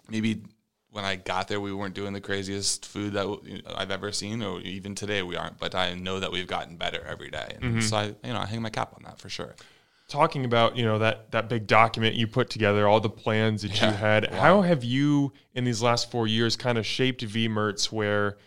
maybe 0.10 0.44
when 0.92 1.04
I 1.06 1.16
got 1.16 1.48
there, 1.48 1.60
we 1.62 1.74
weren't 1.74 1.94
doing 1.96 2.14
the 2.14 2.22
craziest 2.22 2.86
food 2.86 3.14
that 3.14 3.64
I've 3.76 3.92
ever 3.92 4.12
seen, 4.12 4.42
or 4.42 4.60
even 4.62 4.96
today 4.96 5.22
we 5.22 5.36
aren't. 5.36 5.58
But 5.60 5.76
I 5.76 5.94
know 5.94 6.20
that 6.20 6.32
we've 6.32 6.48
gotten 6.48 6.78
better 6.78 7.04
every 7.06 7.30
day, 7.30 7.58
and 7.62 7.84
so 7.84 7.98
I, 7.98 8.04
you 8.24 8.34
know, 8.34 8.40
I 8.40 8.46
hang 8.46 8.62
my 8.62 8.70
cap 8.70 8.94
on 8.96 9.04
that 9.04 9.20
for 9.20 9.30
sure. 9.30 9.56
talking 10.08 10.46
about 10.46 10.78
you 10.78 10.86
know 10.86 11.00
that 11.00 11.32
that 11.32 11.50
big 11.50 11.68
document 11.68 12.16
you 12.16 12.28
put 12.28 12.50
together 12.50 12.88
all 12.88 13.02
the 13.02 13.10
plans 13.10 13.62
that 13.64 13.72
you 13.82 13.88
Yeah. 13.88 13.92
had 13.92 14.34
how 14.34 14.62
have 14.62 14.84
you 14.84 15.34
in 15.54 15.66
these 15.66 15.82
last 15.82 16.10
four 16.10 16.28
years 16.28 16.56
kind 16.56 16.78
of 16.78 16.86
shaped 16.86 17.22
V 17.22 17.50
Mertz 17.50 17.92
where 17.92 18.38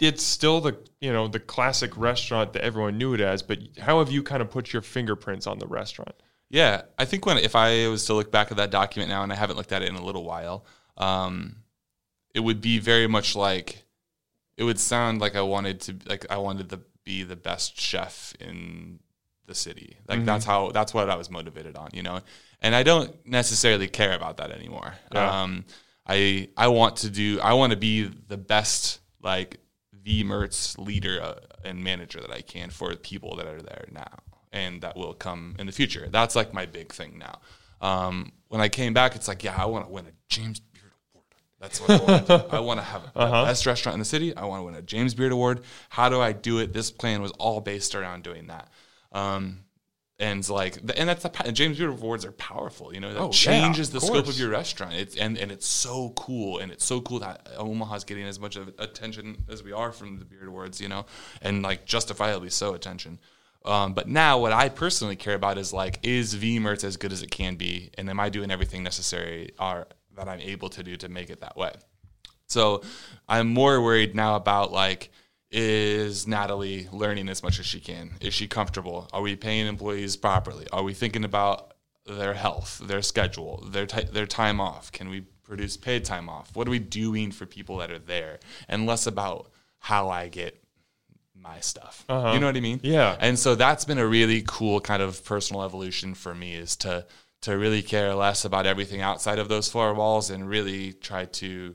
it's 0.00 0.22
still 0.22 0.62
the 0.62 0.74
you 1.02 1.12
know 1.12 1.28
the 1.28 1.40
classic 1.40 1.94
restaurant 1.98 2.54
that 2.54 2.62
everyone 2.62 2.96
knew 2.96 3.12
it 3.12 3.20
as 3.20 3.42
but 3.42 3.58
how 3.80 3.98
have 3.98 4.10
you 4.10 4.22
kind 4.22 4.40
of 4.40 4.48
put 4.50 4.72
your 4.72 4.80
fingerprints 4.80 5.46
on 5.46 5.58
the 5.58 5.66
restaurant 5.66 6.14
Yeah, 6.48 6.82
I 6.98 7.04
think 7.04 7.26
when 7.26 7.36
if 7.36 7.54
I 7.54 7.86
was 7.88 8.06
to 8.06 8.14
look 8.14 8.30
back 8.32 8.50
at 8.50 8.56
that 8.56 8.70
document 8.70 9.10
now, 9.10 9.22
and 9.22 9.30
I 9.30 9.36
haven't 9.36 9.56
looked 9.56 9.72
at 9.72 9.82
it 9.82 9.88
in 9.90 9.96
a 9.96 10.04
little 10.04 10.24
while, 10.24 10.64
um, 10.96 11.56
it 12.34 12.40
would 12.40 12.60
be 12.60 12.78
very 12.78 13.06
much 13.06 13.36
like 13.36 13.84
it 14.56 14.64
would 14.64 14.78
sound 14.78 15.20
like 15.20 15.36
I 15.36 15.42
wanted 15.42 15.80
to 15.82 15.96
like 16.06 16.26
I 16.30 16.36
wanted 16.36 16.70
to 16.70 16.80
be 17.04 17.22
the 17.22 17.36
best 17.36 17.78
chef 17.78 18.34
in 18.40 19.00
the 19.46 19.54
city. 19.54 19.96
Like 20.08 20.24
that's 20.24 20.44
how 20.44 20.70
that's 20.70 20.94
what 20.94 21.10
I 21.10 21.16
was 21.16 21.30
motivated 21.30 21.76
on, 21.76 21.90
you 21.92 22.02
know. 22.02 22.20
And 22.60 22.74
I 22.74 22.82
don't 22.82 23.14
necessarily 23.26 23.88
care 23.88 24.14
about 24.14 24.38
that 24.38 24.50
anymore. 24.50 24.94
Yeah. 25.12 25.42
Um, 25.42 25.64
I 26.06 26.48
I 26.56 26.68
want 26.68 26.96
to 26.98 27.10
do 27.10 27.40
I 27.40 27.54
want 27.54 27.72
to 27.72 27.76
be 27.76 28.04
the 28.04 28.36
best 28.36 29.00
like 29.22 29.58
V 30.02 30.24
Mertz 30.24 30.78
leader 30.78 31.20
uh, 31.22 31.34
and 31.64 31.82
manager 31.82 32.20
that 32.20 32.30
I 32.30 32.42
can 32.42 32.70
for 32.70 32.90
the 32.90 32.96
people 32.96 33.36
that 33.36 33.46
are 33.46 33.62
there 33.62 33.86
now 33.90 34.22
and 34.52 34.80
that 34.82 34.96
will 34.96 35.14
come 35.14 35.56
in 35.58 35.66
the 35.66 35.72
future. 35.72 36.08
That's 36.10 36.36
like 36.36 36.54
my 36.54 36.66
big 36.66 36.92
thing 36.92 37.18
now. 37.18 37.40
Um, 37.80 38.32
when 38.48 38.60
I 38.60 38.68
came 38.68 38.94
back, 38.94 39.16
it's 39.16 39.28
like, 39.28 39.42
yeah, 39.42 39.54
I 39.60 39.66
want 39.66 39.86
to 39.86 39.92
win 39.92 40.06
a 40.06 40.12
James. 40.28 40.60
That's 41.64 41.80
what 41.80 41.90
I 41.90 41.96
want. 42.04 42.26
to 42.26 42.38
do. 42.50 42.56
I 42.56 42.60
want 42.68 42.80
to 42.80 42.84
have 42.84 43.02
the 43.14 43.20
best 43.46 43.64
restaurant 43.64 43.94
in 43.94 43.98
the 43.98 44.04
city. 44.04 44.36
I 44.36 44.44
want 44.44 44.60
to 44.60 44.64
win 44.64 44.74
a 44.74 44.82
James 44.82 45.14
Beard 45.14 45.32
Award. 45.32 45.62
How 45.88 46.10
do 46.10 46.20
I 46.20 46.32
do 46.32 46.58
it? 46.58 46.74
This 46.74 46.90
plan 46.90 47.22
was 47.22 47.30
all 47.32 47.60
based 47.62 47.94
around 47.94 48.22
doing 48.22 48.48
that. 48.48 48.68
Um, 49.12 49.60
and 50.18 50.46
like, 50.48 50.76
and 50.96 51.08
that's 51.08 51.22
the 51.22 51.52
James 51.52 51.78
Beard 51.78 51.90
Awards 51.90 52.26
are 52.26 52.32
powerful. 52.32 52.92
You 52.92 53.00
know, 53.00 53.14
that 53.14 53.18
Oh, 53.18 53.30
changes 53.30 53.88
of 53.88 53.94
the 53.94 54.00
scope 54.02 54.28
of 54.28 54.38
your 54.38 54.50
restaurant. 54.50 54.92
It's 54.94 55.16
and 55.16 55.38
and 55.38 55.50
it's 55.50 55.66
so 55.66 56.10
cool, 56.16 56.58
and 56.58 56.70
it's 56.70 56.84
so 56.84 57.00
cool 57.00 57.20
that 57.20 57.48
Omaha's 57.56 58.04
getting 58.04 58.24
as 58.24 58.38
much 58.38 58.56
of 58.56 58.68
attention 58.78 59.44
as 59.48 59.62
we 59.62 59.72
are 59.72 59.90
from 59.90 60.18
the 60.18 60.24
Beard 60.26 60.46
Awards. 60.46 60.80
You 60.82 60.88
know, 60.88 61.06
and 61.40 61.62
like 61.62 61.86
justifiably 61.86 62.50
so 62.50 62.74
attention. 62.74 63.18
Um, 63.64 63.94
but 63.94 64.06
now, 64.06 64.38
what 64.38 64.52
I 64.52 64.68
personally 64.68 65.16
care 65.16 65.34
about 65.34 65.56
is 65.56 65.72
like, 65.72 65.98
is 66.02 66.34
V 66.34 66.58
Mertz 66.60 66.84
as 66.84 66.98
good 66.98 67.12
as 67.12 67.22
it 67.22 67.30
can 67.30 67.56
be, 67.56 67.90
and 67.96 68.10
am 68.10 68.20
I 68.20 68.28
doing 68.28 68.50
everything 68.50 68.82
necessary 68.82 69.52
or 69.58 69.86
that 70.16 70.28
I'm 70.28 70.40
able 70.40 70.68
to 70.70 70.82
do 70.82 70.96
to 70.96 71.08
make 71.08 71.30
it 71.30 71.40
that 71.40 71.56
way? 71.56 71.72
So, 72.46 72.82
I'm 73.28 73.48
more 73.48 73.82
worried 73.82 74.14
now 74.14 74.36
about 74.36 74.72
like, 74.72 75.10
is 75.50 76.26
Natalie 76.26 76.88
learning 76.92 77.28
as 77.28 77.42
much 77.42 77.60
as 77.60 77.66
she 77.66 77.80
can? 77.80 78.14
Is 78.20 78.34
she 78.34 78.48
comfortable? 78.48 79.08
Are 79.12 79.22
we 79.22 79.36
paying 79.36 79.66
employees 79.66 80.16
properly? 80.16 80.66
Are 80.72 80.82
we 80.82 80.94
thinking 80.94 81.24
about 81.24 81.74
their 82.06 82.34
health, 82.34 82.80
their 82.84 83.02
schedule, 83.02 83.64
their 83.70 83.86
t- 83.86 84.04
their 84.10 84.26
time 84.26 84.60
off? 84.60 84.90
Can 84.90 85.08
we 85.08 85.22
produce 85.44 85.76
paid 85.76 86.04
time 86.04 86.28
off? 86.28 86.54
What 86.56 86.66
are 86.66 86.72
we 86.72 86.80
doing 86.80 87.30
for 87.30 87.46
people 87.46 87.76
that 87.78 87.90
are 87.90 87.98
there? 87.98 88.40
And 88.68 88.86
less 88.86 89.06
about 89.06 89.50
how 89.78 90.08
I 90.08 90.28
get 90.28 90.60
my 91.44 91.60
stuff. 91.60 92.04
Uh-huh. 92.08 92.32
You 92.32 92.40
know 92.40 92.46
what 92.46 92.56
I 92.56 92.60
mean? 92.60 92.80
Yeah. 92.82 93.16
And 93.20 93.38
so 93.38 93.54
that's 93.54 93.84
been 93.84 93.98
a 93.98 94.06
really 94.06 94.42
cool 94.46 94.80
kind 94.80 95.02
of 95.02 95.24
personal 95.24 95.62
evolution 95.62 96.14
for 96.14 96.34
me 96.34 96.54
is 96.54 96.74
to 96.76 97.06
to 97.44 97.58
really 97.58 97.82
care 97.82 98.14
less 98.14 98.46
about 98.46 98.64
everything 98.64 99.02
outside 99.02 99.38
of 99.38 99.48
those 99.48 99.68
four 99.68 99.92
walls 99.92 100.30
and 100.30 100.48
really 100.48 100.94
try 100.94 101.26
to 101.26 101.74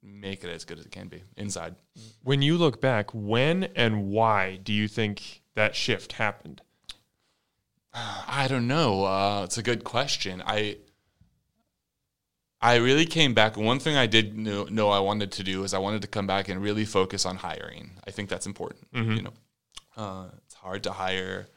make 0.00 0.44
it 0.44 0.48
as 0.48 0.64
good 0.64 0.78
as 0.78 0.86
it 0.86 0.92
can 0.92 1.08
be 1.08 1.24
inside. 1.36 1.74
When 2.22 2.40
you 2.40 2.56
look 2.56 2.80
back, 2.80 3.12
when 3.12 3.64
and 3.74 4.10
why 4.10 4.60
do 4.62 4.72
you 4.72 4.86
think 4.86 5.42
that 5.56 5.74
shift 5.74 6.12
happened? 6.12 6.62
I 7.92 8.46
don't 8.48 8.68
know. 8.68 9.04
Uh, 9.04 9.42
it's 9.42 9.58
a 9.58 9.62
good 9.62 9.82
question. 9.82 10.40
I 10.46 10.76
I 12.60 12.76
really 12.76 13.06
came 13.06 13.34
back. 13.34 13.56
One 13.56 13.80
thing 13.80 13.96
I 13.96 14.06
did 14.06 14.38
know, 14.38 14.64
know 14.64 14.88
I 14.90 15.00
wanted 15.00 15.32
to 15.32 15.42
do 15.42 15.64
is 15.64 15.74
I 15.74 15.78
wanted 15.78 16.02
to 16.02 16.08
come 16.08 16.28
back 16.28 16.48
and 16.48 16.62
really 16.62 16.84
focus 16.84 17.26
on 17.26 17.36
hiring. 17.36 17.90
I 18.06 18.12
think 18.12 18.28
that's 18.28 18.46
important. 18.46 18.86
You 19.16 19.22
know, 19.22 19.32
uh, 19.96 20.26
it's 20.44 20.54
hard 20.54 20.84
to 20.84 20.92
hire. 20.92 21.48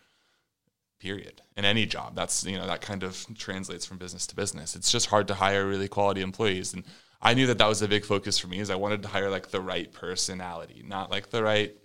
Period. 1.01 1.41
In 1.57 1.65
any 1.65 1.87
job, 1.87 2.15
that's 2.15 2.45
you 2.45 2.59
know 2.59 2.67
that 2.67 2.81
kind 2.81 3.01
of 3.01 3.25
translates 3.35 3.87
from 3.87 3.97
business 3.97 4.27
to 4.27 4.35
business. 4.35 4.75
It's 4.75 4.91
just 4.91 5.07
hard 5.07 5.27
to 5.29 5.33
hire 5.33 5.65
really 5.65 5.87
quality 5.87 6.21
employees, 6.21 6.75
and 6.75 6.83
I 7.19 7.33
knew 7.33 7.47
that 7.47 7.57
that 7.57 7.67
was 7.67 7.81
a 7.81 7.87
big 7.87 8.05
focus 8.05 8.37
for 8.37 8.47
me. 8.47 8.59
Is 8.59 8.69
I 8.69 8.75
wanted 8.75 9.01
to 9.01 9.07
hire 9.07 9.31
like 9.31 9.49
the 9.49 9.61
right 9.61 9.91
personality, 9.91 10.83
not 10.85 11.09
like 11.09 11.31
the 11.31 11.41
right 11.41 11.75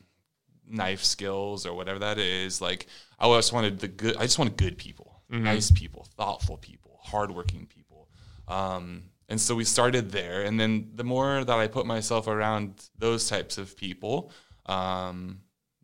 knife 0.68 1.02
skills 1.02 1.64
or 1.64 1.72
whatever 1.72 2.00
that 2.00 2.18
is. 2.18 2.60
Like 2.60 2.88
I 3.18 3.26
just 3.36 3.54
wanted 3.54 3.78
the 3.78 3.88
good. 3.88 4.18
I 4.18 4.24
just 4.24 4.38
wanted 4.38 4.58
good 4.58 4.76
people, 4.76 5.22
nice 5.30 5.70
people, 5.70 6.06
thoughtful 6.18 6.58
people, 6.58 7.00
hardworking 7.02 7.64
people. 7.64 8.10
Um, 8.46 9.04
and 9.30 9.40
so 9.40 9.54
we 9.54 9.64
started 9.64 10.10
there, 10.10 10.42
and 10.42 10.60
then 10.60 10.90
the 10.94 11.04
more 11.04 11.42
that 11.42 11.58
I 11.58 11.68
put 11.68 11.86
myself 11.86 12.28
around 12.28 12.90
those 12.98 13.30
types 13.30 13.56
of 13.56 13.78
people, 13.78 14.30
um, 14.66 15.40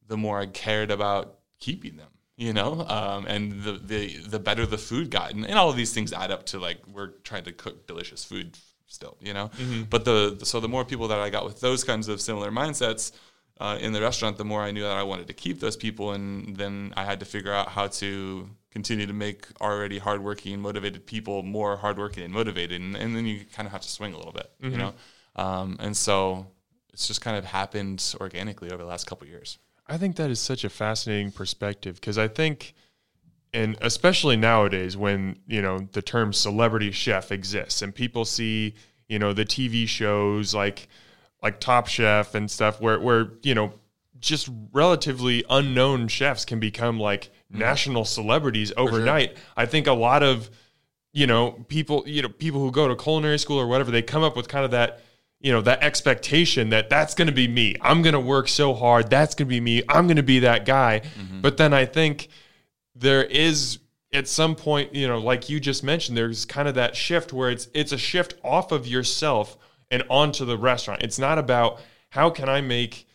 the 0.07 0.19
more 0.19 0.39
I 0.39 0.47
cared 0.47 0.91
about 0.91 1.39
keeping 1.59 1.97
them. 1.97 2.12
You 2.37 2.53
know, 2.53 2.87
um, 2.89 3.27
and 3.27 3.63
the, 3.63 3.73
the 3.73 4.17
the 4.19 4.39
better 4.39 4.65
the 4.67 4.79
food 4.79 5.11
got, 5.11 5.33
and, 5.33 5.45
and 5.45 5.59
all 5.59 5.69
of 5.71 5.77
these 5.77 5.93
things 5.93 6.13
add 6.13 6.31
up 6.31 6.47
to 6.47 6.59
like 6.59 6.79
we're 6.87 7.09
trying 7.25 7.45
to 7.45 7.53
cook 7.53 7.87
delicious 7.87 8.25
food 8.25 8.57
still. 8.87 9.17
You 9.21 9.35
know, 9.35 9.51
but 9.91 10.05
the 10.05 10.39
so 10.43 10.59
the 10.61 10.69
more 10.69 10.85
people 10.85 11.09
that 11.09 11.19
I 11.19 11.31
got 11.31 11.45
with 11.45 11.61
those 11.61 11.85
kinds 11.85 12.09
of 12.09 12.21
similar 12.21 12.51
mindsets, 12.51 13.13
uh, 13.61 13.77
in 13.81 13.93
the 13.93 14.01
restaurant, 14.01 14.39
the 14.39 14.45
more 14.45 14.63
I 14.63 14.71
knew 14.73 14.83
that 14.83 14.97
I 14.97 15.03
wanted 15.03 15.27
to 15.29 15.35
keep 15.35 15.61
those 15.61 15.77
people, 15.77 16.13
and 16.13 16.57
then 16.57 16.93
I 16.97 17.05
had 17.05 17.21
to 17.21 17.27
figure 17.27 17.53
out 17.53 17.69
how 17.69 17.87
to 17.89 18.49
continue 18.71 19.07
to 19.07 19.13
make 19.13 19.47
already 19.61 19.99
hardworking, 19.99 20.59
motivated 20.61 21.07
people 21.07 21.43
more 21.43 21.77
hardworking 21.77 22.25
and 22.25 22.33
motivated, 22.33 22.81
and, 22.81 22.97
and 22.97 23.15
then 23.15 23.27
you 23.27 23.45
kind 23.55 23.67
of 23.67 23.73
have 23.73 23.83
to 23.83 23.89
swing 23.91 24.15
a 24.15 24.17
little 24.17 24.33
bit, 24.33 24.51
you 24.71 24.79
know. 24.79 24.95
Um, 25.37 25.77
and 25.81 25.97
so 25.97 26.47
it's 26.93 27.07
just 27.07 27.21
kind 27.21 27.37
of 27.37 27.45
happened 27.45 28.15
organically 28.21 28.71
over 28.73 28.83
the 28.83 28.89
last 28.89 29.07
couple 29.07 29.27
years. 29.29 29.59
I 29.93 29.99
think 29.99 30.17
that 30.17 30.31
is 30.31 30.41
such 30.41 30.65
a 30.65 30.71
fascinating 30.71 31.33
perspective 31.33 31.97
because 31.97 32.17
I 32.17 32.27
think, 32.27 32.73
and 33.53 33.77
especially 33.83 34.37
nowadays 34.39 34.97
when 34.97 35.37
you 35.47 35.61
know 35.61 35.87
the 35.93 36.01
term 36.01 36.33
celebrity 36.33 36.91
chef 36.93 37.31
exists 37.31 37.83
and 37.83 37.95
people 37.95 38.25
see 38.25 38.75
you 39.07 39.19
know 39.19 39.35
the 39.35 39.45
TV 39.45 39.87
shows 39.87 40.55
like 40.55 40.89
like 41.43 41.61
Top 41.61 41.89
Chef 41.89 42.35
and 42.35 42.51
stuff 42.51 42.81
where 42.81 42.99
where 43.01 43.33
you 43.43 43.55
know 43.55 43.75
just 44.19 44.49
relatively 44.73 45.45
unknown 45.51 46.09
chefs 46.09 46.47
can 46.47 46.59
become 46.59 46.99
like 46.99 47.25
mm-hmm. 47.25 47.59
national 47.59 48.07
celebrities 48.07 48.73
overnight. 48.79 49.37
I 49.59 49.67
think 49.67 49.87
a 49.87 49.93
lot 49.93 50.23
of 50.23 50.49
you 51.13 51.27
know 51.27 51.67
people 51.69 52.03
you 52.07 52.23
know 52.23 52.31
people 52.31 52.63
who 52.63 52.71
go 52.71 52.89
to 52.89 52.97
culinary 52.97 53.39
school 53.39 53.59
or 53.59 53.67
whatever 53.67 53.91
they 53.91 54.01
come 54.01 54.23
up 54.23 54.39
with 54.39 54.49
kind 54.49 54.65
of 54.65 54.71
that 54.71 55.03
you 55.43 55.53
know 55.53 55.61
that 55.63 55.83
expectation 55.83 56.71
that 56.71 56.89
that's 56.89 57.15
going 57.15 57.27
to 57.29 57.35
be 57.35 57.49
me. 57.49 57.77
I'm 57.81 58.01
going 58.03 58.15
to 58.15 58.21
work 58.21 58.49
so 58.49 58.75
hard. 58.75 59.11
That's 59.11 59.35
going 59.35 59.49
to 59.49 59.51
be 59.51 59.61
me. 59.61 59.83
I'm 59.89 60.07
going 60.07 60.17
to 60.17 60.23
be 60.23 60.39
that 60.41 60.65
guy. 60.65 61.01
Mm-hmm. 61.01 61.41
But 61.41 61.57
then 61.57 61.75
i 61.75 61.85
think 61.85 62.29
there 62.95 63.25
is 63.25 63.79
at 64.13 64.29
some 64.29 64.55
point 64.55 64.95
you 64.95 65.09
know 65.09 65.19
like 65.19 65.49
you 65.49 65.59
just 65.59 65.83
mentioned 65.83 66.17
there's 66.17 66.45
kind 66.45 66.69
of 66.69 66.75
that 66.75 66.95
shift 66.95 67.33
where 67.33 67.51
it's 67.51 67.69
it's 67.75 67.91
a 67.93 67.99
shift 67.99 68.35
off 68.45 68.71
of 68.71 68.87
yourself 68.87 69.57
and 69.91 70.03
onto 70.09 70.45
the 70.45 70.57
restaurant. 70.57 71.03
It's 71.03 71.19
not 71.19 71.39
about 71.39 71.81
how 72.11 72.31
can 72.31 72.49
i 72.49 72.61
make 72.61 73.07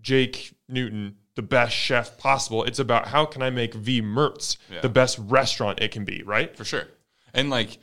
jake 0.00 0.54
newton 0.68 1.16
the 1.34 1.42
best 1.42 1.74
chef 1.74 2.16
possible. 2.18 2.62
It's 2.64 2.78
about 2.78 3.08
how 3.08 3.24
can 3.26 3.42
i 3.42 3.50
make 3.50 3.74
v 3.74 4.00
mertz 4.00 4.56
Yeah. 4.70 4.80
the 4.80 4.88
best 4.88 5.18
restaurant 5.20 5.80
it 5.80 5.90
can 5.90 6.04
be 6.04 6.22
right? 6.22 6.56
For 6.56 6.64
sure. 6.64 6.86
And 7.34 7.50
like, 7.50 7.78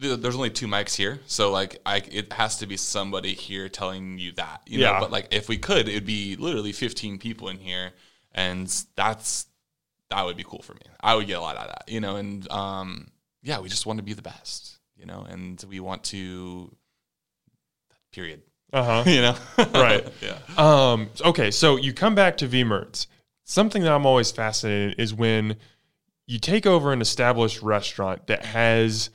there's 0.00 0.34
only 0.34 0.50
two 0.50 0.66
mics 0.66 0.94
here, 0.94 1.20
so 1.26 1.50
like, 1.50 1.80
I 1.84 1.98
it 2.10 2.32
has 2.32 2.58
to 2.58 2.66
be 2.66 2.76
somebody 2.76 3.34
here 3.34 3.68
telling 3.68 4.18
you 4.18 4.32
that, 4.32 4.62
you 4.66 4.78
know. 4.80 4.92
Yeah. 4.92 5.00
But 5.00 5.10
like, 5.10 5.28
if 5.30 5.48
we 5.48 5.58
could, 5.58 5.88
it'd 5.88 6.06
be 6.06 6.36
literally 6.36 6.72
15 6.72 7.18
people 7.18 7.48
in 7.48 7.58
here, 7.58 7.92
and 8.32 8.66
that's 8.96 9.46
that 10.08 10.24
would 10.24 10.36
be 10.36 10.44
cool 10.44 10.62
for 10.62 10.74
me. 10.74 10.80
I 11.00 11.14
would 11.14 11.26
get 11.26 11.38
a 11.38 11.40
lot 11.40 11.56
out 11.56 11.68
of 11.68 11.72
that, 11.72 11.84
you 11.88 12.00
know. 12.00 12.16
And 12.16 12.50
um, 12.50 13.08
yeah, 13.42 13.60
we 13.60 13.68
just 13.68 13.86
want 13.86 13.98
to 13.98 14.02
be 14.02 14.14
the 14.14 14.22
best, 14.22 14.78
you 14.96 15.06
know, 15.06 15.26
and 15.28 15.62
we 15.68 15.80
want 15.80 16.04
to. 16.04 16.74
Period. 18.12 18.42
uh-huh 18.72 19.04
You 19.08 19.20
know. 19.20 19.36
Right. 19.58 20.06
yeah. 20.22 20.38
Um, 20.56 21.10
okay, 21.24 21.50
so 21.50 21.76
you 21.76 21.92
come 21.92 22.14
back 22.14 22.38
to 22.38 22.46
V 22.46 22.64
Mertz. 22.64 23.06
Something 23.44 23.82
that 23.82 23.92
I'm 23.92 24.06
always 24.06 24.30
fascinated 24.30 24.98
is 24.98 25.12
when 25.12 25.56
you 26.26 26.38
take 26.38 26.66
over 26.66 26.92
an 26.92 27.00
established 27.00 27.62
restaurant 27.62 28.28
that 28.28 28.44
has 28.44 29.10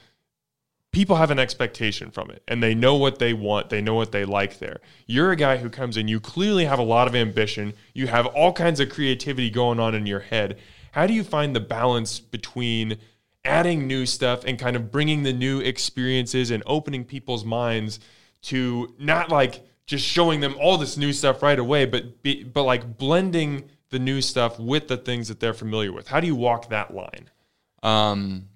people 0.96 1.18
have 1.18 1.30
an 1.30 1.40
expectation 1.40 2.10
from 2.10 2.32
it 2.32 2.42
and 2.48 2.64
they 2.64 2.74
know 2.74 2.96
what 2.96 3.20
they 3.20 3.34
want, 3.34 3.70
they 3.70 3.82
know 3.82 3.96
what 3.96 4.14
they 4.14 4.24
like 4.24 4.60
there. 4.60 4.80
You're 5.08 5.34
a 5.34 5.36
guy 5.36 5.58
who 5.58 5.70
comes 5.70 5.98
in, 5.98 6.08
you 6.08 6.22
clearly 6.22 6.64
have 6.64 6.80
a 6.80 6.84
lot 6.84 7.10
of 7.10 7.14
ambition, 7.14 7.74
you 7.94 8.08
have 8.08 8.26
all 8.28 8.54
kinds 8.54 8.80
of 8.80 8.90
creativity 8.90 9.50
going 9.50 9.78
on 9.78 9.94
in 9.94 10.06
your 10.06 10.22
head. 10.22 10.58
How 10.94 11.06
do 11.06 11.14
you 11.14 11.26
find 11.26 11.54
the 11.54 11.60
balance 11.60 12.22
between 12.22 12.98
adding 13.44 13.88
new 13.88 14.06
stuff 14.06 14.46
and 14.46 14.58
kind 14.58 14.78
of 14.78 14.90
bringing 14.90 15.24
the 15.24 15.34
new 15.34 15.60
experiences 15.60 16.50
and 16.50 16.64
opening 16.66 17.04
people's 17.04 17.44
minds 17.44 18.00
to 18.44 18.96
not 18.98 19.28
like 19.30 19.68
just 19.88 20.06
showing 20.06 20.40
them 20.40 20.56
all 20.62 20.78
this 20.78 20.96
new 20.96 21.12
stuff 21.12 21.44
right 21.44 21.60
away, 21.60 21.86
but 21.86 22.24
be, 22.24 22.46
but 22.46 22.64
like 22.64 22.98
blending 22.98 23.70
the 23.90 24.00
new 24.00 24.22
stuff 24.22 24.58
with 24.62 24.88
the 24.88 24.96
things 24.96 25.28
that 25.28 25.42
they're 25.42 25.54
familiar 25.54 25.92
with. 25.92 26.08
How 26.08 26.22
do 26.22 26.28
you 26.28 26.38
walk 26.38 26.70
that 26.70 26.96
line? 26.96 27.30
Um, 27.84 28.48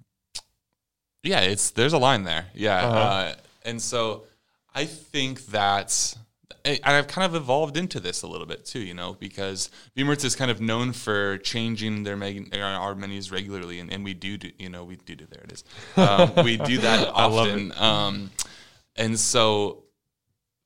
yeah, 1.22 1.40
it's 1.40 1.70
there's 1.70 1.92
a 1.92 1.98
line 1.98 2.24
there. 2.24 2.46
Yeah, 2.54 2.76
Uh-huh. 2.86 2.98
uh, 2.98 3.34
and 3.64 3.80
so 3.80 4.24
I 4.74 4.84
think 4.86 5.46
that 5.46 6.16
and 6.64 6.78
I've 6.84 7.08
kind 7.08 7.24
of 7.24 7.34
evolved 7.34 7.76
into 7.78 8.00
this 8.00 8.22
a 8.22 8.26
little 8.26 8.46
bit 8.46 8.66
too, 8.66 8.80
you 8.80 8.92
know, 8.92 9.14
because 9.18 9.70
V 9.96 10.02
Mertz 10.04 10.24
is 10.24 10.36
kind 10.36 10.50
of 10.50 10.60
known 10.60 10.92
for 10.92 11.38
changing 11.38 12.02
their 12.02 12.16
meg- 12.16 12.54
our 12.56 12.94
menus 12.94 13.30
regularly, 13.30 13.80
and, 13.80 13.90
and 13.92 14.04
we 14.04 14.12
do, 14.14 14.36
do, 14.36 14.50
you 14.58 14.68
know, 14.68 14.84
we 14.84 14.96
do 14.96 15.14
do 15.14 15.26
there 15.30 15.42
it 15.44 15.52
is. 15.52 15.64
Um, 15.96 16.32
we 16.44 16.56
do 16.58 16.78
that 16.78 17.08
often, 17.08 17.72
um, 17.78 18.30
and 18.96 19.18
so 19.18 19.84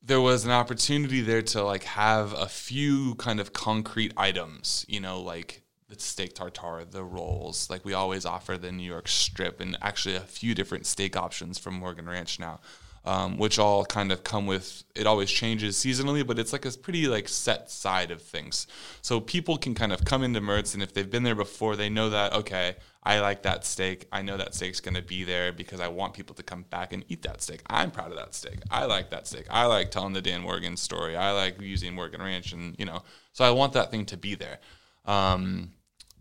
there 0.03 0.21
was 0.21 0.45
an 0.45 0.51
opportunity 0.51 1.21
there 1.21 1.43
to 1.43 1.63
like 1.63 1.85
have 1.85 2.33
a 2.33 2.47
few 2.47 3.15
kind 3.15 3.39
of 3.41 3.53
concrete 3.53 4.13
items, 4.17 4.85
you 4.89 5.01
know, 5.01 5.21
like 5.21 5.63
the 5.95 6.01
steak 6.01 6.35
tartare, 6.35 6.85
the 6.85 7.05
rolls. 7.05 7.71
Like 7.71 7.85
we 7.85 7.95
always 7.95 8.25
offer 8.25 8.57
the 8.57 8.73
New 8.73 8.89
York 8.89 9.09
strip, 9.09 9.61
and 9.61 9.77
actually 9.83 10.17
a 10.17 10.21
few 10.21 10.55
different 10.55 10.87
steak 10.87 11.17
options 11.17 11.59
from 11.59 11.75
Morgan 11.75 12.07
Ranch 12.07 12.39
now, 12.39 12.61
um, 13.05 13.39
which 13.39 13.59
all 13.59 13.85
kind 13.85 14.13
of 14.13 14.25
come 14.25 14.47
with. 14.47 14.85
It 14.95 15.07
always 15.07 15.31
changes 15.31 15.77
seasonally, 15.77 16.27
but 16.27 16.39
it's 16.39 16.53
like 16.53 16.65
a 16.65 16.71
pretty 16.73 17.07
like 17.07 17.29
set 17.29 17.71
side 17.71 18.11
of 18.11 18.23
things. 18.23 18.67
So 19.03 19.21
people 19.21 19.57
can 19.57 19.75
kind 19.75 19.93
of 19.93 20.05
come 20.05 20.23
into 20.23 20.41
Mertz, 20.41 20.75
and 20.75 20.83
if 20.83 20.93
they've 20.93 21.11
been 21.11 21.23
there 21.23 21.35
before, 21.35 21.77
they 21.77 21.89
know 21.89 22.11
that 22.11 22.33
okay. 22.33 22.77
I 23.07 23.21
like 23.21 23.43
that 23.43 23.67
steak. 23.67 24.07
I 24.11 24.23
know 24.23 24.39
that 24.39 24.55
steak's 24.55 24.81
going 24.81 24.95
to 24.95 25.03
be 25.03 25.25
there 25.25 25.53
because 25.53 25.79
I 25.79 25.89
want 25.89 26.15
people 26.15 26.35
to 26.37 26.43
come 26.43 26.63
back 26.71 26.95
and 26.95 27.05
eat 27.09 27.21
that 27.23 27.43
steak. 27.43 27.61
I'm 27.67 27.91
proud 27.91 28.11
of 28.11 28.17
that 28.17 28.35
steak. 28.35 28.61
I 28.71 28.87
like 28.87 29.11
that 29.11 29.27
steak. 29.27 29.45
I 29.51 29.67
like 29.67 29.91
telling 29.91 30.15
the 30.15 30.23
Dan 30.23 30.41
Morgan 30.41 30.79
story. 30.79 31.15
I 31.15 31.33
like 31.33 31.61
using 31.61 31.95
Morgan 31.95 32.23
Ranch, 32.23 32.53
and 32.53 32.75
you 32.79 32.87
know, 32.87 33.03
so 33.35 33.45
I 33.45 33.51
want 33.51 33.75
that 33.75 33.91
thing 33.91 34.07
to 34.07 34.17
be 34.17 34.35
there. 34.35 34.59
Um, 35.05 35.73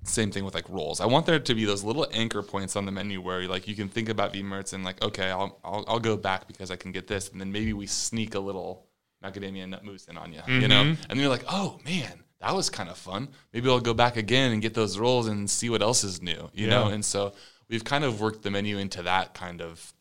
same 0.03 0.31
thing 0.31 0.45
with 0.45 0.53
like 0.53 0.67
rolls. 0.69 0.99
I 0.99 1.05
want 1.05 1.25
there 1.25 1.39
to 1.39 1.55
be 1.55 1.65
those 1.65 1.83
little 1.83 2.07
anchor 2.11 2.41
points 2.43 2.75
on 2.75 2.85
the 2.85 2.91
menu 2.91 3.21
where 3.21 3.47
like 3.47 3.67
you 3.67 3.75
can 3.75 3.87
think 3.89 4.09
about 4.09 4.33
V 4.33 4.43
Mertz 4.43 4.73
and 4.73 4.83
like, 4.83 5.01
okay, 5.03 5.29
I'll, 5.31 5.59
I'll 5.63 5.85
I'll 5.87 5.99
go 5.99 6.17
back 6.17 6.47
because 6.47 6.71
I 6.71 6.75
can 6.75 6.91
get 6.91 7.07
this, 7.07 7.29
and 7.29 7.39
then 7.39 7.51
maybe 7.51 7.73
we 7.73 7.87
sneak 7.87 8.35
a 8.35 8.39
little 8.39 8.85
macadamia 9.23 9.67
nut 9.69 9.83
mousse 9.85 10.05
in 10.05 10.17
on 10.17 10.33
you, 10.33 10.41
you 10.47 10.67
know, 10.67 10.81
and 10.81 10.97
then 11.09 11.19
you're 11.19 11.29
like, 11.29 11.45
oh 11.49 11.79
man, 11.85 12.23
that 12.41 12.53
was 12.53 12.69
kind 12.69 12.89
of 12.89 12.97
fun. 12.97 13.29
Maybe 13.53 13.69
I'll 13.69 13.79
go 13.79 13.93
back 13.93 14.17
again 14.17 14.51
and 14.51 14.61
get 14.61 14.73
those 14.73 14.97
rolls 14.99 15.27
and 15.27 15.49
see 15.49 15.69
what 15.69 15.81
else 15.81 16.03
is 16.03 16.21
new, 16.21 16.49
you 16.53 16.67
know? 16.67 16.87
And 16.89 17.05
so 17.05 17.33
we've 17.69 17.85
kind 17.85 18.03
of 18.03 18.19
worked 18.19 18.43
the 18.43 18.51
menu 18.51 18.77
into 18.77 19.01
that 19.03 19.33
kind 19.33 19.61
of 19.61 19.93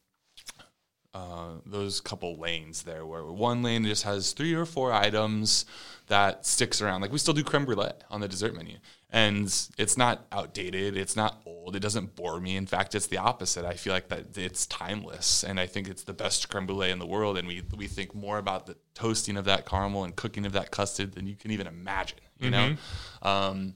uh, 1.15 1.51
those 1.67 2.01
couple 2.01 2.37
lanes 2.39 2.83
there 2.83 3.07
where 3.07 3.23
one 3.25 3.63
lane 3.63 3.85
just 3.85 4.03
has 4.03 4.33
three 4.33 4.55
or 4.55 4.65
four 4.65 4.93
items 4.93 5.67
that 6.09 6.45
sticks 6.45 6.83
around. 6.83 7.03
Like 7.03 7.13
we 7.13 7.19
still 7.19 7.35
do 7.35 7.45
creme 7.45 7.65
brulee 7.65 7.93
on 8.11 8.21
the 8.21 8.29
dessert 8.29 8.57
menu. 8.57 8.79
And 9.15 9.45
it's 9.77 9.99
not 9.99 10.27
outdated. 10.33 10.97
It's 10.97 11.17
not 11.17 11.43
old. 11.45 11.77
It 11.77 11.81
doesn't 11.81 12.17
bore 12.17 12.41
me. 12.41 12.57
In 12.57 12.65
fact, 12.65 12.95
it's 12.95 13.09
the 13.09 13.19
opposite. 13.19 13.67
I 13.67 13.75
feel 13.75 13.93
like 13.93 14.09
that 14.09 14.39
it's 14.39 14.67
timeless, 14.67 15.45
and 15.45 15.61
I 15.61 15.67
think 15.67 15.87
it's 15.87 16.05
the 16.05 16.15
best 16.15 16.49
creme 16.49 16.65
brulee 16.67 16.91
in 16.91 16.99
the 16.99 17.07
world. 17.07 17.37
And 17.37 17.47
we 17.47 17.63
we 17.77 17.87
think 17.89 18.15
more 18.15 18.39
about 18.39 18.65
the 18.65 18.77
toasting 18.95 19.37
of 19.37 19.45
that 19.45 19.67
caramel 19.67 20.05
and 20.05 20.17
cooking 20.17 20.47
of 20.47 20.53
that 20.53 20.71
custard 20.71 21.13
than 21.13 21.27
you 21.27 21.37
can 21.37 21.51
even 21.51 21.67
imagine. 21.67 22.21
You 22.39 22.51
know, 22.51 22.77
um, 23.23 23.75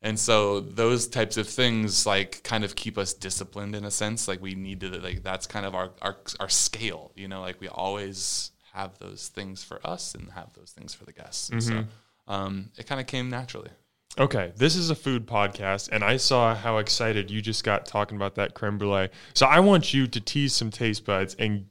and 0.00 0.18
so 0.18 0.60
those 0.60 1.06
types 1.06 1.36
of 1.36 1.46
things 1.48 2.06
like 2.06 2.42
kind 2.42 2.64
of 2.64 2.74
keep 2.74 2.96
us 2.96 3.12
disciplined 3.12 3.74
in 3.74 3.84
a 3.84 3.90
sense. 3.90 4.26
Like 4.26 4.40
we 4.40 4.54
need 4.54 4.80
to 4.80 4.88
like 5.00 5.22
that's 5.22 5.46
kind 5.46 5.66
of 5.66 5.74
our 5.74 5.90
our 6.00 6.16
our 6.40 6.48
scale. 6.48 7.12
You 7.14 7.28
know, 7.28 7.42
like 7.42 7.60
we 7.60 7.68
always 7.68 8.52
have 8.72 8.98
those 9.00 9.28
things 9.28 9.62
for 9.62 9.86
us 9.86 10.14
and 10.14 10.30
have 10.32 10.54
those 10.54 10.70
things 10.70 10.94
for 10.94 11.04
the 11.04 11.12
guests. 11.12 11.50
And 11.50 11.62
so 11.62 11.74
um, 12.28 12.70
it 12.78 12.86
kind 12.86 13.00
of 13.00 13.06
came 13.06 13.28
naturally. 13.28 13.70
Okay, 14.16 14.52
this 14.56 14.74
is 14.74 14.90
a 14.90 14.94
food 14.94 15.26
podcast, 15.26 15.90
and 15.92 16.02
I 16.02 16.16
saw 16.16 16.54
how 16.54 16.78
excited 16.78 17.30
you 17.30 17.40
just 17.40 17.62
got 17.62 17.86
talking 17.86 18.16
about 18.16 18.34
that 18.36 18.54
creme 18.54 18.78
brulee. 18.78 19.10
So 19.34 19.46
I 19.46 19.60
want 19.60 19.92
you 19.92 20.06
to 20.06 20.20
tease 20.20 20.54
some 20.54 20.70
taste 20.70 21.04
buds, 21.04 21.34
and 21.38 21.66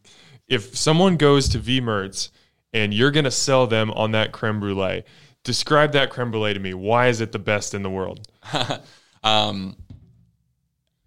if 0.47 0.77
someone 0.77 1.17
goes 1.17 1.49
to 1.49 1.59
V 1.59 1.81
Mertz 1.81 2.29
and 2.73 2.93
you're 2.93 3.11
gonna 3.11 3.31
sell 3.31 3.67
them 3.67 3.91
on 3.91 4.11
that 4.11 4.31
creme 4.31 4.59
brulee, 4.59 5.03
describe 5.43 5.91
that 5.93 6.09
creme 6.09 6.31
brulee 6.31 6.53
to 6.53 6.59
me. 6.59 6.73
Why 6.73 7.07
is 7.07 7.19
it 7.21 7.31
the 7.31 7.39
best 7.39 7.73
in 7.73 7.83
the 7.83 7.89
world? 7.89 8.27
Um, 9.23 9.75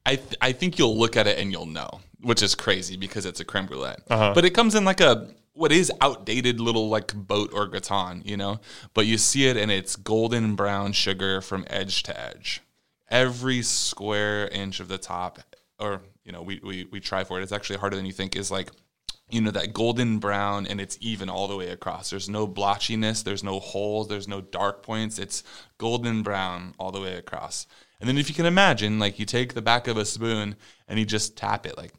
I 0.04 0.16
th- 0.16 0.36
I 0.42 0.52
think 0.52 0.78
you'll 0.78 0.98
look 0.98 1.16
at 1.16 1.26
it 1.26 1.38
and 1.38 1.50
you'll 1.52 1.64
know, 1.64 2.00
which 2.20 2.42
is 2.42 2.54
crazy 2.54 2.96
because 2.96 3.24
it's 3.24 3.40
a 3.40 3.44
creme 3.44 3.66
brulee. 3.66 3.94
Uh-huh. 4.10 4.32
But 4.34 4.44
it 4.44 4.50
comes 4.50 4.74
in 4.74 4.84
like 4.84 5.00
a 5.00 5.30
what 5.60 5.72
is 5.72 5.92
outdated 6.00 6.58
little 6.58 6.88
like 6.88 7.14
boat 7.14 7.50
or 7.52 7.66
gratin, 7.66 8.22
you 8.24 8.34
know. 8.34 8.60
But 8.94 9.04
you 9.04 9.18
see 9.18 9.46
it 9.46 9.58
and 9.58 9.70
it's 9.70 9.94
golden 9.94 10.54
brown 10.54 10.92
sugar 10.92 11.42
from 11.42 11.66
edge 11.68 12.02
to 12.04 12.18
edge. 12.18 12.62
Every 13.10 13.60
square 13.60 14.48
inch 14.48 14.80
of 14.80 14.88
the 14.88 14.96
top, 14.96 15.38
or 15.78 16.00
you 16.24 16.32
know, 16.32 16.40
we 16.40 16.60
we 16.64 16.88
we 16.90 16.98
try 16.98 17.24
for 17.24 17.38
it. 17.38 17.42
It's 17.42 17.52
actually 17.52 17.78
harder 17.78 17.96
than 17.96 18.06
you 18.06 18.12
think. 18.12 18.36
Is 18.36 18.50
like 18.50 18.70
you 19.28 19.42
know 19.42 19.50
that 19.50 19.74
golden 19.74 20.18
brown 20.18 20.66
and 20.66 20.80
it's 20.80 20.96
even 21.02 21.28
all 21.28 21.46
the 21.46 21.56
way 21.56 21.68
across 21.68 22.10
there's 22.10 22.28
no 22.28 22.48
blotchiness 22.48 23.22
there's 23.22 23.44
no 23.44 23.60
holes 23.60 24.08
there's 24.08 24.26
no 24.26 24.40
dark 24.40 24.82
points 24.82 25.20
it's 25.20 25.44
golden 25.78 26.24
brown 26.24 26.74
all 26.80 26.90
the 26.90 27.00
way 27.00 27.14
across 27.14 27.64
and 28.00 28.08
then 28.08 28.18
if 28.18 28.28
you 28.28 28.34
can 28.34 28.44
imagine 28.44 28.98
like 28.98 29.20
you 29.20 29.24
take 29.24 29.54
the 29.54 29.62
back 29.62 29.86
of 29.86 29.96
a 29.96 30.04
spoon 30.04 30.56
and 30.88 30.98
you 30.98 31.04
just 31.04 31.36
tap 31.36 31.64
it 31.64 31.76
like 31.76 31.92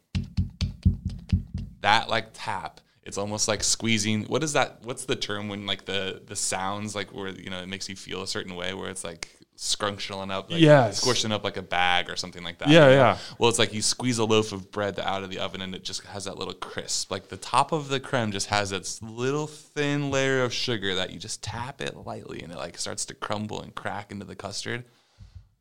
that 1.80 2.10
like 2.10 2.28
tap 2.34 2.82
it's 3.04 3.18
almost 3.18 3.48
like 3.48 3.64
squeezing 3.64 4.24
what 4.26 4.44
is 4.44 4.54
that 4.54 4.80
what's 4.84 5.06
the 5.06 5.16
term 5.16 5.50
when 5.50 5.66
like 5.66 5.86
the 5.86 6.22
the 6.28 6.36
sounds 6.36 6.96
like 6.96 7.14
where 7.14 7.30
you 7.30 7.50
know 7.50 7.60
it 7.60 7.68
makes 7.68 7.90
you 7.90 7.96
feel 7.96 8.22
a 8.22 8.28
certain 8.28 8.56
way 8.56 8.74
where 8.74 8.90
it's 8.90 9.04
like 9.04 9.38
scrunching 9.56 10.32
up 10.32 10.50
like 10.50 10.60
Yes. 10.60 10.98
squishing 11.02 11.32
up 11.32 11.44
like 11.44 11.56
a 11.58 11.62
bag 11.62 12.10
or 12.10 12.16
something 12.16 12.44
like 12.44 12.58
that 12.60 12.70
Yeah, 12.70 12.86
you 12.90 12.96
know? 12.96 13.02
yeah. 13.02 13.18
well, 13.38 13.48
it's 13.50 13.60
like 13.60 13.74
you 13.76 13.82
squeeze 13.84 14.18
a 14.18 14.26
loaf 14.26 14.52
of 14.54 14.72
bread 14.72 15.00
out 15.00 15.22
of 15.24 15.30
the 15.30 15.38
oven 15.38 15.62
and 15.62 15.76
it 15.76 15.84
just 15.84 16.04
has 16.06 16.26
that 16.26 16.36
little 16.40 16.56
crisp. 16.56 17.12
Like 17.12 17.28
the 17.28 17.38
top 17.38 17.72
of 17.72 17.88
the 17.90 18.00
creme 18.00 18.32
just 18.32 18.48
has 18.48 18.72
this 18.72 19.00
little 19.04 19.46
thin 19.46 20.10
layer 20.10 20.44
of 20.44 20.52
sugar 20.52 20.96
that 20.96 21.12
you 21.12 21.20
just 21.20 21.44
tap 21.44 21.80
it 21.80 21.96
lightly 21.96 22.42
and 22.42 22.52
it 22.52 22.58
like 22.58 22.76
starts 22.80 23.06
to 23.06 23.14
crumble 23.14 23.62
and 23.62 23.76
crack 23.76 24.12
into 24.12 24.26
the 24.26 24.36
custard. 24.36 24.84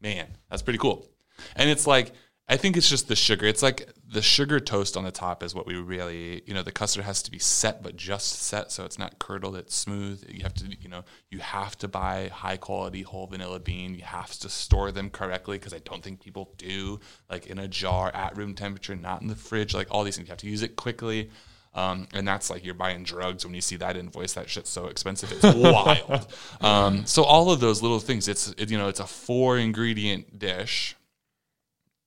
Man, 0.01 0.29
that's 0.49 0.63
pretty 0.63 0.79
cool. 0.79 1.07
And 1.55 1.69
it's 1.69 1.87
like 1.87 2.13
I 2.51 2.57
think 2.57 2.77
it's 2.77 2.91
just 2.91 3.07
the 3.07 3.15
sugar. 3.15 3.47
It's 3.47 3.63
like 3.63 3.89
the 4.13 4.21
sugar 4.21 4.59
toast 4.59 4.97
on 4.97 5.05
the 5.05 5.13
top 5.13 5.45
is 5.45 5.55
what 5.55 5.69
we 5.69 5.77
really, 5.77 6.43
you 6.47 6.53
know, 6.53 6.65
the 6.65 6.73
custard 6.73 7.05
has 7.05 7.23
to 7.23 7.31
be 7.31 7.39
set, 7.39 7.81
but 7.81 7.95
just 7.97 8.43
set, 8.43 8.73
so 8.73 8.85
it's 8.85 8.99
not 8.99 9.21
curdled. 9.21 9.55
It's 9.55 9.73
smooth. 9.73 10.25
You 10.29 10.43
have 10.43 10.55
to, 10.55 10.65
you 10.81 10.89
know, 10.89 11.05
you 11.31 11.39
have 11.39 11.79
to 11.79 11.87
buy 11.87 12.29
high 12.35 12.57
quality 12.57 13.03
whole 13.03 13.29
vanilla 13.29 13.61
bean. 13.61 13.95
You 13.95 14.03
have 14.03 14.33
to 14.41 14.49
store 14.49 14.91
them 14.91 15.11
correctly 15.11 15.59
because 15.59 15.73
I 15.73 15.79
don't 15.79 16.03
think 16.03 16.21
people 16.21 16.53
do, 16.59 16.99
like 17.31 17.47
in 17.47 17.61
a 17.61 17.69
jar 17.69 18.11
at 18.13 18.37
room 18.37 18.57
temperature, 18.57 18.97
not 18.97 19.23
in 19.23 19.29
the 19.29 19.37
fridge. 19.37 19.73
Like 19.73 19.87
all 19.93 20.03
these 20.03 20.17
things, 20.17 20.27
you 20.27 20.33
have 20.33 20.39
to 20.39 20.49
use 20.49 20.65
it 20.65 20.75
quickly. 20.75 21.31
Um, 21.73 22.09
and 22.13 22.27
that's 22.27 22.51
like 22.51 22.65
you're 22.65 22.75
buying 22.75 23.05
drugs 23.05 23.45
when 23.45 23.55
you 23.55 23.61
see 23.61 23.77
that 23.77 23.97
invoice. 23.97 24.33
That 24.33 24.51
shit's 24.51 24.71
so 24.71 24.87
expensive, 24.87 25.31
it's 25.31 25.55
wild. 25.57 26.27
Um, 26.61 27.07
so 27.07 27.23
all 27.23 27.53
of 27.53 27.61
those 27.61 27.81
little 27.81 28.01
things, 28.01 28.27
it's 28.27 28.49
it, 28.59 28.73
you 28.73 28.77
know, 28.77 28.89
it's 28.89 28.99
a 28.99 29.07
four 29.07 29.57
ingredient 29.57 30.37
dish 30.37 30.97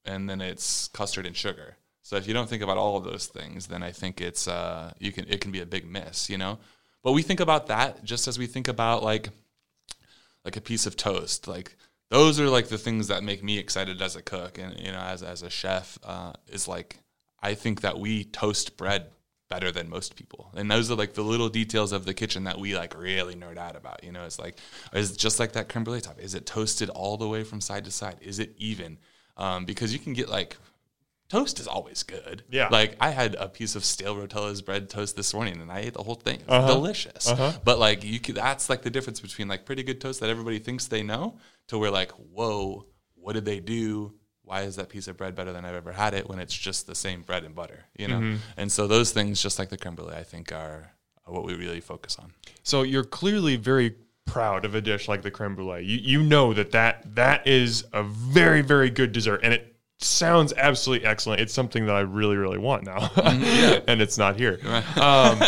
and 0.05 0.29
then 0.29 0.41
it's 0.41 0.87
custard 0.89 1.25
and 1.25 1.35
sugar. 1.35 1.77
So 2.01 2.17
if 2.17 2.27
you 2.27 2.33
don't 2.33 2.49
think 2.49 2.61
about 2.61 2.77
all 2.77 2.97
of 2.97 3.05
those 3.05 3.27
things, 3.27 3.67
then 3.67 3.81
I 3.81 3.91
think 3.91 4.19
it's 4.19 4.47
uh, 4.47 4.93
you 4.99 5.11
can 5.11 5.25
it 5.29 5.41
can 5.41 5.51
be 5.51 5.61
a 5.61 5.65
big 5.65 5.89
miss, 5.89 6.29
you 6.29 6.37
know. 6.37 6.59
But 7.03 7.13
we 7.13 7.21
think 7.21 7.39
about 7.39 7.67
that 7.67 8.03
just 8.03 8.27
as 8.27 8.37
we 8.37 8.47
think 8.47 8.67
about 8.67 9.03
like 9.03 9.29
like 10.43 10.57
a 10.57 10.61
piece 10.61 10.85
of 10.85 10.97
toast. 10.97 11.47
Like 11.47 11.75
those 12.09 12.39
are 12.39 12.49
like 12.49 12.67
the 12.67 12.77
things 12.77 13.07
that 13.07 13.23
make 13.23 13.43
me 13.43 13.57
excited 13.57 14.01
as 14.01 14.15
a 14.15 14.21
cook 14.21 14.57
and 14.57 14.77
you 14.79 14.91
know 14.91 14.99
as 14.99 15.23
as 15.23 15.41
a 15.43 15.49
chef 15.49 15.97
uh, 16.03 16.33
is 16.47 16.67
like 16.67 16.97
I 17.41 17.55
think 17.55 17.81
that 17.81 17.99
we 17.99 18.25
toast 18.25 18.77
bread 18.77 19.07
better 19.49 19.71
than 19.71 19.89
most 19.89 20.15
people. 20.15 20.49
And 20.55 20.69
those 20.71 20.89
are 20.89 20.95
like 20.95 21.13
the 21.13 21.21
little 21.21 21.49
details 21.49 21.91
of 21.91 22.05
the 22.05 22.13
kitchen 22.13 22.45
that 22.45 22.57
we 22.57 22.75
like 22.75 22.97
really 22.97 23.35
nerd 23.35 23.57
out 23.57 23.75
about. 23.75 24.03
You 24.03 24.11
know, 24.11 24.25
it's 24.25 24.39
like 24.39 24.57
is 24.93 25.15
just 25.15 25.39
like 25.39 25.53
that 25.53 25.69
creme 25.69 25.83
brulee 25.83 26.01
top. 26.01 26.19
Is 26.19 26.33
it 26.33 26.45
toasted 26.45 26.89
all 26.89 27.17
the 27.17 27.27
way 27.27 27.43
from 27.43 27.61
side 27.61 27.85
to 27.85 27.91
side? 27.91 28.17
Is 28.21 28.39
it 28.39 28.55
even? 28.57 28.97
Um, 29.37 29.65
because 29.65 29.91
you 29.93 29.99
can 29.99 30.13
get 30.13 30.29
like 30.29 30.57
toast 31.29 31.59
is 31.59 31.67
always 31.67 32.03
good. 32.03 32.43
Yeah. 32.51 32.67
Like 32.69 32.95
I 32.99 33.09
had 33.09 33.35
a 33.39 33.47
piece 33.47 33.75
of 33.75 33.83
stale 33.83 34.15
Rotella's 34.15 34.61
bread 34.61 34.89
toast 34.89 35.15
this 35.15 35.33
morning 35.33 35.59
and 35.61 35.71
I 35.71 35.79
ate 35.79 35.93
the 35.93 36.03
whole 36.03 36.15
thing. 36.15 36.35
It 36.41 36.47
was 36.47 36.63
Uh-huh. 36.63 36.73
delicious. 36.73 37.33
But 37.63 37.79
like 37.79 38.03
you 38.03 38.19
could 38.19 38.35
that's 38.35 38.69
like 38.69 38.83
the 38.83 38.91
difference 38.91 39.19
between 39.19 39.47
like 39.47 39.65
pretty 39.65 39.81
good 39.83 39.99
toast 39.99 40.19
that 40.19 40.29
everybody 40.29 40.59
thinks 40.59 40.87
they 40.87 41.01
know 41.01 41.37
to 41.69 41.77
where 41.79 41.89
like, 41.89 42.11
whoa, 42.11 42.85
what 43.15 43.33
did 43.33 43.45
they 43.45 43.59
do? 43.59 44.13
Why 44.43 44.63
is 44.63 44.75
that 44.75 44.89
piece 44.89 45.07
of 45.07 45.15
bread 45.17 45.33
better 45.35 45.53
than 45.53 45.63
I've 45.65 45.73
ever 45.73 45.93
had 45.93 46.13
it 46.13 46.27
when 46.29 46.37
it's 46.39 46.53
just 46.53 46.85
the 46.85 46.93
same 46.95 47.21
bread 47.21 47.43
and 47.45 47.55
butter? 47.55 47.85
You 47.97 48.09
know? 48.09 48.19
Mm-hmm. 48.19 48.35
And 48.57 48.71
so 48.71 48.87
those 48.87 49.11
things, 49.13 49.41
just 49.41 49.57
like 49.57 49.69
the 49.69 49.77
creme 49.77 49.95
brulee, 49.95 50.15
I 50.17 50.23
think 50.23 50.51
are, 50.51 50.91
are 51.25 51.33
what 51.33 51.45
we 51.45 51.55
really 51.55 51.79
focus 51.79 52.17
on. 52.19 52.33
So 52.61 52.83
you're 52.83 53.05
clearly 53.05 53.55
very 53.55 53.95
proud 54.25 54.65
of 54.65 54.75
a 54.75 54.81
dish 54.81 55.07
like 55.07 55.21
the 55.21 55.31
creme 55.31 55.55
brulee. 55.55 55.83
You 55.83 55.97
you 55.97 56.23
know 56.23 56.53
that 56.53 56.71
that 56.71 57.15
that 57.15 57.47
is 57.47 57.85
a 57.93 58.03
very 58.03 58.61
very 58.61 58.89
good 58.89 59.11
dessert, 59.11 59.41
and 59.43 59.53
it 59.53 59.75
sounds 59.99 60.53
absolutely 60.57 61.05
excellent. 61.07 61.41
It's 61.41 61.53
something 61.53 61.85
that 61.85 61.95
I 61.95 62.01
really 62.01 62.37
really 62.37 62.57
want 62.57 62.83
now, 62.83 63.11
and 63.87 64.01
it's 64.01 64.17
not 64.17 64.35
here. 64.35 64.59
Um, 64.95 65.41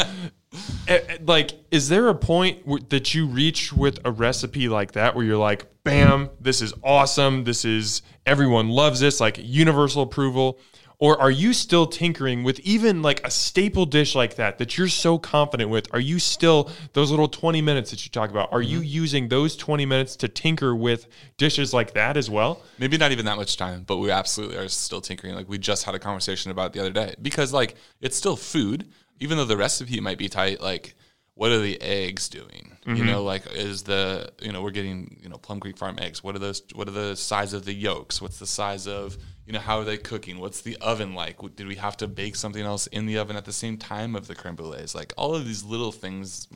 like, 1.25 1.51
is 1.69 1.89
there 1.89 2.07
a 2.07 2.15
point 2.15 2.89
that 2.89 3.13
you 3.13 3.27
reach 3.27 3.73
with 3.73 3.99
a 4.05 4.11
recipe 4.11 4.69
like 4.69 4.93
that 4.93 5.15
where 5.15 5.25
you're 5.25 5.37
like, 5.37 5.65
"Bam, 5.83 6.29
this 6.39 6.61
is 6.61 6.73
awesome. 6.81 7.43
This 7.43 7.65
is 7.65 8.01
everyone 8.25 8.69
loves 8.69 9.01
this. 9.01 9.19
Like 9.19 9.37
universal 9.41 10.03
approval." 10.03 10.59
Or 10.97 11.19
are 11.19 11.31
you 11.31 11.53
still 11.53 11.87
tinkering 11.87 12.43
with 12.43 12.59
even 12.61 13.01
like 13.01 13.25
a 13.25 13.31
staple 13.31 13.85
dish 13.85 14.15
like 14.15 14.35
that 14.35 14.57
that 14.59 14.77
you're 14.77 14.87
so 14.87 15.17
confident 15.17 15.69
with? 15.69 15.87
Are 15.93 15.99
you 15.99 16.19
still 16.19 16.71
those 16.93 17.11
little 17.11 17.27
20 17.27 17.61
minutes 17.61 17.91
that 17.91 18.05
you 18.05 18.11
talk 18.11 18.29
about? 18.29 18.51
Are 18.51 18.61
you 18.61 18.79
mm-hmm. 18.79 18.87
using 18.87 19.27
those 19.27 19.55
20 19.55 19.85
minutes 19.85 20.15
to 20.17 20.27
tinker 20.27 20.75
with 20.75 21.07
dishes 21.37 21.73
like 21.73 21.93
that 21.93 22.17
as 22.17 22.29
well? 22.29 22.61
maybe 22.77 22.97
not 22.97 23.11
even 23.11 23.25
that 23.25 23.37
much 23.37 23.57
time, 23.57 23.83
but 23.85 23.97
we 23.97 24.11
absolutely 24.11 24.57
are 24.57 24.67
still 24.67 25.01
tinkering. 25.01 25.35
Like 25.35 25.49
we 25.49 25.57
just 25.57 25.83
had 25.83 25.95
a 25.95 25.99
conversation 25.99 26.51
about 26.51 26.73
the 26.73 26.79
other 26.79 26.91
day 26.91 27.15
because 27.21 27.51
like 27.53 27.75
it's 28.01 28.15
still 28.15 28.35
food, 28.35 28.87
even 29.19 29.37
though 29.37 29.45
the 29.45 29.57
recipe 29.57 29.99
might 29.99 30.17
be 30.17 30.29
tight. 30.29 30.61
Like, 30.61 30.95
what 31.33 31.51
are 31.51 31.59
the 31.59 31.81
eggs 31.81 32.29
doing? 32.29 32.77
You 32.85 32.93
mm-hmm. 32.93 33.05
know, 33.07 33.23
like 33.23 33.51
is 33.51 33.83
the 33.83 34.31
you 34.41 34.51
know 34.51 34.61
we're 34.61 34.71
getting 34.71 35.19
you 35.21 35.29
know 35.29 35.37
Plum 35.37 35.59
Creek 35.59 35.77
Farm 35.77 35.97
eggs. 35.99 36.23
What 36.23 36.35
are 36.35 36.39
those? 36.39 36.61
What 36.73 36.87
are 36.87 36.91
the 36.91 37.15
size 37.15 37.53
of 37.53 37.65
the 37.65 37.73
yolks? 37.73 38.21
What's 38.21 38.39
the 38.39 38.47
size 38.47 38.87
of 38.87 39.17
you 39.45 39.53
know 39.53 39.59
how 39.59 39.79
are 39.79 39.83
they 39.83 39.97
cooking? 39.97 40.39
What's 40.39 40.61
the 40.61 40.77
oven 40.77 41.13
like? 41.13 41.37
Did 41.55 41.67
we 41.67 41.75
have 41.75 41.97
to 41.97 42.07
bake 42.07 42.35
something 42.35 42.63
else 42.63 42.87
in 42.87 43.05
the 43.05 43.17
oven 43.17 43.35
at 43.35 43.45
the 43.45 43.53
same 43.53 43.77
time 43.77 44.15
of 44.15 44.27
the 44.27 44.35
creme 44.35 44.55
brulees? 44.55 44.95
Like 44.95 45.13
all 45.17 45.35
of 45.35 45.45
these 45.45 45.63
little 45.63 45.91
things. 45.91 46.47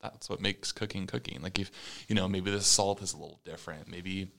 That's 0.00 0.30
what 0.30 0.40
makes 0.40 0.70
cooking 0.70 1.06
cooking. 1.06 1.40
Like 1.42 1.58
if 1.58 1.70
you 2.08 2.14
know 2.14 2.28
maybe 2.28 2.50
the 2.50 2.60
salt 2.60 3.02
is 3.02 3.12
a 3.12 3.18
little 3.18 3.40
different. 3.44 3.88
Maybe 3.88 4.30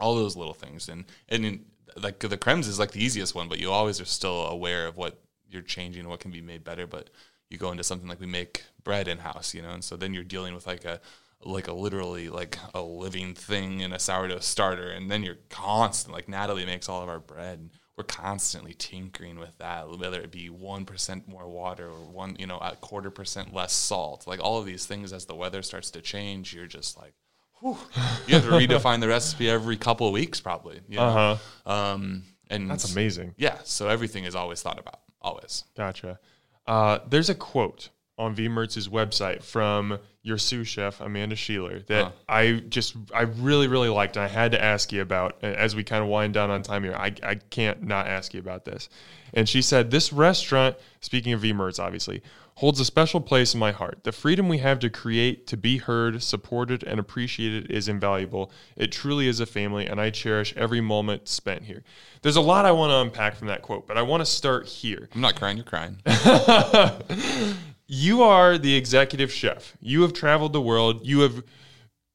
all 0.00 0.14
those 0.14 0.36
little 0.36 0.54
things 0.54 0.88
and 0.88 1.04
and 1.28 1.44
in, 1.44 1.64
like 1.96 2.18
the 2.18 2.36
cremes 2.36 2.68
is 2.68 2.78
like 2.78 2.92
the 2.92 3.02
easiest 3.02 3.34
one 3.34 3.48
but 3.48 3.58
you 3.58 3.70
always 3.70 4.00
are 4.00 4.06
still 4.06 4.46
aware 4.46 4.86
of 4.86 4.96
what 4.96 5.20
you're 5.48 5.62
changing 5.62 6.08
what 6.08 6.20
can 6.20 6.30
be 6.30 6.40
made 6.40 6.64
better 6.64 6.86
but 6.86 7.10
you 7.50 7.58
go 7.58 7.70
into 7.70 7.84
something 7.84 8.08
like 8.08 8.20
we 8.20 8.26
make 8.26 8.64
bread 8.82 9.08
in 9.08 9.18
house 9.18 9.54
you 9.54 9.62
know 9.62 9.70
and 9.70 9.84
so 9.84 9.96
then 9.96 10.14
you're 10.14 10.24
dealing 10.24 10.54
with 10.54 10.66
like 10.66 10.84
a 10.84 11.00
like 11.44 11.68
a 11.68 11.72
literally 11.72 12.28
like 12.28 12.58
a 12.74 12.82
living 12.82 13.34
thing 13.34 13.80
in 13.80 13.92
a 13.92 13.98
sourdough 13.98 14.38
starter 14.40 14.90
and 14.90 15.10
then 15.10 15.22
you're 15.22 15.38
constant 15.48 16.14
like 16.14 16.28
natalie 16.28 16.66
makes 16.66 16.88
all 16.88 17.02
of 17.02 17.08
our 17.08 17.18
bread 17.18 17.58
and 17.58 17.70
we're 17.96 18.04
constantly 18.04 18.74
tinkering 18.74 19.38
with 19.38 19.56
that 19.58 19.88
whether 19.98 20.20
it 20.20 20.30
be 20.30 20.48
1% 20.48 21.28
more 21.28 21.48
water 21.48 21.88
or 21.88 22.04
one 22.10 22.36
you 22.38 22.46
know 22.46 22.58
a 22.58 22.76
quarter 22.76 23.10
percent 23.10 23.52
less 23.52 23.72
salt 23.72 24.26
like 24.26 24.40
all 24.40 24.58
of 24.58 24.66
these 24.66 24.86
things 24.86 25.12
as 25.12 25.26
the 25.26 25.34
weather 25.34 25.62
starts 25.62 25.90
to 25.90 26.00
change 26.00 26.54
you're 26.54 26.66
just 26.66 26.98
like 26.98 27.14
whew, 27.62 27.78
you 28.26 28.34
have 28.34 28.44
to 28.44 28.50
redefine 28.50 29.00
the 29.00 29.08
recipe 29.08 29.48
every 29.48 29.76
couple 29.76 30.06
of 30.06 30.12
weeks, 30.12 30.40
probably. 30.40 30.80
You 30.88 30.96
know? 30.98 31.02
Uh 31.02 31.38
huh. 31.64 31.72
Um, 31.72 32.24
and 32.50 32.68
That's 32.68 32.92
amazing. 32.92 33.34
Yeah, 33.38 33.58
so 33.64 33.88
everything 33.88 34.24
is 34.24 34.34
always 34.34 34.60
thought 34.60 34.78
about, 34.78 35.00
always. 35.20 35.64
Gotcha. 35.76 36.18
Uh, 36.66 36.98
there's 37.08 37.30
a 37.30 37.34
quote 37.34 37.88
on 38.18 38.34
V 38.34 38.48
Mertz's 38.48 38.88
website 38.88 39.42
from 39.42 39.98
your 40.22 40.38
sous 40.38 40.68
chef 40.68 41.00
Amanda 41.00 41.34
Sheeler 41.34 41.84
that 41.86 42.04
Huh. 42.04 42.10
I 42.28 42.52
just 42.68 42.94
I 43.14 43.22
really 43.22 43.66
really 43.66 43.88
liked 43.88 44.16
and 44.16 44.24
I 44.24 44.28
had 44.28 44.52
to 44.52 44.62
ask 44.62 44.92
you 44.92 45.02
about 45.02 45.42
as 45.42 45.74
we 45.74 45.82
kind 45.82 46.02
of 46.02 46.08
wind 46.08 46.34
down 46.34 46.50
on 46.50 46.62
time 46.62 46.84
here. 46.84 46.94
I, 46.94 47.12
I 47.22 47.34
can't 47.36 47.82
not 47.82 48.06
ask 48.06 48.32
you 48.32 48.40
about 48.40 48.64
this. 48.64 48.88
And 49.34 49.48
she 49.48 49.62
said 49.62 49.90
this 49.90 50.12
restaurant, 50.12 50.76
speaking 51.00 51.32
of 51.32 51.40
V 51.40 51.52
Mertz 51.52 51.82
obviously, 51.82 52.22
holds 52.56 52.78
a 52.78 52.84
special 52.84 53.20
place 53.20 53.54
in 53.54 53.60
my 53.60 53.72
heart. 53.72 54.04
The 54.04 54.12
freedom 54.12 54.48
we 54.48 54.58
have 54.58 54.78
to 54.80 54.90
create, 54.90 55.46
to 55.48 55.56
be 55.56 55.78
heard, 55.78 56.22
supported 56.22 56.84
and 56.84 57.00
appreciated 57.00 57.70
is 57.70 57.88
invaluable. 57.88 58.52
It 58.76 58.92
truly 58.92 59.26
is 59.26 59.40
a 59.40 59.46
family 59.46 59.86
and 59.86 60.00
I 60.00 60.10
cherish 60.10 60.54
every 60.56 60.80
moment 60.80 61.28
spent 61.28 61.64
here. 61.64 61.82
There's 62.20 62.36
a 62.36 62.40
lot 62.40 62.64
I 62.64 62.70
want 62.72 62.90
to 62.90 62.98
unpack 62.98 63.34
from 63.36 63.48
that 63.48 63.62
quote, 63.62 63.88
but 63.88 63.98
I 63.98 64.02
want 64.02 64.20
to 64.20 64.26
start 64.26 64.66
here. 64.66 65.08
I'm 65.14 65.20
not 65.20 65.34
crying, 65.34 65.56
you're 65.56 65.66
crying. 65.66 65.96
you 67.94 68.22
are 68.22 68.56
the 68.56 68.74
executive 68.74 69.30
chef. 69.30 69.76
You 69.82 70.00
have 70.00 70.14
traveled 70.14 70.54
the 70.54 70.62
world. 70.62 71.06
You 71.06 71.20
have, 71.20 71.44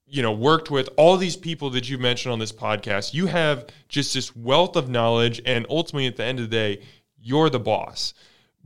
you 0.08 0.24
know, 0.24 0.32
worked 0.32 0.72
with 0.72 0.90
all 0.98 1.18
these 1.18 1.38
people 1.38 1.70
that 1.70 1.88
you 1.88 2.00
mentioned 2.00 2.34
on 2.34 2.40
this 2.40 2.52
podcast. 2.52 3.14
You 3.14 3.28
have 3.28 3.68
just 3.88 4.16
this 4.16 4.36
wealth 4.36 4.76
of 4.76 4.90
knowledge, 4.90 5.40
and 5.46 5.68
ultimately, 5.70 6.08
at 6.08 6.16
the 6.16 6.24
end 6.24 6.40
of 6.40 6.50
the 6.50 6.56
day, 6.56 6.82
you're 7.22 7.52
the 7.52 7.60
boss. 7.60 8.16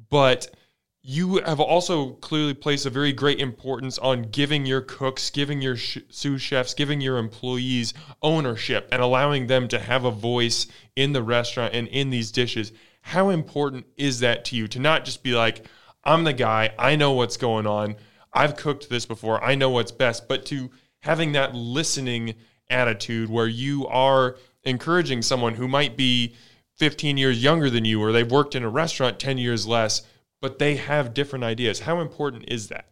But 0.09 0.55
you 1.01 1.39
have 1.39 1.59
also 1.59 2.12
clearly 2.12 2.53
placed 2.53 2.86
a 2.86 2.89
very 2.89 3.12
great 3.12 3.41
importance 3.41 3.97
on 3.97 4.22
giving 4.22 4.66
your 4.66 4.80
cooks, 4.80 5.30
giving 5.32 5.62
your 5.62 5.76
sh- 5.76 5.97
sous 6.09 6.41
chefs, 6.41 6.74
giving 6.74 7.01
your 7.01 7.18
employees 7.18 7.93
ownership 8.22 8.88
and 8.89 9.01
allowing 9.01 9.47
them 9.47 9.68
to 9.68 9.80
have 9.80 10.05
a 10.05 10.12
voice 10.12 10.66
in 10.95 11.12
the 11.12 11.24
restaurant 11.24 11.74
and 11.74 11.89
in 11.89 12.09
these 12.09 12.32
dishes. 12.32 12.72
How 13.01 13.32
important 13.32 13.86
is 13.97 14.22
that 14.22 14.45
to 14.45 14.55
you 14.55 14.70
to 14.70 14.80
not 14.80 15.03
just 15.03 15.24
be 15.24 15.34
like, 15.34 15.66
I'm 16.03 16.23
the 16.23 16.33
guy, 16.33 16.73
I 16.77 16.95
know 16.95 17.11
what's 17.11 17.37
going 17.37 17.67
on, 17.67 17.95
I've 18.33 18.55
cooked 18.55 18.89
this 18.89 19.05
before, 19.05 19.43
I 19.43 19.55
know 19.55 19.69
what's 19.69 19.91
best, 19.91 20.27
but 20.27 20.45
to 20.47 20.71
having 20.99 21.33
that 21.33 21.53
listening 21.53 22.35
attitude 22.69 23.29
where 23.29 23.47
you 23.47 23.87
are 23.87 24.37
encouraging 24.63 25.21
someone 25.21 25.55
who 25.55 25.67
might 25.67 25.97
be 25.97 26.35
15 26.77 27.17
years 27.17 27.43
younger 27.43 27.69
than 27.69 27.85
you 27.85 28.01
or 28.01 28.11
they've 28.11 28.31
worked 28.31 28.55
in 28.55 28.63
a 28.63 28.69
restaurant 28.69 29.19
10 29.19 29.37
years 29.37 29.67
less 29.67 30.03
but 30.39 30.57
they 30.57 30.77
have 30.77 31.13
different 31.13 31.43
ideas 31.43 31.81
how 31.81 31.99
important 31.99 32.45
is 32.47 32.69
that 32.69 32.91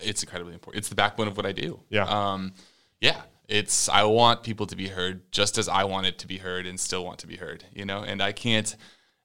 it's 0.00 0.22
incredibly 0.22 0.54
important. 0.54 0.78
It's 0.78 0.88
the 0.88 0.94
backbone 0.94 1.28
of 1.28 1.36
what 1.36 1.46
I 1.46 1.52
do. 1.52 1.80
Yeah. 1.88 2.04
Um, 2.04 2.52
yeah. 3.00 3.22
It's 3.48 3.88
I 3.88 4.04
want 4.04 4.42
people 4.42 4.66
to 4.66 4.76
be 4.76 4.88
heard 4.88 5.30
just 5.32 5.58
as 5.58 5.68
I 5.68 5.84
wanted 5.84 6.18
to 6.18 6.26
be 6.26 6.38
heard 6.38 6.66
and 6.66 6.78
still 6.78 7.04
want 7.04 7.18
to 7.20 7.26
be 7.26 7.36
heard. 7.36 7.64
You 7.72 7.86
know, 7.86 8.02
and 8.02 8.22
I 8.22 8.32
can't 8.32 8.76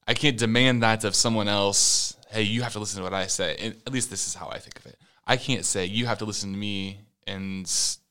I 0.08 0.14
can't 0.14 0.38
demand 0.38 0.84
that 0.84 1.04
of 1.04 1.14
someone 1.14 1.48
else. 1.48 2.16
Hey, 2.34 2.42
you 2.44 2.62
have 2.64 2.74
to 2.74 2.80
listen 2.80 2.98
to 2.98 3.04
what 3.04 3.14
I 3.14 3.28
say. 3.28 3.56
And 3.60 3.76
at 3.86 3.94
least 3.94 4.10
this 4.10 4.28
is 4.28 4.34
how 4.36 4.50
I 4.50 4.58
think 4.60 4.78
of 4.80 4.86
it. 4.88 4.98
I 5.26 5.38
can't 5.38 5.64
say 5.66 5.86
you 5.86 6.06
have 6.08 6.18
to 6.18 6.26
listen 6.26 6.52
to 6.52 6.58
me 6.58 7.00
and 7.28 7.66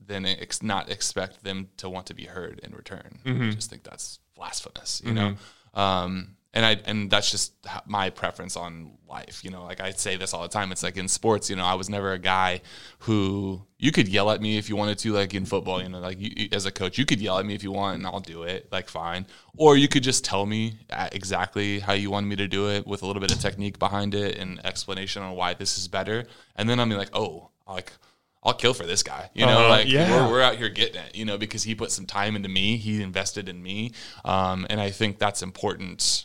then 0.06 0.24
ex- 0.26 0.62
not 0.62 0.90
expect 0.90 1.44
them 1.44 1.68
to 1.78 1.88
want 1.90 2.06
to 2.06 2.14
be 2.14 2.24
heard 2.24 2.60
in 2.62 2.72
return. 2.72 3.18
I 3.26 3.50
just 3.50 3.68
think 3.70 3.82
that's 3.82 4.18
blasphemous. 4.36 5.02
You 5.04 5.12
know. 5.12 5.34
Um, 5.74 6.36
and 6.55 6.66
I 6.66 6.80
and 6.84 7.11
that's 7.11 7.30
just 7.30 7.55
my 7.86 8.11
preference 8.11 8.57
on 8.57 8.92
life. 9.09 9.42
You 9.42 9.50
know, 9.50 9.64
like 9.64 9.80
I 9.80 9.90
say 9.90 10.16
this 10.16 10.34
all 10.34 10.42
the 10.42 10.48
time. 10.48 10.70
It's 10.70 10.82
like 10.82 10.96
in 10.96 11.09
sports. 11.09 11.48
You 11.48 11.57
know, 11.57 11.64
I 11.64 11.74
was 11.74 11.88
never 11.88 12.12
a 12.12 12.18
guy 12.18 12.61
who 13.00 13.62
you 13.78 13.90
could 13.90 14.07
yell 14.07 14.30
at 14.30 14.40
me 14.42 14.59
if 14.59 14.68
you 14.68 14.76
wanted 14.76 14.98
to, 14.98 15.12
like 15.12 15.32
in 15.32 15.46
football. 15.46 15.82
You 15.82 15.88
know, 15.88 16.00
like 16.00 16.18
you, 16.20 16.48
as 16.53 16.66
a 16.66 16.70
coach, 16.70 16.98
you 16.98 17.07
could 17.07 17.20
yell 17.20 17.38
at 17.38 17.46
me 17.46 17.55
if 17.55 17.62
you 17.62 17.72
want, 17.72 17.98
and 17.98 18.07
I'll 18.07 18.20
do 18.20 18.42
it. 18.42 18.68
Like 18.70 18.88
fine. 18.88 19.26
Or 19.57 19.76
you 19.76 19.88
could 19.88 20.03
just 20.03 20.24
tell 20.24 20.44
me 20.44 20.78
uh, 20.90 21.09
exactly 21.12 21.78
how 21.78 21.94
you 21.94 22.11
wanted 22.11 22.26
me 22.26 22.36
to 22.36 22.48
do 22.48 22.68
it 22.68 22.86
with 22.86 23.03
a 23.03 23.07
little 23.07 23.20
bit 23.20 23.32
of 23.32 23.40
technique 23.40 23.78
behind 23.78 24.14
it 24.14 24.36
and 24.36 24.64
explanation 24.64 25.22
on 25.22 25.34
why 25.34 25.55
this 25.55 25.78
is 25.78 25.88
better. 25.88 26.26
And 26.57 26.68
then 26.68 26.80
I'm 26.80 26.90
like, 26.90 27.11
oh, 27.14 27.50
like. 27.66 27.92
I'll 28.44 28.55
kill 28.55 28.74
for 28.74 28.82
this 28.82 29.05
guy, 29.05 29.30
you 29.34 29.46
know. 29.46 29.57
Uh-huh, 29.57 29.68
like 29.68 29.88
yeah. 29.88 30.26
we're, 30.26 30.32
we're 30.32 30.42
out 30.42 30.57
here 30.57 30.68
getting 30.68 31.00
it, 31.00 31.14
you 31.14 31.24
know, 31.24 31.38
because 31.38 31.62
he 31.62 31.76
put 31.76 31.92
some 31.92 32.07
time 32.07 32.34
into 32.34 32.48
me, 32.48 32.76
he 32.76 33.00
invested 33.00 33.48
in 33.48 33.62
me, 33.62 33.92
um, 34.24 34.66
and 34.68 34.80
I 34.80 34.90
think 34.90 35.20
that's 35.20 35.42
important 35.42 36.24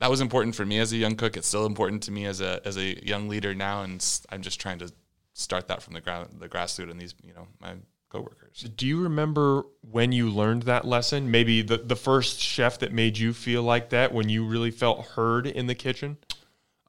that 0.00 0.10
was 0.10 0.20
important 0.20 0.54
for 0.54 0.66
me 0.66 0.78
as 0.78 0.92
a 0.92 0.96
young 0.96 1.16
cook. 1.16 1.36
It's 1.36 1.48
still 1.48 1.66
important 1.66 2.02
to 2.04 2.12
me 2.12 2.26
as 2.26 2.40
a 2.40 2.60
as 2.64 2.76
a 2.76 3.04
young 3.04 3.28
leader 3.28 3.54
now, 3.54 3.82
and 3.82 4.04
I'm 4.30 4.42
just 4.42 4.60
trying 4.60 4.78
to 4.80 4.92
start 5.32 5.68
that 5.68 5.82
from 5.82 5.94
the 5.94 6.00
ground, 6.00 6.36
the 6.38 6.48
grassroots, 6.48 6.90
and 6.90 7.00
these, 7.00 7.14
you 7.22 7.34
know, 7.34 7.46
my 7.60 7.74
coworkers. 8.08 8.60
do 8.76 8.86
you 8.86 9.02
remember 9.02 9.64
when 9.80 10.12
you 10.12 10.30
learned 10.30 10.62
that 10.62 10.84
lesson 10.84 11.28
maybe 11.28 11.60
the, 11.60 11.76
the 11.76 11.96
first 11.96 12.38
chef 12.38 12.78
that 12.78 12.92
made 12.92 13.18
you 13.18 13.32
feel 13.32 13.64
like 13.64 13.90
that 13.90 14.14
when 14.14 14.28
you 14.28 14.46
really 14.46 14.70
felt 14.70 15.04
heard 15.08 15.44
in 15.44 15.66
the 15.66 15.74
kitchen 15.74 16.16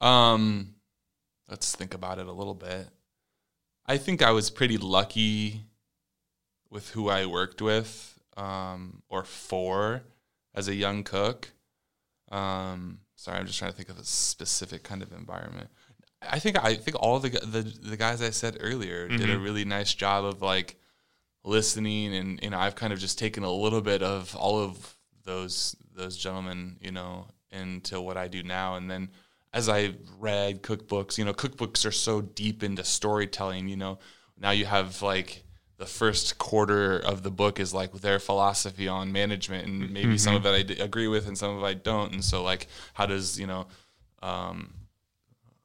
Um, 0.00 0.74
let's 1.48 1.74
think 1.74 1.94
about 1.94 2.18
it 2.18 2.26
a 2.26 2.32
little 2.32 2.54
bit. 2.54 2.88
I 3.86 3.96
think 3.96 4.22
I 4.22 4.30
was 4.30 4.50
pretty 4.50 4.78
lucky 4.78 5.64
with 6.70 6.90
who 6.90 7.08
I 7.08 7.26
worked 7.26 7.60
with, 7.62 8.18
um, 8.36 9.02
or 9.08 9.24
for, 9.24 10.02
as 10.54 10.68
a 10.68 10.74
young 10.74 11.02
cook. 11.02 11.50
Um, 12.30 13.00
sorry, 13.14 13.38
I'm 13.38 13.46
just 13.46 13.58
trying 13.58 13.70
to 13.70 13.76
think 13.76 13.88
of 13.88 13.98
a 13.98 14.04
specific 14.04 14.82
kind 14.82 15.02
of 15.02 15.12
environment. 15.12 15.68
I 16.20 16.38
think 16.38 16.62
I 16.62 16.74
think 16.74 16.96
all 17.00 17.20
the 17.20 17.30
the 17.30 17.62
the 17.62 17.96
guys 17.96 18.20
I 18.22 18.30
said 18.30 18.58
earlier 18.60 19.08
did 19.08 19.30
a 19.30 19.38
really 19.38 19.64
nice 19.64 19.94
job 19.94 20.24
of 20.24 20.42
like 20.42 20.76
listening, 21.44 22.14
and 22.14 22.40
you 22.42 22.50
know 22.50 22.58
I've 22.58 22.74
kind 22.74 22.92
of 22.92 22.98
just 22.98 23.18
taken 23.18 23.44
a 23.44 23.52
little 23.52 23.80
bit 23.80 24.02
of 24.02 24.34
all 24.34 24.58
of 24.58 24.96
those 25.24 25.76
those 25.94 26.16
gentlemen, 26.16 26.76
you 26.80 26.90
know, 26.90 27.28
into 27.50 28.00
what 28.00 28.16
I 28.16 28.28
do 28.28 28.42
now, 28.42 28.74
and 28.74 28.90
then 28.90 29.10
as 29.52 29.68
I 29.68 29.94
read 30.18 30.62
cookbooks, 30.62 31.18
you 31.18 31.24
know, 31.24 31.32
cookbooks 31.32 31.86
are 31.86 31.92
so 31.92 32.20
deep 32.20 32.62
into 32.62 32.84
storytelling. 32.84 33.68
You 33.68 33.76
know, 33.76 33.98
now 34.38 34.50
you 34.50 34.66
have 34.66 35.02
like 35.02 35.44
the 35.78 35.86
first 35.86 36.38
quarter 36.38 36.98
of 36.98 37.22
the 37.22 37.30
book 37.30 37.58
is 37.60 37.72
like 37.72 37.92
their 37.92 38.18
philosophy 38.18 38.88
on 38.88 39.12
management, 39.12 39.66
and 39.66 39.90
maybe 39.92 40.18
some 40.18 40.34
of 40.34 40.44
it 40.44 40.50
I 40.50 40.62
d- 40.62 40.80
agree 40.80 41.08
with, 41.08 41.26
and 41.28 41.38
some 41.38 41.56
of 41.56 41.62
it 41.62 41.66
I 41.66 41.74
don't. 41.74 42.12
And 42.12 42.24
so, 42.24 42.42
like, 42.42 42.66
how 42.94 43.06
does 43.06 43.38
you 43.38 43.46
know, 43.46 43.66
um, 44.20 44.74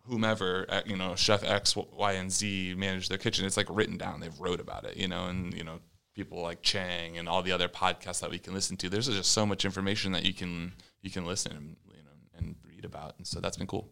whomever 0.08 0.66
uh, 0.70 0.82
you 0.86 0.96
know, 0.96 1.16
Chef 1.16 1.44
X, 1.44 1.76
Y, 1.76 2.12
and 2.14 2.32
Z 2.32 2.76
manage 2.78 3.10
their 3.10 3.18
kitchen? 3.18 3.46
It's 3.46 3.58
like 3.58 3.68
written 3.70 3.98
down. 3.98 4.20
They've 4.20 4.40
wrote 4.40 4.60
about 4.60 4.86
it, 4.86 4.98
you 4.98 5.08
know, 5.08 5.26
and 5.26 5.54
you 5.54 5.64
know, 5.64 5.80
people 6.14 6.42
like 6.42 6.62
Chang 6.62 7.18
and 7.18 7.28
all 7.28 7.42
the 7.42 7.52
other 7.52 7.68
podcasts 7.68 8.22
that 8.22 8.30
we 8.30 8.38
can 8.38 8.54
listen 8.54 8.78
to. 8.78 8.90
There's 8.90 9.08
just 9.08 9.32
so 9.32 9.46
much 9.46 9.66
information 9.66 10.12
that 10.12 10.26
you 10.26 10.34
can 10.34 10.74
you 11.02 11.10
can 11.10 11.26
listen 11.26 11.54
and 11.54 11.76
you 11.90 12.04
know 12.04 12.38
and 12.38 12.56
read 12.68 12.86
about, 12.86 13.16
and 13.18 13.26
so 13.26 13.40
that's 13.40 13.58
been 13.58 13.68
cool. 13.68 13.90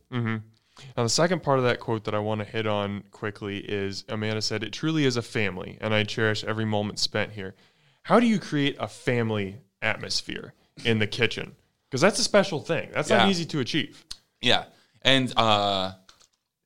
Now, 0.95 1.03
the 1.03 1.09
second 1.09 1.43
part 1.43 1.59
of 1.59 1.65
that 1.65 1.79
quote 1.79 2.03
that 2.05 2.15
I 2.15 2.19
want 2.19 2.39
to 2.39 2.45
hit 2.45 2.67
on 2.67 3.03
quickly 3.11 3.57
is 3.59 4.03
Amanda 4.09 4.41
said, 4.41 4.63
It 4.63 4.73
truly 4.73 5.05
is 5.05 5.17
a 5.17 5.21
family, 5.21 5.77
and 5.81 5.93
I 5.93 6.03
cherish 6.03 6.43
every 6.43 6.65
moment 6.65 6.99
spent 6.99 7.31
here. 7.31 7.55
How 8.03 8.19
do 8.19 8.27
you 8.27 8.39
create 8.39 8.75
a 8.79 8.87
family 8.87 9.57
atmosphere 9.81 10.53
in 10.83 10.99
the 10.99 11.07
kitchen? 11.07 11.55
Because 11.89 12.01
that's 12.01 12.19
a 12.19 12.23
special 12.23 12.59
thing. 12.61 12.89
That's 12.93 13.09
not 13.09 13.29
easy 13.29 13.45
to 13.45 13.59
achieve. 13.59 14.05
Yeah, 14.41 14.65
and 15.01 15.31
uh, 15.37 15.93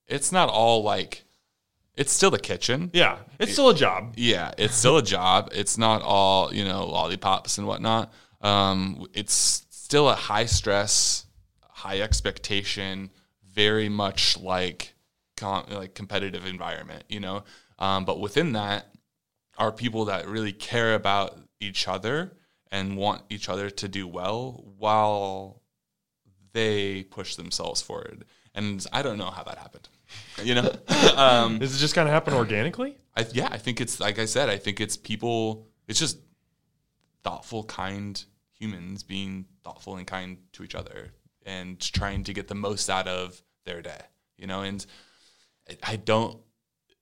it's 0.08 0.32
not 0.32 0.50
all 0.50 0.84
like 0.84 1.24
it's 1.96 2.12
still 2.12 2.32
the 2.32 2.40
kitchen. 2.40 2.92
Yeah, 2.94 3.18
it's 3.40 3.54
still 3.54 3.70
a 3.70 3.76
job. 3.76 4.14
Yeah, 4.18 4.52
it's 4.58 4.76
still 4.76 4.98
a 4.98 5.04
job. 5.04 5.50
It's 5.54 5.78
not 5.78 6.02
all 6.02 6.54
you 6.54 6.64
know 6.64 6.86
lollipops 6.86 7.58
and 7.58 7.68
whatnot. 7.68 8.14
Um, 8.42 9.08
it's 9.14 9.66
still 9.70 10.10
a 10.10 10.16
high 10.16 10.46
stress, 10.46 11.26
high 11.62 12.02
expectation, 12.02 13.10
very 13.56 13.90
much 13.90 14.38
like 14.38 14.94
com- 15.38 15.66
like 15.70 15.96
competitive 15.96 16.46
environment. 16.46 17.04
You 17.10 17.22
know, 17.22 17.44
um, 17.80 18.06
but 18.06 18.20
within 18.20 18.54
that 18.54 18.94
are 19.58 19.72
people 19.72 20.06
that 20.06 20.28
really 20.28 20.54
care 20.54 20.94
about 20.94 21.38
each 21.60 21.88
other 21.88 22.34
and 22.72 22.98
want 22.98 23.22
each 23.30 23.48
other 23.50 23.70
to 23.70 23.88
do 23.88 24.08
well 24.08 24.64
while 24.78 25.62
they 26.52 27.04
push 27.04 27.36
themselves 27.36 27.82
forward. 27.82 28.26
And 28.54 28.86
I 28.92 29.02
don't 29.02 29.18
know 29.18 29.32
how 29.32 29.44
that 29.44 29.58
happened. 29.58 29.88
You 30.44 30.56
know, 30.56 30.76
um, 31.16 31.60
Does 31.60 31.76
it 31.76 31.80
just 31.80 31.96
kind 31.96 32.08
of 32.08 32.14
happen 32.14 32.34
organically? 32.34 32.98
I, 33.16 33.26
yeah, 33.34 33.48
I 33.52 33.58
think 33.58 33.82
it's 33.82 34.00
like 34.00 34.20
I 34.20 34.26
said. 34.26 34.50
I 34.50 34.58
think 34.58 34.80
it's 34.82 34.98
people. 34.98 35.68
It's 35.88 36.00
just 36.00 36.18
thoughtful, 37.24 37.64
kind 37.64 38.24
humans 38.52 39.04
being 39.04 39.46
thoughtful 39.64 39.98
and 39.98 40.08
kind 40.08 40.38
to 40.54 40.64
each 40.64 40.76
other 40.76 41.12
and 41.46 41.80
trying 41.80 42.24
to 42.26 42.34
get 42.34 42.48
the 42.48 42.56
most 42.56 42.90
out 42.90 43.08
of 43.08 43.42
their 43.66 43.82
day. 43.82 44.02
You 44.38 44.48
know, 44.48 44.62
and 44.62 44.86
I- 45.84 45.96
don't. 45.96 46.40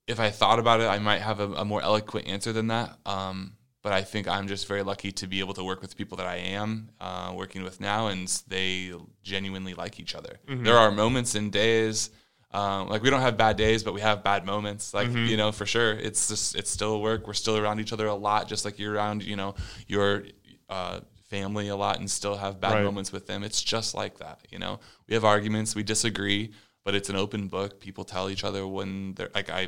If 0.06 0.20
I 0.20 0.30
thought 0.30 0.58
about 0.58 0.80
it, 0.80 0.86
I 0.86 0.98
might 0.98 1.22
have 1.22 1.40
a, 1.40 1.50
a 1.54 1.64
more 1.64 1.80
eloquent 1.82 2.28
answer 2.28 2.52
than 2.52 2.66
that. 2.66 2.98
Um, 3.06 3.54
but 3.82 3.92
I 3.94 4.02
think 4.02 4.28
I'm 4.28 4.48
just 4.48 4.66
very 4.68 4.82
lucky 4.82 5.12
to 5.12 5.26
be 5.26 5.40
able 5.40 5.54
to 5.54 5.64
work 5.64 5.80
with 5.80 5.96
people 5.96 6.18
that 6.18 6.26
I 6.26 6.36
am 6.36 6.90
uh, 7.00 7.32
working 7.34 7.62
with 7.62 7.80
now, 7.80 8.08
and 8.08 8.28
they 8.48 8.92
genuinely 9.22 9.72
like 9.74 9.98
each 9.98 10.14
other. 10.14 10.36
There 10.46 10.76
are 10.76 10.90
moments 10.90 11.34
and 11.34 11.50
days 11.50 12.10
Um, 12.52 12.88
like 12.88 13.02
we 13.02 13.10
don't 13.10 13.20
have 13.22 13.36
bad 13.36 13.56
days, 13.56 13.82
but 13.82 13.94
we 13.94 14.00
have 14.02 14.22
bad 14.22 14.44
moments. 14.46 14.94
Like 14.94 15.08
Mm-hmm. 15.08 15.26
you 15.26 15.36
know, 15.36 15.50
for 15.52 15.66
sure, 15.66 15.92
it's 15.92 16.28
just 16.28 16.54
it's 16.54 16.70
still 16.70 17.00
work. 17.02 17.26
We're 17.26 17.32
still 17.44 17.56
around 17.56 17.80
each 17.80 17.92
other 17.92 18.06
a 18.06 18.14
lot, 18.14 18.46
just 18.48 18.64
like 18.66 18.78
you're 18.78 18.92
around 18.94 19.22
you 19.24 19.36
know 19.36 19.54
your 19.88 20.24
uh, 20.68 21.00
family 21.34 21.68
a 21.68 21.76
lot, 21.84 21.98
and 22.00 22.08
still 22.10 22.36
have 22.36 22.54
bad 22.60 22.74
Right. 22.74 22.84
moments 22.84 23.10
with 23.12 23.26
them. 23.26 23.42
It's 23.48 23.62
just 23.74 23.90
like 24.02 24.14
that. 24.18 24.38
You 24.52 24.58
know, 24.62 24.74
we 25.06 25.14
have 25.14 25.24
arguments, 25.24 25.74
we 25.74 25.82
disagree, 25.82 26.52
but 26.84 26.94
it's 26.94 27.08
an 27.08 27.16
open 27.24 27.48
book. 27.48 27.70
People 27.80 28.04
tell 28.04 28.26
each 28.30 28.44
other 28.48 28.62
when 28.76 29.14
they're 29.14 29.30
like 29.34 29.50
I 29.50 29.62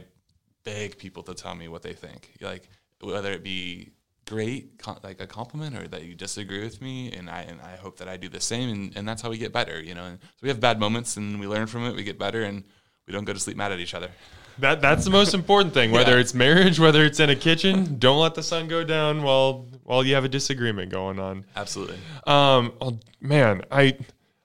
beg 0.64 0.98
people 1.04 1.22
to 1.24 1.34
tell 1.34 1.54
me 1.54 1.66
what 1.68 1.82
they 1.82 1.92
think, 2.04 2.20
like 2.40 2.64
whether 3.00 3.32
it 3.32 3.42
be 3.42 3.90
great 4.26 4.64
like 5.04 5.20
a 5.20 5.26
compliment 5.38 5.76
or 5.78 5.86
that 5.86 6.02
you 6.02 6.12
disagree 6.26 6.60
with 6.68 6.82
me 6.82 7.12
and 7.16 7.30
I 7.30 7.42
and 7.50 7.58
I 7.72 7.76
hope 7.84 7.94
that 8.00 8.08
I 8.08 8.16
do 8.16 8.28
the 8.28 8.40
same 8.40 8.68
and, 8.74 8.96
and 8.96 9.06
that's 9.08 9.22
how 9.22 9.30
we 9.30 9.38
get 9.38 9.52
better 9.52 9.80
you 9.80 9.94
know 9.94 10.06
and 10.10 10.18
so 10.20 10.40
we 10.42 10.48
have 10.48 10.58
bad 10.58 10.80
moments 10.80 11.16
and 11.16 11.38
we 11.38 11.46
learn 11.46 11.68
from 11.68 11.82
it 11.86 11.94
we 11.94 12.02
get 12.02 12.18
better 12.18 12.42
and 12.42 12.64
we 13.06 13.12
don't 13.14 13.24
go 13.24 13.32
to 13.32 13.38
sleep 13.38 13.56
mad 13.56 13.70
at 13.70 13.78
each 13.78 13.94
other 13.94 14.10
That 14.58 14.80
that's 14.80 15.04
the 15.04 15.10
most 15.10 15.34
important 15.34 15.74
thing. 15.74 15.90
Whether 15.90 16.12
Yeah. 16.14 16.20
it's 16.20 16.34
marriage, 16.34 16.78
whether 16.80 17.04
it's 17.04 17.20
in 17.20 17.28
a 17.30 17.36
kitchen, 17.36 17.98
don't 17.98 18.18
let 18.20 18.34
the 18.34 18.42
sun 18.42 18.68
go 18.68 18.84
down 18.84 19.22
while 19.22 19.66
while 19.84 20.04
you 20.04 20.14
have 20.14 20.24
a 20.24 20.28
disagreement 20.28 20.90
going 20.90 21.18
on. 21.20 21.44
absolutely 21.54 21.96
Um, 22.26 22.72
oh, 22.80 22.98
man, 23.20 23.62
I 23.70 23.96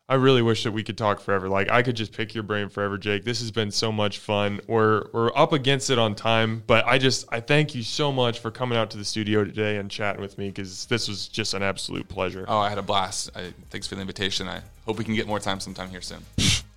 I 0.10 0.16
really 0.16 0.42
wish 0.42 0.64
that 0.66 0.74
we 0.74 0.84
could 0.84 0.98
talk 0.98 1.22
forever. 1.22 1.48
Like 1.48 1.72
I 1.72 1.82
could 1.84 1.96
just 1.96 2.12
pick 2.12 2.34
your 2.36 2.44
brain 2.44 2.68
forever, 2.68 2.98
Jake. 2.98 3.24
This 3.24 3.40
has 3.40 3.50
been 3.50 3.72
so 3.72 3.94
much 3.94 4.20
fun. 4.20 4.60
We're 4.68 5.06
we're 5.14 5.32
up 5.38 5.54
against 5.54 5.90
it 5.90 5.98
on 5.98 6.16
time, 6.16 6.64
but 6.68 6.86
I 6.86 6.98
just 6.98 7.26
I 7.32 7.40
thank 7.40 7.74
you 7.74 7.82
so 7.82 8.12
much 8.12 8.40
for 8.40 8.52
coming 8.52 8.78
out 8.78 8.92
to 8.92 8.98
the 8.98 9.06
studio 9.06 9.46
today 9.46 9.78
and 9.78 9.90
chatting 9.90 10.22
with 10.22 10.38
me 10.38 10.48
because 10.50 10.86
this 10.88 11.08
was 11.08 11.30
just 11.30 11.54
an 11.54 11.64
absolute 11.64 12.10
pleasure. 12.10 12.44
oh 12.50 12.58
I 12.60 12.68
had 12.68 12.78
a 12.78 12.82
blast 12.84 13.30
I, 13.38 13.54
thanks 13.70 13.88
for 13.88 13.96
the 13.96 14.02
invitation 14.02 14.50
I 14.50 14.62
hope 14.86 14.98
we 14.98 15.06
can 15.06 15.16
get 15.16 15.28
more 15.28 15.40
time 15.40 15.62
sometime 15.62 15.90
here 15.90 16.02
soon 16.02 16.20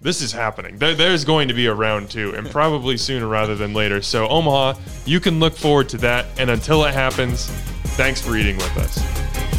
This 0.05 0.21
is 0.21 0.33
happening. 0.33 0.77
There, 0.77 0.95
there's 0.95 1.25
going 1.25 1.49
to 1.49 1.55
be 1.55 1.65
a 1.65 1.73
round 1.73 2.11
two, 2.11 2.35
and 2.35 2.51
probably 2.51 2.99
sooner 2.99 3.27
rather 3.27 3.57
than 3.57 3.73
later. 3.73 4.03
So 4.03 4.29
Omaha, 4.29 4.79
you 5.07 5.19
can 5.19 5.41
look 5.41 5.57
forward 5.57 5.89
to 5.89 5.97
that. 5.97 6.27
And 6.39 6.51
until 6.51 6.85
it 6.85 6.93
happens, 6.93 7.47
thanks 7.97 8.21
for 8.21 8.37
eating 8.37 8.59
with 8.59 8.77
us. 8.77 9.54